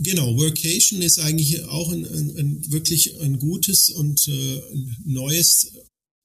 Genau, 0.00 0.36
Workation 0.36 1.00
ist 1.00 1.18
eigentlich 1.18 1.64
auch 1.64 1.90
ein, 1.90 2.04
ein, 2.04 2.36
ein 2.36 2.72
wirklich 2.72 3.18
ein 3.20 3.38
gutes 3.38 3.88
und 3.88 4.28
äh, 4.28 4.60
neues 5.04 5.72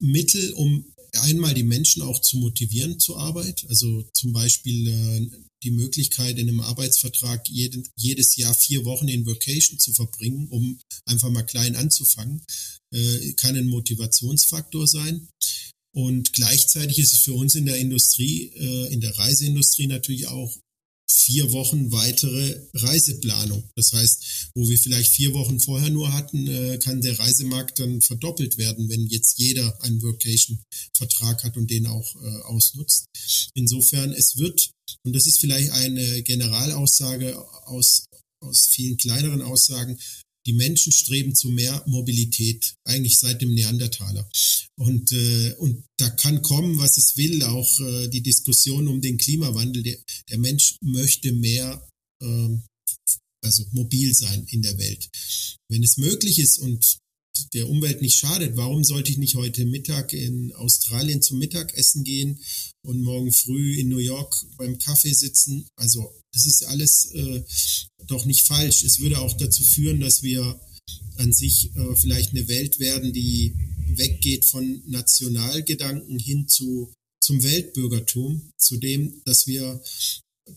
Mittel, 0.04 0.54
um 0.54 0.86
einmal 1.13 1.54
die 1.54 1.63
Menschen 1.63 2.02
auch 2.02 2.20
zu 2.22 2.38
motivieren 2.38 3.00
zur 3.00 3.20
Arbeit. 3.20 3.66
Also 3.70 4.04
zum 4.13 4.34
Beispiel 4.34 4.88
äh, 4.88 5.28
die 5.63 5.72
Möglichkeit, 5.72 6.38
in 6.38 6.50
einem 6.50 6.60
Arbeitsvertrag 6.60 7.48
jeden, 7.48 7.88
jedes 7.96 8.36
Jahr 8.36 8.54
vier 8.54 8.84
Wochen 8.86 9.08
in 9.08 9.26
Vacation 9.26 9.80
zu 9.80 9.94
verbringen, 9.94 10.48
um 10.50 10.80
einfach 11.06 11.30
mal 11.30 11.44
klein 11.44 11.76
anzufangen, 11.76 12.42
äh, 12.92 13.34
kann 13.34 13.56
ein 13.56 13.68
Motivationsfaktor 13.68 14.88
sein. 14.88 15.28
Und 15.96 16.34
gleichzeitig 16.34 16.98
ist 16.98 17.13
es 17.13 17.20
für 17.20 17.34
uns 17.34 17.56
in 17.56 17.66
der 17.66 17.78
Industrie, 17.78 18.52
äh, 18.56 18.94
in 18.94 19.00
der 19.00 19.18
Reiseindustrie 19.18 19.88
natürlich 19.88 20.28
auch 20.28 20.58
vier 21.13 21.52
Wochen 21.52 21.91
weitere 21.91 22.62
Reiseplanung. 22.73 23.63
Das 23.76 23.93
heißt, 23.93 24.52
wo 24.56 24.69
wir 24.69 24.78
vielleicht 24.78 25.12
vier 25.12 25.34
Wochen 25.34 25.60
vorher 25.60 25.89
nur 25.89 26.12
hatten, 26.12 26.47
äh, 26.47 26.78
kann 26.78 27.02
der 27.02 27.17
Reisemarkt 27.19 27.80
dann 27.80 28.02
verdoppelt 28.02 28.58
werden, 28.58 28.89
wenn 28.89 29.08
jetzt 29.08 29.38
jeder 29.38 29.82
einen 29.84 30.02
Workation-Vertrag 30.02 31.43
hat 31.43 31.58
und 31.58 31.69
den 31.69 31.88
auch 31.88 32.15
äh, 32.15 32.41
ausnutzt. 32.43 33.06
Insofern, 33.54 34.12
es 34.12 34.38
wird, 34.38 34.71
und 35.06 35.13
das 35.13 35.28
ist 35.28 35.39
vielleicht 35.39 35.71
eine 35.71 36.23
Generalaussage 36.23 37.38
aus, 37.67 38.06
aus 38.42 38.67
vielen 38.71 38.98
kleineren 38.98 39.42
Aussagen, 39.42 40.00
die 40.46 40.54
Menschen 40.54 40.92
streben 40.92 41.35
zu 41.35 41.50
mehr 41.50 41.83
Mobilität, 41.88 42.75
eigentlich 42.83 43.17
seit 43.17 43.42
dem 43.42 43.54
Neandertaler. 43.54 44.27
Und, 44.76 45.12
äh, 45.12 45.54
und 45.60 45.84
da 45.98 46.10
kann 46.10 46.42
kommen, 46.42 46.80
was 46.80 46.98
es 46.98 47.15
will, 47.15 47.44
auch 47.44 47.80
äh, 47.80 48.08
die 48.08 48.21
Diskussion 48.21 48.88
um 48.88 49.02
den 49.02 49.17
Klimawandel. 49.17 49.84
Der, 49.84 49.98
der 50.30 50.40
Mensch 50.40 50.78
möchte 50.82 51.32
mehr, 51.32 51.88
äh, 52.21 52.50
also 53.44 53.65
mobil 53.71 54.13
sein 54.15 54.46
in 54.50 54.62
der 54.62 54.78
Welt. 54.78 55.10
Wenn 55.69 55.84
es 55.84 55.98
möglich 55.98 56.40
ist 56.40 56.58
und 56.60 56.98
der 57.54 57.69
Umwelt 57.69 58.02
nicht 58.02 58.17
schadet. 58.17 58.56
Warum 58.58 58.84
sollte 58.84 59.12
ich 59.12 59.17
nicht 59.17 59.36
heute 59.36 59.65
Mittag 59.65 60.13
in 60.13 60.54
Australien 60.54 61.21
zum 61.21 61.40
Mittagessen 61.40 62.04
gehen 62.04 62.40
und 62.86 63.02
morgen 63.02 63.32
früh 63.32 63.80
in 63.80 63.90
New 63.90 63.98
York 63.98 64.36
beim 64.58 64.78
Kaffee 64.78 65.13
sitzen? 65.13 65.67
Also 65.76 66.13
das 66.32 66.46
ist 66.46 66.63
alles 66.65 67.12
äh, 67.13 67.44
doch 68.08 68.26
nicht 68.26 68.46
falsch. 68.46 68.84
Es 68.84 69.00
würde 69.00 69.19
auch 69.19 69.34
dazu 69.34 69.63
führen, 69.63 70.00
dass 70.00 70.24
wir 70.24 70.60
an 71.17 71.34
sich 71.34 71.76
äh, 71.76 71.96
vielleicht 71.96 72.32
eine 72.32 72.48
Welt 72.48 72.80
werden, 72.80 73.13
die 73.13 73.54
weggeht 73.88 74.46
von 74.46 74.84
Nationalgedanken 74.88 76.19
hin 76.19 76.48
zu 76.48 76.94
zum 77.23 77.42
Weltbürgertum, 77.42 78.52
zu 78.58 78.77
dem, 78.77 79.21
dass 79.23 79.48
wir 79.48 79.81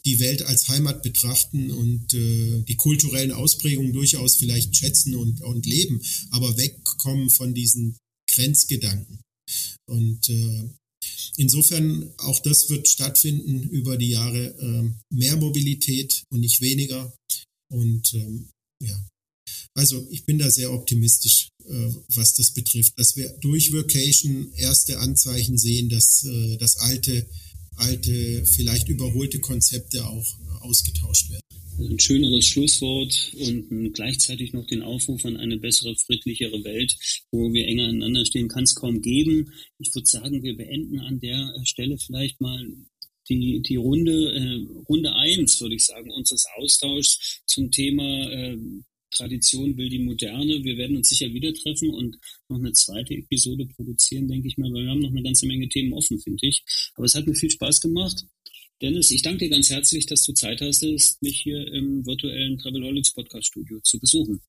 die 0.04 0.18
Welt 0.18 0.42
als 0.42 0.68
Heimat 0.68 1.02
betrachten 1.02 1.70
und 1.70 2.12
äh, 2.12 2.62
die 2.62 2.76
kulturellen 2.76 3.30
Ausprägungen 3.30 3.92
durchaus 3.92 4.36
vielleicht 4.36 4.76
schätzen 4.76 5.14
und, 5.14 5.42
und 5.42 5.64
leben, 5.64 6.02
aber 6.30 6.56
wegkommen 6.56 7.30
von 7.30 7.54
diesen 7.54 7.96
Grenzgedanken. 8.28 9.20
Und 9.88 10.28
äh, 10.28 10.68
insofern 11.36 12.12
auch 12.18 12.40
das 12.40 12.68
wird 12.68 12.88
stattfinden 12.88 13.62
über 13.62 13.96
die 13.96 14.10
Jahre 14.10 14.46
äh, 14.58 15.14
mehr 15.14 15.36
Mobilität 15.36 16.24
und 16.32 16.40
nicht 16.40 16.60
weniger. 16.60 17.14
Und 17.72 18.12
ähm, 18.14 18.48
ja, 18.82 19.06
also 19.74 20.06
ich 20.10 20.24
bin 20.24 20.38
da 20.38 20.50
sehr 20.50 20.72
optimistisch, 20.72 21.48
äh, 21.64 21.88
was 22.14 22.34
das 22.34 22.52
betrifft, 22.52 22.98
dass 22.98 23.16
wir 23.16 23.28
durch 23.40 23.72
Vacation 23.72 24.52
erste 24.56 24.98
Anzeichen 24.98 25.58
sehen, 25.58 25.88
dass 25.88 26.24
äh, 26.24 26.56
das 26.56 26.76
alte, 26.78 27.26
alte, 27.76 28.44
vielleicht 28.46 28.88
überholte 28.88 29.38
Konzepte 29.40 30.06
auch 30.06 30.38
ausgetauscht 30.60 31.30
werden. 31.30 31.42
Also 31.78 31.90
ein 31.90 32.00
schöneres 32.00 32.46
Schlusswort 32.46 33.32
und 33.38 33.92
gleichzeitig 33.92 34.54
noch 34.54 34.66
den 34.66 34.82
Aufruf 34.82 35.24
an 35.26 35.36
eine 35.36 35.58
bessere, 35.58 35.94
friedlichere 35.94 36.64
Welt, 36.64 36.96
wo 37.30 37.52
wir 37.52 37.66
enger 37.66 37.84
aneinander 37.84 38.24
stehen, 38.24 38.48
kann 38.48 38.64
es 38.64 38.74
kaum 38.74 39.02
geben. 39.02 39.52
Ich 39.78 39.94
würde 39.94 40.08
sagen, 40.08 40.42
wir 40.42 40.56
beenden 40.56 41.00
an 41.00 41.20
der 41.20 41.52
Stelle 41.64 41.98
vielleicht 41.98 42.40
mal 42.40 42.66
die, 43.28 43.60
die 43.60 43.76
Runde, 43.76 44.32
äh, 44.32 44.84
Runde 44.88 45.14
eins 45.14 45.60
würde 45.60 45.74
ich 45.74 45.84
sagen, 45.84 46.10
unseres 46.10 46.46
Austauschs 46.56 47.42
zum 47.46 47.70
Thema 47.70 48.30
äh, 48.30 48.56
Tradition 49.16 49.76
will 49.76 49.88
die 49.88 49.98
Moderne. 49.98 50.62
Wir 50.62 50.76
werden 50.76 50.96
uns 50.96 51.08
sicher 51.08 51.32
wieder 51.32 51.52
treffen 51.54 51.90
und 51.90 52.16
noch 52.48 52.58
eine 52.58 52.72
zweite 52.72 53.14
Episode 53.14 53.66
produzieren, 53.66 54.28
denke 54.28 54.48
ich 54.48 54.58
mal, 54.58 54.72
weil 54.72 54.84
wir 54.84 54.90
haben 54.90 55.00
noch 55.00 55.10
eine 55.10 55.22
ganze 55.22 55.46
Menge 55.46 55.68
Themen 55.68 55.92
offen, 55.92 56.18
finde 56.20 56.46
ich. 56.46 56.62
Aber 56.94 57.06
es 57.06 57.14
hat 57.14 57.26
mir 57.26 57.34
viel 57.34 57.50
Spaß 57.50 57.80
gemacht. 57.80 58.24
Dennis, 58.82 59.10
ich 59.10 59.22
danke 59.22 59.38
dir 59.38 59.50
ganz 59.50 59.70
herzlich, 59.70 60.06
dass 60.06 60.22
du 60.22 60.32
Zeit 60.34 60.60
hast, 60.60 60.82
mich 61.22 61.40
hier 61.40 61.66
im 61.72 62.04
virtuellen 62.04 62.58
Travelholics 62.58 63.14
Podcast 63.14 63.46
Studio 63.46 63.80
zu 63.80 63.98
besuchen. 63.98 64.42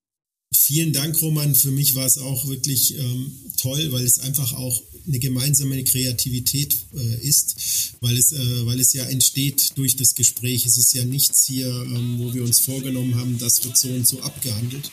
Vielen 0.54 0.92
Dank, 0.92 1.20
Roman. 1.20 1.54
Für 1.54 1.70
mich 1.70 1.94
war 1.94 2.06
es 2.06 2.18
auch 2.18 2.46
wirklich 2.46 2.98
ähm, 2.98 3.32
toll, 3.58 3.92
weil 3.92 4.04
es 4.04 4.18
einfach 4.18 4.54
auch 4.54 4.82
eine 5.08 5.18
gemeinsame 5.18 5.82
Kreativität 5.84 6.76
äh, 6.94 7.26
ist, 7.26 7.94
weil 8.00 8.16
es, 8.16 8.32
äh, 8.32 8.66
weil 8.66 8.78
es 8.78 8.92
ja 8.92 9.04
entsteht 9.04 9.72
durch 9.76 9.96
das 9.96 10.14
Gespräch. 10.14 10.66
Es 10.66 10.76
ist 10.76 10.94
ja 10.94 11.04
nichts 11.04 11.46
hier, 11.46 11.66
ähm, 11.66 12.18
wo 12.18 12.32
wir 12.32 12.44
uns 12.44 12.60
vorgenommen 12.60 13.16
haben, 13.16 13.38
das 13.38 13.64
wird 13.64 13.76
so 13.76 13.88
und 13.88 14.06
so 14.06 14.20
abgehandelt. 14.20 14.90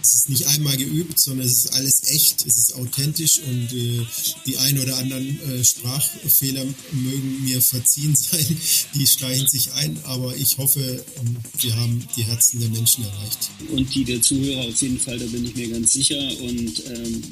Es 0.00 0.14
ist 0.14 0.28
nicht 0.28 0.46
einmal 0.46 0.76
geübt, 0.76 1.18
sondern 1.18 1.46
es 1.46 1.64
ist 1.64 1.72
alles 1.74 2.02
echt, 2.08 2.46
es 2.46 2.56
ist 2.56 2.74
authentisch 2.74 3.40
und 3.40 3.72
äh, 3.72 4.06
die 4.46 4.56
ein 4.58 4.78
oder 4.78 4.96
anderen 4.98 5.40
äh, 5.40 5.64
Sprachfehler 5.64 6.64
mögen 6.92 7.44
mir 7.44 7.60
verziehen 7.60 8.14
sein, 8.16 8.56
die 8.94 9.06
schleichen 9.06 9.48
sich 9.48 9.72
ein, 9.72 9.98
aber 10.04 10.36
ich 10.36 10.58
hoffe, 10.58 11.04
ähm, 11.18 11.36
wir 11.60 11.76
haben 11.76 12.06
die 12.16 12.24
Herzen 12.24 12.60
der 12.60 12.68
Menschen 12.68 13.04
erreicht. 13.04 13.50
Und 13.70 13.92
die 13.94 14.04
der 14.04 14.22
Zuhörer 14.22 14.68
auf 14.68 14.80
jeden 14.80 15.00
Fall, 15.00 15.18
da 15.18 15.26
bin 15.26 15.44
ich 15.44 15.56
mir 15.56 15.68
ganz 15.68 15.92
sicher 15.92 16.18
und 16.40 16.82
ähm 16.86 17.22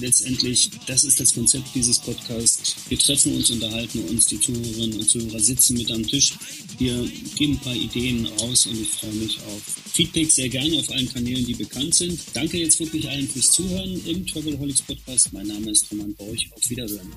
letztendlich, 0.00 0.70
das 0.86 1.04
ist 1.04 1.20
das 1.20 1.34
Konzept 1.34 1.68
dieses 1.74 1.98
Podcasts. 1.98 2.76
Wir 2.88 2.98
treffen 2.98 3.34
uns, 3.34 3.50
unterhalten 3.50 4.00
uns, 4.08 4.26
die 4.26 4.40
Zuhörerinnen 4.40 4.98
und 4.98 5.08
Zuhörer 5.08 5.40
sitzen 5.40 5.76
mit 5.76 5.90
am 5.90 6.06
Tisch. 6.06 6.34
Wir 6.78 7.08
geben 7.36 7.54
ein 7.54 7.60
paar 7.60 7.74
Ideen 7.74 8.26
raus 8.40 8.66
und 8.66 8.80
ich 8.80 8.88
freue 8.88 9.12
mich 9.12 9.38
auf 9.38 9.62
Feedback 9.92 10.30
sehr 10.30 10.48
gerne 10.48 10.78
auf 10.78 10.90
allen 10.90 11.10
Kanälen, 11.12 11.46
die 11.46 11.54
bekannt 11.54 11.94
sind. 11.94 12.20
Danke 12.34 12.58
jetzt 12.58 12.78
wirklich 12.80 13.08
allen 13.08 13.28
fürs 13.28 13.50
Zuhören 13.50 14.00
im 14.06 14.26
Travelholics 14.26 14.82
Podcast. 14.82 15.32
Mein 15.32 15.46
Name 15.46 15.70
ist 15.70 15.90
Roman 15.90 16.14
Borch. 16.14 16.48
Auf 16.54 16.68
Wiederhören. 16.68 17.12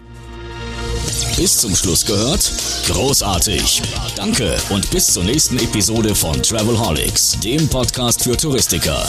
Bis 1.35 1.57
zum 1.57 1.75
Schluss 1.75 2.05
gehört? 2.05 2.51
Großartig. 2.87 3.81
Danke 4.15 4.57
und 4.69 4.89
bis 4.91 5.07
zur 5.07 5.23
nächsten 5.23 5.57
Episode 5.57 6.15
von 6.15 6.41
Travelholics, 6.41 7.37
dem 7.43 7.67
Podcast 7.67 8.23
für 8.23 8.37
Touristiker. 8.37 9.07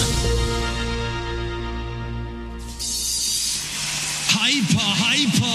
Hyper, 4.61 4.79
hyper. 4.79 5.50